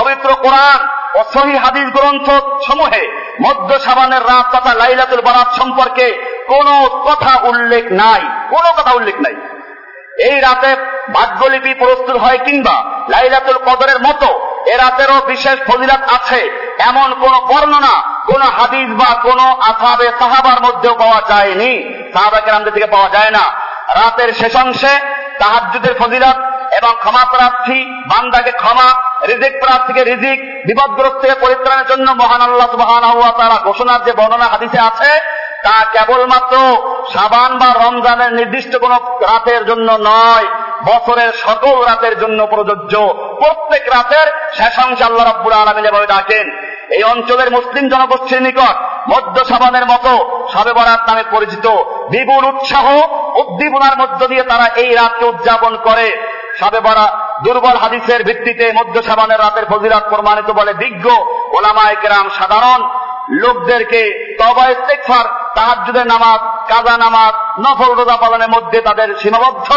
পবিত্র 0.00 0.34
কোরআন 0.34 1.01
সহি 1.34 1.56
হাদিস 1.56 1.88
গ্রন্থ 1.92 2.30
সমূহে 2.66 3.12
মধ্য 3.40 3.78
সাবানের 3.78 4.22
রাত 4.22 4.56
তথা 4.56 4.74
লাইলাতুল 4.74 5.20
বারাত 5.20 5.54
সম্পর্কে 5.54 6.32
কোন 6.48 6.88
কথা 6.88 7.40
উল্লেখ 7.42 7.84
নাই, 7.92 8.20
কোন 8.50 8.62
কথা 8.78 8.92
উল্লেখ 8.92 9.20
নাই। 9.20 9.34
এই 10.18 10.40
রাতে 10.40 10.76
ভাগ্যলিপি 11.14 11.74
প্রস্তুত 11.74 12.16
হয় 12.16 12.38
কিংবা 12.38 12.84
লাইলাতুল 13.08 13.56
কদরের 13.56 14.00
মতো 14.02 14.48
এ 14.66 14.76
রাতেরও 14.76 15.20
বিশেষ 15.26 15.58
ফজিলাত 15.66 16.00
আছে। 16.12 16.50
এমন 16.78 17.14
কোন 17.14 17.46
বর্ণনা, 17.46 18.22
কোন 18.26 18.42
হাদিস 18.42 18.88
বা 18.90 19.22
কোন 19.22 19.38
আসাবে 19.40 20.10
সাহাবার 20.18 20.62
মধ্যেও 20.62 20.94
পাওয়া 20.94 21.22
যায়নি। 21.28 21.94
সাহাবা 22.12 22.40
কেরামদের 22.40 22.72
থেকে 22.72 22.86
পাওয়া 22.86 23.08
যায় 23.08 23.30
না। 23.30 23.44
রাতের 23.94 24.32
শেষ 24.32 24.56
অংশে 24.56 25.00
তাহাজুদের 25.38 25.94
ফজিলাত 25.98 26.51
এবং 26.78 26.92
ক্ষমা 27.02 27.24
প্রার্থী, 27.34 27.78
বান্দাকে 28.10 28.52
ক্ষমা, 28.62 28.88
রিজিক 29.30 29.54
প্রার্থীকে 29.62 30.02
রিজিক, 30.10 30.38
বিপদগ্রস্ত 30.66 31.18
থেকে 31.22 31.36
পরিত্রাণের 31.44 31.86
জন্য 31.86 32.06
মহান 32.22 32.42
আল্লাহ 32.48 32.68
সুবহান 32.74 33.04
তারা 33.40 33.56
ঘোষণার 33.68 34.00
যে 34.06 34.12
বর্ণনা 34.18 34.46
হাদিসে 34.52 34.80
আছে, 34.90 35.10
তা 35.64 35.76
কেবলমাত্র 35.94 36.56
সাবান 37.14 37.50
বা 37.60 37.68
রমজানের 37.84 38.30
নির্দিষ্ট 38.38 38.72
কোন 38.82 38.92
রাতের 39.28 39.62
জন্য 39.70 39.88
নয়, 40.10 40.46
বছরের 40.88 41.30
সকল 41.44 41.74
রাতের 41.90 42.14
জন্য 42.22 42.40
প্রযোজ্য। 42.52 42.94
প্রত্যেক 43.40 43.84
রাতের 43.96 44.26
শেষাংশ 44.58 44.98
আল্লাহ 45.08 45.24
রাব্বুল 45.26 45.54
আলমিন 45.60 45.86
এভাবে 45.88 46.08
ডাকেন, 46.14 46.46
এই 46.96 47.02
অঞ্চলের 47.12 47.48
মুসলিম 47.56 47.84
জনগোষ্ঠীর 47.92 48.40
নিকট 48.42 48.76
মধ্য 49.12 49.36
সাবানের 49.50 49.86
মতো 49.92 50.12
সাবে 50.52 50.72
বরাত 50.72 51.00
নামে 51.08 51.24
পরিচিত 51.34 51.66
বিপুল 52.12 52.44
উৎসাহ 52.50 52.86
উদ্দীপনার 53.40 53.94
মধ্য 54.02 54.20
দিয়ে 54.30 54.44
তারা 54.50 54.66
এই 54.82 54.90
রাতকে 54.94 55.24
উদযাপন 55.24 55.72
করে। 55.86 56.08
সাবে 56.58 56.80
বরা 56.80 57.36
দুর্বল 57.44 57.76
হাদিসের 57.76 58.24
ভিত্তিতে 58.24 58.72
মধ্য 58.72 59.02
সাবানের 59.02 59.38
রাতের 59.38 59.66
ফজিরাত 59.66 60.08
প্রমাণিত 60.08 60.50
বলে 60.50 60.74
বিজ্ঞ 60.74 61.10
ওলামায় 61.52 61.96
কেরাম 62.00 62.28
সাধারণ 62.28 62.88
লোকদেরকে 63.30 64.34
তবা 64.40 64.68
ইস্তেকফার 64.68 65.24
তাহাজুদের 65.54 66.06
নামাজ, 66.06 66.40
কাজা 66.72 66.96
নামাজ, 66.96 67.34
নফল 67.60 67.94
রোজা 67.94 68.16
পালনের 68.16 68.48
মধ্যে 68.48 68.80
তাদের 68.80 69.16
সীমাবদ্ধ 69.18 69.72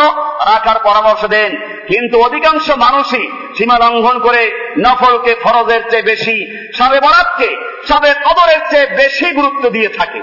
রাখার 0.46 0.80
পরামর্শ 0.84 1.26
দেন। 1.26 1.56
কিন্তু 1.88 2.22
অধিকাংশ 2.22 2.70
মানুষই 2.70 3.54
সীমা 3.58 3.78
লঙ্ঘন 3.78 4.20
করে 4.20 4.74
নফলকে 4.80 5.36
ফরজের 5.36 5.90
চেয়ে 5.90 6.02
বেশি 6.02 6.38
সাবে 6.74 7.00
বরাতকে 7.00 7.50
সবে 7.88 8.14
কদরের 8.14 8.60
চেয়ে 8.70 8.86
বেশি 8.86 9.32
গুরুত্ব 9.32 9.70
দিয়ে 9.70 9.90
থাকে। 9.90 10.20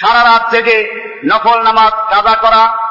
সারা 0.00 0.22
রাত 0.24 0.50
জেগে 0.50 0.78
নকল 1.24 1.62
নামাজ 1.62 1.92
কাজা 2.14 2.36
করা 2.36 2.85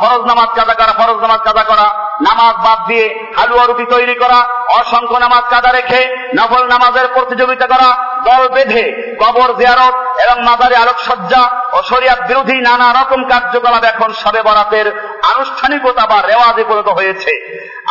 ফরজ 0.00 0.22
নামাজ 0.30 0.48
কাজা 0.58 0.74
করা, 0.74 0.92
ফরজ 1.00 1.18
নামাজ 1.24 1.40
কাজা 1.48 1.64
করা। 1.64 1.86
নামাজ 2.28 2.54
বাদ 2.66 2.78
দিয়ে 2.88 3.06
হালুয়া 3.36 3.64
রুটি 3.66 3.84
তৈরি 3.84 4.14
করা, 4.14 4.38
অসংখ্য 4.80 5.16
নামাজ 5.24 5.44
কাজা 5.52 5.70
রেখে 5.72 6.00
নফল 6.36 6.64
নামাজের 6.68 7.06
প্রতিযোগিতা 7.14 7.66
করা, 7.66 7.88
দল 8.24 8.42
বেঁধে 8.48 8.84
কবর 9.22 9.48
জিয়ারত 9.58 9.94
এবং 10.24 10.36
মাজারে 10.48 10.76
আলোকসজ্জা 10.76 11.42
ও 11.72 11.78
শরিয়াত 11.82 12.20
বিরোধী 12.28 12.56
নানা 12.60 12.88
রকম 13.00 13.20
কার্যকলাপ 13.28 13.84
এখন 13.84 14.10
সবে 14.12 14.42
বরাতের 14.42 14.86
আনুষ্ঠানিকতা 15.32 16.06
বা 16.06 16.18
রেওয়াজে 16.20 16.64
পরিণত 16.64 16.88
হয়েছে। 16.88 17.32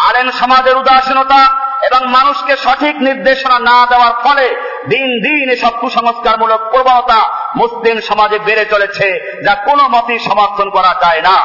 আরেন 0.08 0.28
সমাজের 0.32 0.76
উদাসীনতা 0.78 1.42
এবং 1.88 2.02
মানুষকে 2.08 2.54
সঠিক 2.56 2.96
নির্দেশনা 3.08 3.58
না 3.60 3.78
দেওয়ার 3.92 4.14
ফলে 4.24 4.48
দিন 4.88 5.10
দিন 5.26 5.46
এসব 5.56 5.74
কুসংস্কারমূলক 5.82 6.62
প্রবণতা 6.72 7.20
মুসলিম 7.56 7.98
সমাজে 8.00 8.38
বেড়ে 8.40 8.66
চলেছে, 8.66 9.08
যা 9.46 9.54
কোনো 9.68 9.84
মতেই 9.90 10.20
সমর্থন 10.20 10.70
করা 10.70 10.92
যায় 11.04 11.22
না। 11.22 11.38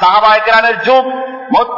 সাহাবায় 0.00 0.42
যুগ 0.84 1.04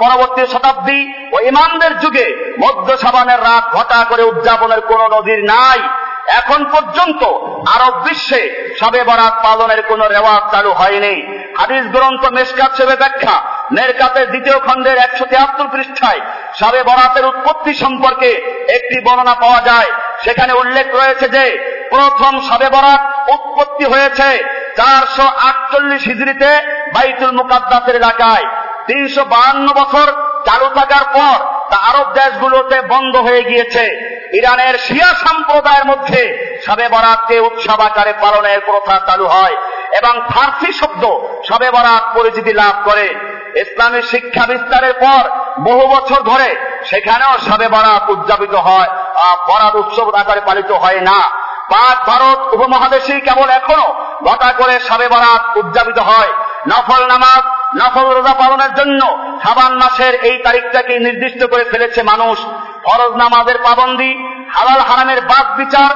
পরবর্তী 0.01 0.43
শতাব্দী 0.53 1.01
ও 1.33 1.37
ইমানদের 1.41 1.93
যুগে 1.99 2.27
মধ্য 2.61 2.89
সাবানের 2.97 3.41
রাত 3.43 3.65
ঘটা 3.75 3.99
করে 4.05 4.23
উদযাপনের 4.23 4.81
কোন 4.81 5.01
নদীর 5.15 5.41
নাই। 5.45 5.81
এখন 6.29 6.65
পর্যন্ত 6.65 7.25
আরব 7.69 8.03
বিশ্বে 8.03 8.75
সবে 8.81 9.05
বরাত 9.05 9.45
পালনের 9.45 9.83
কোন 9.83 10.03
রেওয়াজ 10.03 10.53
চালু 10.53 10.73
হয়নি। 10.73 11.39
হাদিস 11.59 11.87
গ্রন্থ 11.87 12.25
মেসকাত 12.25 12.77
সেবে 12.77 12.97
ব্যাখ্যা। 12.97 13.43
মেরকাতের 13.73 14.31
দ্বিতীয় 14.31 14.59
খণ্ডের 14.59 14.99
একশো 14.99 15.25
তিয়াত্তর 15.25 15.69
পৃষ্ঠায় 15.69 16.21
সবে 16.55 16.83
বরাতের 16.83 17.25
উৎপত্তি 17.27 17.75
সম্পর্কে 17.75 18.31
একটি 18.69 19.05
বর্ণনা 19.05 19.35
পাওয়া 19.35 19.61
যায়। 19.61 19.87
সেখানে 20.25 20.53
উল্লেখ 20.53 20.95
রয়েছে 20.95 21.29
যে, 21.29 21.73
প্রথম 21.91 22.41
সবে 22.41 22.69
বরাত 22.69 23.31
উৎপত্তি 23.31 23.85
হয়েছে 23.85 24.45
চারশো 24.77 25.23
আটচল্লিশ 25.23 26.03
হিজড়িতে 26.03 26.57
বাইতুল 26.95 27.31
মুকাদ্দাসের 27.31 27.97
এলাকায়। 27.97 28.45
তিনশো 28.87 29.25
বাহান্ন 29.25 29.73
বছর 29.73 30.13
চালু 30.45 30.69
থাকার 30.75 31.05
পর 31.13 31.52
তা 31.73 31.79
আরব 31.91 32.07
দেশগুলোতে 32.13 32.77
বন্ধ 32.81 33.15
হয়ে 33.17 33.43
গিয়েছে। 33.43 33.85
ইরানের 34.39 34.75
শিয়া 34.79 35.11
সম্প্রদায়ের 35.25 35.87
মধ্যে 35.87 36.23
সবে 36.67 36.87
বরাতকে 36.89 37.37
উৎসব 37.41 37.79
আকারে 37.81 38.13
পালনের 38.23 38.61
প্রথা 38.61 38.95
চালু 39.07 39.27
হয় 39.27 39.57
এবং 39.99 40.15
ফার্সি 40.31 40.71
শব্দ 40.73 41.03
সবে 41.49 41.69
বরাত 41.71 42.05
পরিচিতি 42.15 42.53
লাভ 42.53 42.75
করে। 42.85 43.07
ইসলামী 43.63 44.01
শিক্ষা 44.03 44.45
বিস্তারের 44.47 44.95
পর 44.95 45.23
বহু 45.61 45.85
বছর 45.95 46.21
ধরে 46.31 46.49
সেখানেও 46.91 47.33
সবে 47.49 47.69
বরাত 47.69 48.11
উদযাপিত 48.11 48.55
হয়। 48.69 48.91
বরাত 49.49 49.75
উৎসব 49.75 50.07
আকারে 50.15 50.41
পালিত 50.41 50.71
হয় 50.83 51.01
না। 51.01 51.19
পাক 51.73 51.97
ভারত 52.11 52.41
উপমহাদেশেই 52.55 53.21
কেবল 53.21 53.49
এখনও 53.51 53.89
ঘটা 54.25 54.51
করে 54.53 54.75
সবে 54.81 55.07
বরাত 55.09 55.43
উদযাপিত 55.57 55.99
হয়। 55.99 56.31
নফল 56.69 57.03
নামাজ 57.07 57.43
নফল 57.79 58.07
রোজা 58.15 58.35
পালনের 58.35 58.73
জন্য 58.75 59.01
সাবান 59.43 59.73
মাসের 59.73 60.15
এই 60.15 60.39
তারিখটাকে 60.39 60.99
নির্দিষ্ট 60.99 61.45
করে 61.45 61.65
ফেলেছে 61.65 62.03
মানুষ। 62.03 62.39
ফরজ 62.85 63.13
নামাজের 63.17 63.59
পাবন্দি, 63.59 64.13
হালাল 64.51 64.81
হারামের 64.81 65.21
বাদ 65.21 65.47
বিচার, 65.57 65.91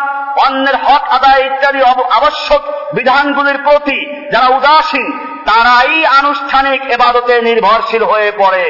অন্যের 0.47 0.77
হক 0.77 1.03
আদায় 1.11 1.43
ইত্যাদি 1.47 1.81
আবশ্যক 2.12 2.62
বিধানগুলির 2.95 3.59
প্রতি 3.59 4.29
যারা 4.33 4.47
উদাসীন, 4.47 5.07
তারাই 5.47 6.07
আনুষ্ঠানিক 6.07 6.81
এবাদতে 6.91 7.35
নির্ভরশীল 7.43 8.03
হয়ে 8.03 8.33
পড়ে। 8.39 8.66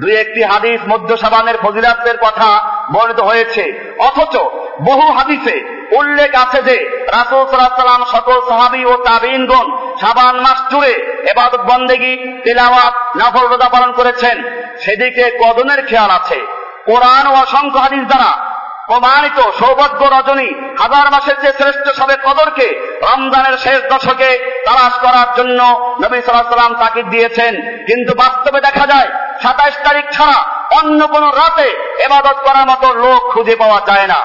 দুই 0.00 0.14
একটি 0.16 0.42
হাদিস 0.42 0.80
মধ্য 0.88 1.16
সাবানের 1.16 1.56
ফজিলাতের 1.62 2.16
কথা 2.16 2.48
বর্ণিত 2.92 3.20
হয়েছে। 3.20 3.94
অথচ 3.98 4.34
বহু 4.82 5.06
হাদিসে 5.12 5.56
উল্লেখ 5.96 6.30
আছে 6.34 6.62
যে 6.62 6.76
রাসুল 7.12 7.42
সাল্লাম 7.46 8.04
সকল 8.12 8.38
সাহাবি 8.48 8.84
ও 8.84 8.94
তাবিনগণ 8.96 9.66
সাবান 10.02 10.36
মাস 10.40 10.72
জুড়ে 10.72 10.92
এবাদত 11.30 11.60
বন্দেগি, 11.60 12.40
তেলাওয়াত, 12.44 12.94
নফল 13.16 13.46
রোজা 13.46 13.68
পালন 13.68 13.92
করেছেন। 13.92 14.36
সেদিকে 14.84 15.38
কদনের 15.44 15.86
খেয়াল 15.86 16.10
আছে। 16.10 16.38
কোরআন 16.84 17.26
ও 17.26 17.34
অসংখ্য 17.34 17.78
হাদিস 17.78 18.04
দ্বারা 18.04 18.52
প্রমাণিত 18.86 19.50
সৌভাগ্য 19.50 20.04
রজনী 20.04 20.74
হাজার 20.80 21.10
মাসের 21.10 21.40
যে 21.40 21.52
শ্রেষ্ঠ 21.52 22.00
সবে 22.00 22.16
কদরকে 22.24 22.98
রমজানের 23.02 23.58
শেষ 23.58 23.82
দশকে 23.92 24.62
তালাশ 24.66 24.92
করার 24.92 25.28
জন্য 25.36 25.60
নবী 26.02 26.20
সাল্লাহ 26.20 26.50
সাল্লাম 26.50 26.74
তাকিদ 26.80 27.06
দিয়েছেন। 27.08 27.54
কিন্তু 27.86 28.14
বাস্তবে 28.14 28.60
দেখা 28.60 28.86
যায়, 28.86 29.08
সাতাইশ 29.42 29.74
তারিখ 29.84 30.04
ছাড়া 30.12 30.38
অন্য 30.80 31.06
কোন 31.06 31.24
রাতে 31.30 31.68
এবাদত 32.04 32.36
করার 32.44 32.66
মতো 32.66 32.94
লোক 32.94 33.32
খুঁজে 33.32 33.56
পাওয়া 33.56 33.80
যায় 33.86 34.06
না। 34.06 34.20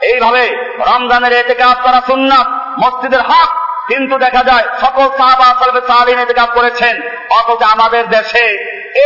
এইভাবে 0.00 0.42
রমজানের 0.78 1.32
এতে 1.32 1.54
কাজ 1.54 1.76
করা 1.82 2.00
সুন্নাত, 2.06 2.46
মসজিদের 2.84 3.20
হক 3.20 3.61
কিন্তু 3.88 4.18
দেখা 4.18 4.44
যায় 4.44 4.64
সকল 4.80 5.16
সাহাবা 5.16 6.44
করেছেন, 6.44 7.00
অথচ 7.30 7.62
আমাদের 7.62 8.08
দেশে 8.08 8.46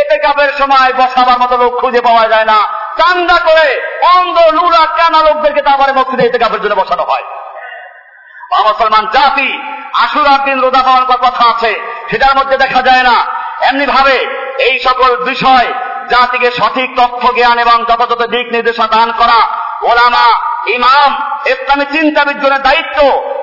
এতে 0.01 0.18
কাপের 0.18 0.53
সময় 0.59 0.93
বসাবার 0.93 1.39
মতো 1.39 1.57
লোক 1.57 1.81
খুঁজে 1.81 2.01
পাওয়া 2.01 2.29
যায় 2.29 2.45
না। 2.45 2.59
চান্দা 2.97 3.35
করে 3.35 3.97
অন্ধ, 4.03 4.37
লুরা, 4.39 4.87
কানা 4.87 5.22
লোকদেরকে 5.22 5.62
তারপরে 5.62 5.93
মসজিদে 5.93 6.24
এতে 6.27 6.39
কাপের 6.39 6.62
জন্য 6.62 6.74
বসানো 6.74 7.03
হয়। 7.03 7.22
মুসলমান 8.64 9.07
জাতি, 9.12 9.62
আশুরার 9.93 10.45
দিন 10.45 10.61
রোজা 10.61 10.83
করার 10.83 11.18
কথা 11.18 11.51
আছে, 11.51 11.81
সেটার 12.11 12.37
মধ্যে 12.37 12.57
দেখা 12.57 12.83
যায় 12.83 13.03
না। 13.03 13.27
এমনি 13.61 13.87
ভাবে 13.87 14.16
এই 14.59 14.79
সকল 14.79 15.16
বিষয়, 15.16 15.66
জাতিকে 16.09 16.51
সঠিক 16.51 16.91
তথ্য, 16.97 17.35
জ্ঞান 17.35 17.59
এবং 17.59 17.85
যথাযথ 17.85 18.22
দিক 18.22 18.47
নির্দেশনা 18.53 18.87
দান 18.87 19.12
করা 19.12 19.41
ওলামা, 19.83 20.27
ইমাম, 20.66 21.41
ইসলামী 21.47 21.85
চিন্তাবিজ্ঞানের 21.85 22.62
দায়িত্ব 22.62 22.99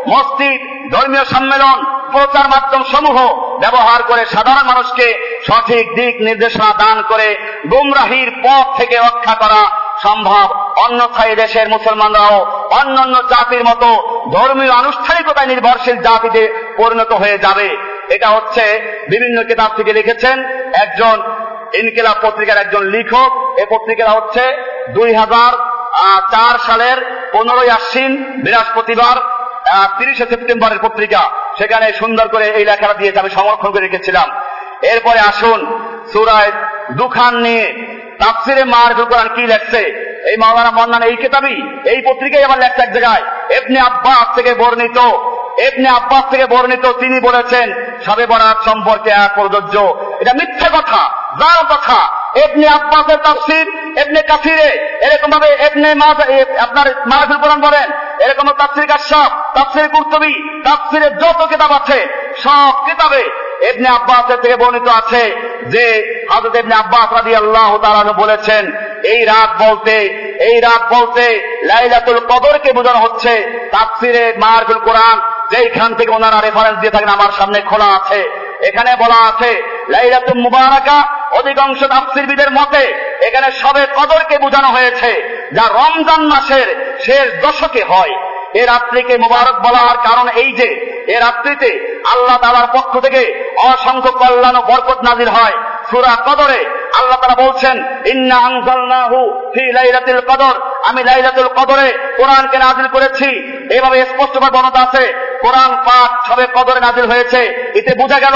মসজিদ, 0.10 0.60
ধর্মীয় 0.96 1.26
সম্মেলন, 1.26 1.78
প্রচার 2.12 2.48
মাধ্যম 2.50 2.84
সমূহ 2.84 3.18
ব্যবহার 3.60 4.04
করে 4.04 4.26
সাধারণ 4.26 4.68
মানুষকে 4.68 5.40
সঠিক 5.48 5.96
দিক 5.96 6.22
নির্দেশনা 6.22 6.70
দান 6.78 7.02
করে 7.02 7.36
গুমরাহির 7.72 8.32
পথ 8.44 8.78
থেকে 8.78 8.98
রক্ষা 8.98 9.36
করা 9.36 9.62
সম্ভব। 10.02 10.48
অন্যথায় 10.78 11.36
দেশের 11.36 11.70
মুসলমানরাও 11.70 12.68
অন্যান্য 12.70 13.16
জাতির 13.30 13.64
মতো 13.64 13.90
ধর্মীয় 14.32 14.72
আনুষ্ঠানিকতায় 14.72 15.48
নির্ভরশীল 15.48 15.98
জাতিতে 16.02 16.74
পরিণত 16.78 17.12
হয়ে 17.12 17.38
যাবে। 17.38 17.78
এটা 18.10 18.28
হচ্ছে 18.28 18.64
বিভিন্ন 19.10 19.44
কিতাব 19.44 19.72
থেকে 19.78 19.94
লিখেছেন 19.94 20.44
একজন 20.74 21.22
ইনকিলাব 21.74 22.18
পত্রিকার 22.22 22.58
একজন 22.58 22.84
লেখক। 22.84 23.60
এ 23.60 23.66
পত্রিকাটা 23.70 24.12
হচ্ছে 24.12 24.44
দুই 24.90 25.14
হাজার 25.14 25.52
চার 26.32 26.60
সালের 26.68 27.30
পনেরোই 27.34 27.70
আশ্বিন 27.70 28.42
বৃহস্পতিবার। 28.44 29.33
তিরিশে 29.98 30.26
সেপ্টেম্বরের 30.26 30.80
পত্রিকা। 30.80 31.30
সেখানে 31.58 31.94
সুন্দর 31.94 32.28
করে 32.28 32.46
এই 32.50 32.66
লেখাটা 32.66 32.94
দিয়েছে, 32.94 33.20
আমি 33.20 33.30
সমর্থন 33.30 33.72
করে 33.72 33.82
রেখেছিলাম। 33.82 34.30
এরপরে 34.82 35.20
আসুন, 35.20 35.90
সুরায় 36.14 36.52
দুখান 36.92 37.36
নিয়ে। 37.36 37.98
তাফসিরে 38.20 38.64
মারফুল 38.64 39.06
কোরআন 39.06 39.28
কি 39.36 39.48
লেখছে? 39.48 39.82
এই 40.30 40.38
মাওলানা 40.38 40.72
মন্নান, 40.72 41.04
এই 41.04 41.16
কেতাবি 41.16 41.56
এই 41.90 42.02
পত্রিকায় 42.06 42.44
আবার 42.44 42.60
লেখছে 42.60 42.82
এক 42.82 42.94
জায়গায়। 42.94 43.22
এমনি 43.50 43.80
আব্বাস 43.80 44.36
থেকে 44.36 44.54
বর্ণিত 44.54 45.00
এমনি 45.60 45.88
আব্বাস 45.88 46.24
থেকে 46.32 46.46
বর্ণিত, 46.46 46.86
তিনি 46.86 47.20
বলেছেন, 47.20 47.74
সবে 48.06 48.26
বরাত 48.26 48.58
সম্পর্কে 48.66 49.10
এক 49.10 49.32
প্রযোজ্য। 49.36 49.98
এটা 50.20 50.34
মিথ্যা 50.34 50.70
কথা 50.70 51.10
যার 51.40 51.66
কথা। 51.66 52.23
এমনি 52.44 52.66
আব্বাসের 52.78 53.20
তাফসির 53.28 53.68
এমনি 54.02 54.22
কাফিরে 54.30 54.70
এরকম 55.06 55.30
ভাবে 55.36 55.50
এমনি 55.68 55.88
আপনার 56.66 56.88
মাহফিল 57.12 57.40
কোরআন 57.44 57.60
বলেন 57.68 57.88
এরকম 58.24 58.48
তাফসির 58.62 58.88
কাশ্যপ 58.94 59.32
তাফসির 59.56 59.88
কুর্তবি 59.96 60.34
তাফসিরের 60.66 61.14
যত 61.22 61.40
কিতাব 61.52 61.72
আছে, 61.80 62.00
সব 62.44 62.74
কিতাবে 62.88 63.22
এমনি 63.70 63.88
আব্বাসের 63.98 64.40
থেকে 64.44 64.56
বর্ণিত 64.62 64.88
আছে 65.02 65.24
যে 65.74 65.86
হাজরত 66.32 66.56
এমনি 66.56 66.76
আব্বাস 66.84 67.08
রাদি 67.18 67.34
আল্লাহ 67.42 67.72
তালানু 67.84 68.14
বলেছেন, 68.24 68.64
এই 69.14 69.22
রাত 69.26 69.52
বলতে, 69.64 69.96
এই 70.48 70.56
রাত 70.68 70.84
বলতে 70.96 71.26
লাইলাতুল 71.70 72.20
কদরকে 72.32 72.70
বোঝানো 72.74 73.00
হচ্ছে, 73.00 73.34
তাফসিরে 73.72 74.34
মাহফিল 74.44 74.80
কোরআন, 74.88 75.18
যেইখান 75.52 75.92
থেকে 75.96 76.12
ওনারা 76.12 76.38
রেফারেন্স 76.42 76.78
দিয়ে 76.80 76.92
থাকেন, 76.92 77.10
আমার 77.10 77.32
সামনে 77.40 77.62
খোলা 77.62 77.90
আছে। 78.00 78.22
এখানে 78.64 78.92
বলা 78.96 79.20
আছে, 79.30 79.52
লাইলাতুল 79.90 80.42
মুবারাকা, 80.42 80.98
অধিকাংশ 81.32 81.84
তাফসিরবিদের 81.84 82.52
মতে, 82.52 82.84
এখানে 83.22 83.52
সবে 83.52 83.84
কদরকে 83.96 84.38
বোঝানো 84.38 84.68
হয়েছে, 84.68 85.12
যা 85.54 85.66
রমজান 85.70 86.22
মাসের 86.28 86.98
শেষ 87.06 87.26
দশকে 87.42 87.84
হয়। 87.84 88.14
এ 88.54 88.66
রাত্রিকে 88.66 89.18
মুবারক 89.18 89.60
বলার 89.60 89.98
কারণ 89.98 90.28
এই 90.28 90.52
যে, 90.52 90.70
এ 91.08 91.20
রাত্রিতে 91.20 92.02
আল্লাহ 92.12 92.38
তালার 92.38 92.68
পক্ষ 92.74 93.00
থেকে 93.00 93.52
অসংখ্য 93.58 94.12
কল্যাণ 94.12 94.56
ও 94.56 94.62
বরকত 94.62 95.04
নাজির 95.04 95.30
হয়। 95.30 95.54
সুরা 95.90 96.16
কদরে 96.26 96.66
আল্লাহ 96.94 97.18
তারা 97.22 97.48
বলছেন, 97.48 97.84
ইন্না 98.06 98.38
ফি 99.54 99.72
লাইলাতুল 99.72 100.20
কদর। 100.20 100.54
আমি 100.84 101.04
লাইলাতুল 101.04 101.48
কদরে 101.48 101.98
কোরআনকে 102.18 102.58
নাজিল 102.58 102.88
করেছি। 102.88 103.30
এভাবে 103.74 104.06
স্পষ্টভাবে 104.06 104.58
বর্ণনা 104.58 104.82
আছে, 104.82 105.38
কোরআন 105.42 105.76
পাঠ 105.76 106.32
সবে 106.32 106.48
কদরে 106.56 106.80
নাজিল 106.80 107.06
হয়েছে। 107.06 107.72
এতে 107.76 107.96
বোঝা 107.96 108.20
গেল 108.20 108.36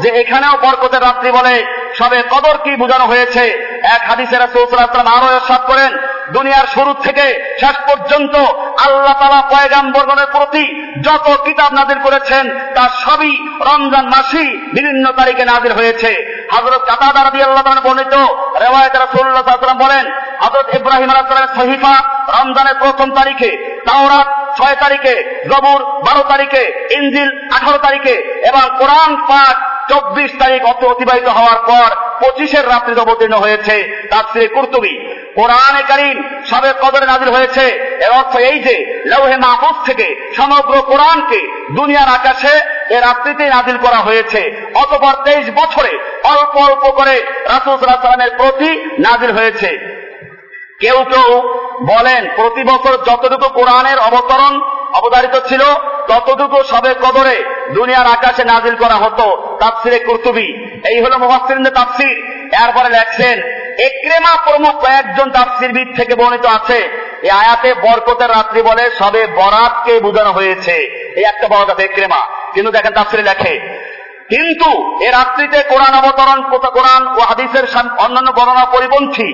যে 0.00 0.08
এখানেও 0.08 0.50
বরকতের 0.50 1.02
রাত্রি 1.02 1.30
বলে। 1.30 1.64
সবে 1.98 2.22
কদর 2.30 2.58
কি 2.64 2.76
বোঝানো 2.76 3.06
হয়েছে? 3.06 3.44
এক 3.82 4.08
হাদিসের 4.08 4.40
রাসূল 4.40 4.78
আরও 5.06 5.34
এরশাদ 5.34 5.60
করেন, 5.66 5.98
দুনিয়ার 6.32 6.66
শুরু 6.66 6.94
থেকে 7.02 7.56
শেষ 7.60 7.76
পর্যন্ত 7.88 8.34
আল্লাহ 8.84 9.14
তালা 9.20 9.40
পয়গাম্বরগণের 9.52 10.28
প্রতি 10.34 10.64
যত 11.06 11.26
কিতাব 11.46 11.70
নাজির 11.78 11.98
করেছেন, 12.06 12.44
তার 12.76 12.90
সবই 13.04 13.32
রমজান 13.68 14.04
মাসই 14.14 14.48
বিভিন্ন 14.76 15.12
তারিখে 15.12 15.44
নাজির 15.44 15.72
হয়েছে। 15.74 16.10
হজরত 16.54 16.82
কাতাদা 16.90 17.20
রাদি 17.24 17.40
আল্লাহ 17.42 17.62
বর্ণিত 17.86 18.14
রেওয়ায়ত 18.64 18.94
রাসূলুল্লাহ 18.96 19.44
সাল্লাল্লাহু 19.44 19.84
বলেন 19.86 20.04
হজরত 20.42 20.66
ইব্রাহিম 20.78 21.08
আলাইহিস 21.10 21.56
সহিফা 21.60 21.94
রমজানের 22.38 22.76
প্রথম 22.82 23.08
তারিখে, 23.18 23.50
তাওরাত 23.86 24.28
ছয় 24.58 24.76
তারিখে, 24.84 25.14
জবুর 25.50 25.80
বারো 26.06 26.22
তারিখে 26.32 26.62
ইঞ্জিল 26.90 27.28
আঠারো 27.56 27.78
তারিখে 27.78 28.14
এবং 28.48 28.62
কোরআন 28.80 29.12
পাঠ 29.30 29.56
চব্বিশ 29.90 30.30
তারিখ 30.38 30.60
অত 30.72 30.84
অতিবাহিত 30.84 31.28
হওয়ার 31.28 31.58
পর 31.70 31.88
পঁচিশের 32.20 32.68
রাত্রিতে 32.68 33.00
অবতীর্ণ 33.00 33.34
হয়েছে। 33.44 33.76
তার 34.10 34.24
শ্রী 34.32 34.44
কুর্তুবি 34.54 34.94
কোরআনে 35.34 35.82
কারিম 35.88 36.44
সবে 36.50 36.72
কদরে 36.82 37.06
নাজির 37.06 37.30
হয়েছে। 37.30 37.66
এর 38.04 38.10
অর্থ 38.10 38.36
এই 38.36 38.58
যে, 38.58 39.02
লৌহে 39.06 39.36
মাহফুজ 39.36 39.86
থেকে 39.86 40.32
সমগ্র 40.36 40.82
কোরআনকে 40.82 41.66
দুনিয়ার 41.72 42.08
আকাশে 42.08 42.60
এ 42.94 43.00
রাত্রিতে 43.00 43.44
নাজিল 43.44 43.78
করা 43.78 43.96
হয়েছে। 43.96 44.70
অতপর 44.74 45.24
তেইশ 45.24 45.50
বছরে 45.54 45.98
অল্প 46.24 46.56
অল্প 46.56 46.90
করে 46.90 47.20
রাসুল 47.44 47.76
সাল্লামের 47.76 48.30
প্রতি 48.36 48.84
নাজিল 48.84 49.30
হয়েছে। 49.30 49.98
কেউ 50.80 51.04
কেউ 51.04 51.42
বলেন, 51.86 52.28
প্রতি 52.36 52.62
বছর 52.64 52.96
যতটুকু 52.96 53.48
কোরআনের 53.48 53.98
অবতরণ 53.98 54.60
অবতারিত 54.94 55.40
ছিল, 55.48 55.60
ততটুকু 56.08 56.64
সবে 56.64 56.94
কদরে 56.94 57.44
দুনিয়ার 57.74 58.06
আকাশে 58.06 58.44
নাজিল 58.44 58.76
করা 58.76 58.94
হতো। 58.94 59.56
তাফসিরে 59.60 59.98
কুর্তুবি 59.98 60.67
এই 60.90 60.98
হলো 61.04 61.16
মুহাসসিরিনদের 61.22 61.76
তাফসির। 61.78 62.16
এরপরে 62.62 62.88
লেখছেন 62.96 63.36
একরেমা 63.88 64.32
প্রমুখ 64.46 64.74
কয়েকজন 64.84 65.28
তাফসিরবিদ 65.36 65.88
থেকে 65.98 66.14
বর্ণিত 66.20 66.46
আছে। 66.58 66.78
এই 67.26 67.32
আয়াতে 67.40 67.70
বরকতের 67.84 68.30
রাত্রি 68.36 68.60
বলে 68.68 68.84
সবে 69.00 69.22
বরাতকে 69.38 69.94
বোঝানো 70.06 70.32
হয়েছে। 70.38 70.74
এই 71.18 71.24
একটা 71.30 71.46
বরাত 71.52 71.68
আছে 71.72 71.84
একরেমা 71.86 72.20
কিন্তু 72.54 72.70
দেখেন 72.76 72.92
তাফসিরে 72.98 73.24
লেখে, 73.30 73.54
কিন্তু 74.32 74.70
এ 75.06 75.08
রাত্রিতে 75.18 75.58
কোরআন 75.72 75.94
অবতরণ 76.00 76.38
কোরআন 76.76 77.02
ও 77.18 77.20
হাদিসের 77.30 77.64
অন্যান্য 78.04 78.30
বর্ণনা 78.38 78.64
পরিপন্থী। 78.74 79.28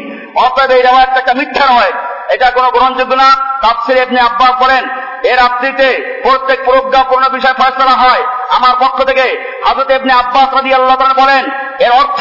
অতএব 0.45 0.71
এই 0.77 0.83
রেওয়ায়তটা 0.87 1.21
একটা 1.21 1.35
মিথ্যা 1.41 1.65
নয়। 1.73 1.93
এটা 2.35 2.47
কোনো 2.57 2.69
গ্রহণযোগ্য 2.75 3.13
না। 3.23 3.29
তাফসির 3.65 4.05
আপনি 4.07 4.19
আব্বাস 4.29 4.53
বলেন 4.63 4.85
এ 5.31 5.33
রাত্রিতে 5.43 5.89
প্রত্যেক 6.25 6.59
প্রজ্ঞাপূর্ণ 6.68 7.25
বিষয় 7.37 7.57
ফয়সলা 7.61 7.95
হয়। 8.03 8.22
আমার 8.57 8.75
পক্ষ 8.83 8.99
থেকে 9.11 9.27
হাজরত 9.66 9.91
ইবনে 9.99 10.12
আব্বাস 10.22 10.49
রাদি 10.57 10.70
আল্লাহ 10.75 10.97
বলেন, 11.22 11.45
এর 11.85 11.93
অর্থ 12.03 12.20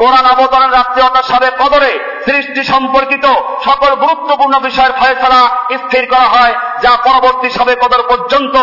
কোরআন 0.00 0.26
অবতরণ 0.32 0.70
রাত্রি 0.78 1.00
অর্থাৎ 1.02 1.24
সবে 1.32 1.48
কদরে 1.60 1.92
সৃষ্টি 2.26 2.62
সম্পর্কিত 2.72 3.26
সকল 3.68 3.90
গুরুত্বপূর্ণ 4.04 4.54
বিষয়ের 4.66 4.94
ফয়সলা 5.00 5.40
স্থির 5.82 6.04
করা 6.12 6.28
হয়, 6.34 6.54
যা 6.84 6.92
পরবর্তী 7.06 7.48
সবে 7.58 7.74
কদর 7.82 8.02
পর্যন্ত 8.10 8.56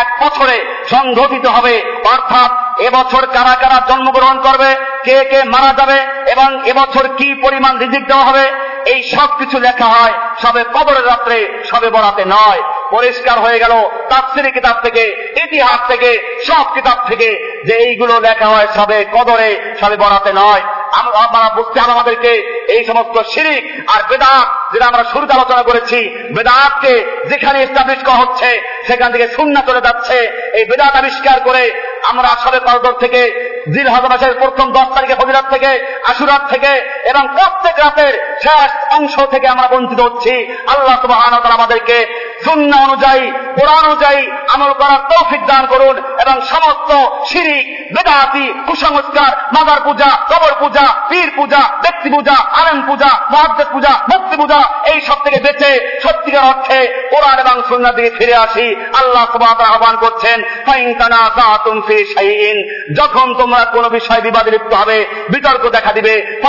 এক 0.00 0.08
বছরে 0.22 0.56
সংঘটিত 0.92 1.46
হবে। 1.56 1.74
অর্থাৎ 2.14 2.50
এবছর 2.86 3.22
কারা 3.34 3.54
কারা 3.62 3.78
জন্মগ্রহণ 3.88 4.36
করবে, 4.46 4.70
কে 5.06 5.16
কে 5.30 5.40
মারা 5.54 5.72
যাবে, 5.80 5.98
এবং 6.32 6.48
এবছর 6.70 7.04
কি 7.18 7.28
পরিমাণ 7.44 7.72
রিজিক 7.78 8.02
দেওয়া 8.06 8.28
হবে, 8.28 8.44
এই 8.92 9.00
সব 9.14 9.28
কিছু 9.38 9.56
লেখা 9.66 9.88
হয় 9.94 10.14
সবে 10.42 10.62
কবরের 10.74 11.08
রাত্রে 11.10 11.38
সবে 11.70 11.88
বরাতে 11.90 12.24
নয়। 12.36 12.62
পরিষ্কার 12.92 13.36
হয়ে 13.38 13.58
গেল 13.58 13.72
তাফসিরি 14.08 14.50
কিতাব 14.50 14.76
থেকে, 14.82 15.02
ইতিহাস 15.44 15.80
থেকে, 15.88 16.10
সব 16.46 16.64
কিতাব 16.74 16.98
থেকে 17.08 17.28
যে 17.66 17.74
এইগুলো 17.74 18.14
লেখা 18.20 18.46
হয় 18.46 18.68
সবে 18.76 18.98
কদরে, 19.12 19.50
সবে 19.80 19.96
বরাতে 19.96 20.32
নয়। 20.34 20.62
আমরা 20.92 21.48
বুঝতে 21.56 21.80
হবে 21.80 21.92
আমাদেরকে, 21.92 22.32
এই 22.68 22.84
সমস্ত 22.84 23.16
শিরিক 23.32 23.62
আর 23.88 24.00
বেদাত 24.08 24.48
যেটা 24.72 24.86
আমরা 24.86 25.04
শুরুতে 25.12 25.32
আলোচনা 25.32 25.62
করেছি, 25.62 25.98
বেদাতকে 26.34 26.94
যেখানে 27.28 27.62
এস্টাবলিশ 27.62 28.00
করা 28.04 28.14
হচ্ছে, 28.14 28.50
সেখান 28.86 29.12
থেকে 29.12 29.26
শূন্য 29.28 29.56
চলে 29.66 29.80
যাচ্ছে। 29.80 30.18
এই 30.58 30.64
বেদাত 30.64 30.94
আবিষ্কার 30.96 31.40
করে 31.40 31.62
আমরা 32.02 32.28
সবে 32.28 32.58
কদর 32.58 32.92
থেকে 32.92 33.51
জিল 33.74 33.88
হজ 33.94 34.04
মাসের 34.12 34.32
প্রথম 34.38 34.66
দশ 34.72 34.88
তারিখে 34.94 35.18
ফজিরাত 35.20 35.46
থেকে, 35.50 35.70
আশুরাত 36.06 36.42
থেকে 36.50 36.72
এবং 37.10 37.22
প্রত্যেক 37.36 37.76
রাতের 37.78 38.14
শেষ 38.42 38.70
অংশ 38.96 39.14
থেকে 39.30 39.46
আমরা 39.48 39.66
বঞ্চিত 39.68 40.00
হচ্ছি। 40.00 40.34
আল্লাহ 40.66 40.96
সুবাহ 41.02 41.20
আমাদেরকে 41.58 41.96
শূন্য 42.44 42.72
অনুযায়ী, 42.76 43.24
কোরআন 43.58 43.82
অনুযায়ী 43.84 44.20
আমল 44.54 44.72
করার 44.72 45.00
তৌফিক 45.10 45.42
দান 45.46 45.64
করুন 45.66 45.96
এবং 46.22 46.36
সমস্ত 46.52 46.90
শিরিক, 47.30 47.66
বেদাতি, 47.94 48.46
কুসংস্কার, 48.66 49.32
মাদার 49.54 49.80
পূজা, 49.84 50.10
কবর 50.30 50.52
পূজা, 50.60 50.84
পীর 51.08 51.28
পূজা, 51.36 51.62
ব্যক্তি 51.82 52.08
পূজা 52.10 52.36
আনন্দ 52.60 52.82
পূজা 52.88 53.10
মহাদ্দেব 53.32 53.68
পূজা 53.72 53.92
মুক্তি 54.12 54.36
পূজা, 54.36 54.60
এই 54.92 55.00
সব 55.00 55.18
থেকে 55.24 55.38
বেঁচে 55.40 55.70
সত্যিকার 56.02 56.44
অর্থে 56.44 56.78
কোরআন 57.10 57.36
এবং 57.38 57.56
সুন্নার 57.68 57.94
দিকে 57.94 58.10
ফিরে 58.10 58.34
আসি। 58.34 58.66
আল্লাহ 59.00 59.24
সুবাহ 59.32 59.52
আহ্বান 59.74 59.96
করছেন 59.96 60.38
যখন 62.98 63.26
তোমরা 63.34 63.51
কোন 63.72 63.88
বিষয় 63.88 64.20
বিবাদে 64.20 64.50
লিপ্ত 64.50 64.74
হবে 64.74 65.06
বিতর্ক 65.30 65.70
দেখা 65.70 65.92
দিবে। 65.92 66.40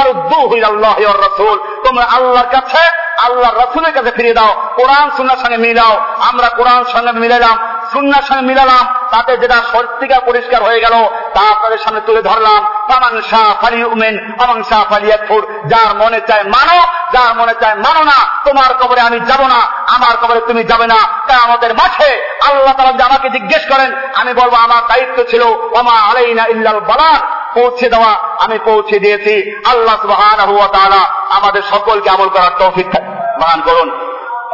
তোমরা 1.83 2.03
আল্লাহর 2.03 2.47
কাছে 2.51 3.12
আল্লাহ 3.25 3.51
রসুলের 3.51 3.93
কাছে 3.93 4.11
ফিরিয়ে 4.17 4.37
দাও, 4.39 4.51
কোরআন, 4.79 5.07
সুন্নার 5.17 5.39
সঙ্গে 5.43 5.57
মিলাও 5.65 5.93
আমরা 6.29 6.47
কোরআন 6.49 6.81
সঙ্গে 6.93 7.11
মিলালাম 7.23 7.57
সুন্নার 7.93 8.21
সঙ্গে 8.21 8.45
মিলালাম, 8.49 8.83
তাতে 9.11 9.37
যেটা 9.37 9.57
সত্যিকার 9.71 10.21
পরিষ্কার 10.27 10.63
হয়ে 10.63 10.79
গেল, 10.79 10.95
তা 11.33 11.41
আপনাদের 11.53 11.79
সামনে 11.83 12.01
তুলে 12.07 12.21
ধরলাম। 12.21 12.61
তামান 12.89 13.21
শাহ 13.31 13.47
ফালি 13.61 13.83
উমেন 13.83 14.15
আমাং 14.43 14.63
শাহ 14.69 14.81
ফালি 14.89 15.07
একফুর 15.11 15.43
যার 15.71 15.95
মনে 16.01 16.19
চায় 16.21 16.43
মানো, 16.43 16.79
যার 17.13 17.31
মনে 17.39 17.53
চায় 17.61 17.75
মানো 17.75 18.03
না, 18.03 18.17
তোমার 18.45 18.73
কবরে 18.79 19.01
আমি 19.01 19.19
যাব 19.19 19.41
না, 19.53 19.59
আমার 19.95 20.17
কবরে 20.21 20.39
তুমি 20.39 20.63
যাবে 20.63 20.87
না। 20.87 20.99
তা 21.27 21.33
আমাদের 21.35 21.73
মাঠে 21.73 22.09
আল্লাহ 22.47 22.73
তালা 22.77 22.93
যে 22.99 23.03
আমাকে 23.03 23.29
জিজ্ঞেস 23.29 23.63
করেন, 23.71 23.89
আমি 24.15 24.33
বলব, 24.33 24.53
আমার 24.55 24.81
দায়িত্ব 24.87 25.23
ছিল, 25.31 25.43
ওমা 25.79 25.95
আলাইনা 26.09 26.43
ইল্লাল 26.47 26.79
বালার 26.79 27.21
পৌঁছে 27.53 27.89
দেওয়া, 27.89 28.13
আমি 28.39 28.59
পৌঁছে 28.65 28.99
দিয়েছি। 28.99 29.33
আল্লাহ 29.71 29.95
তাআলা 30.75 31.01
আমাদের 31.29 31.61
সকলকে 31.71 32.09
আমল 32.09 32.29
করার 32.29 32.53
তৌফিক 32.59 32.87
দান 33.42 33.58
করুন 33.68 33.88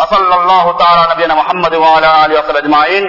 وصلى 0.01 0.35
الله 0.41 0.65
تعالى 0.81 1.01
على 1.03 1.13
نبينا 1.15 1.35
محمد 1.41 1.75
وعلى 1.83 2.09
اله 2.25 2.35
وصحبه 2.39 2.59
اجمعين 2.65 3.05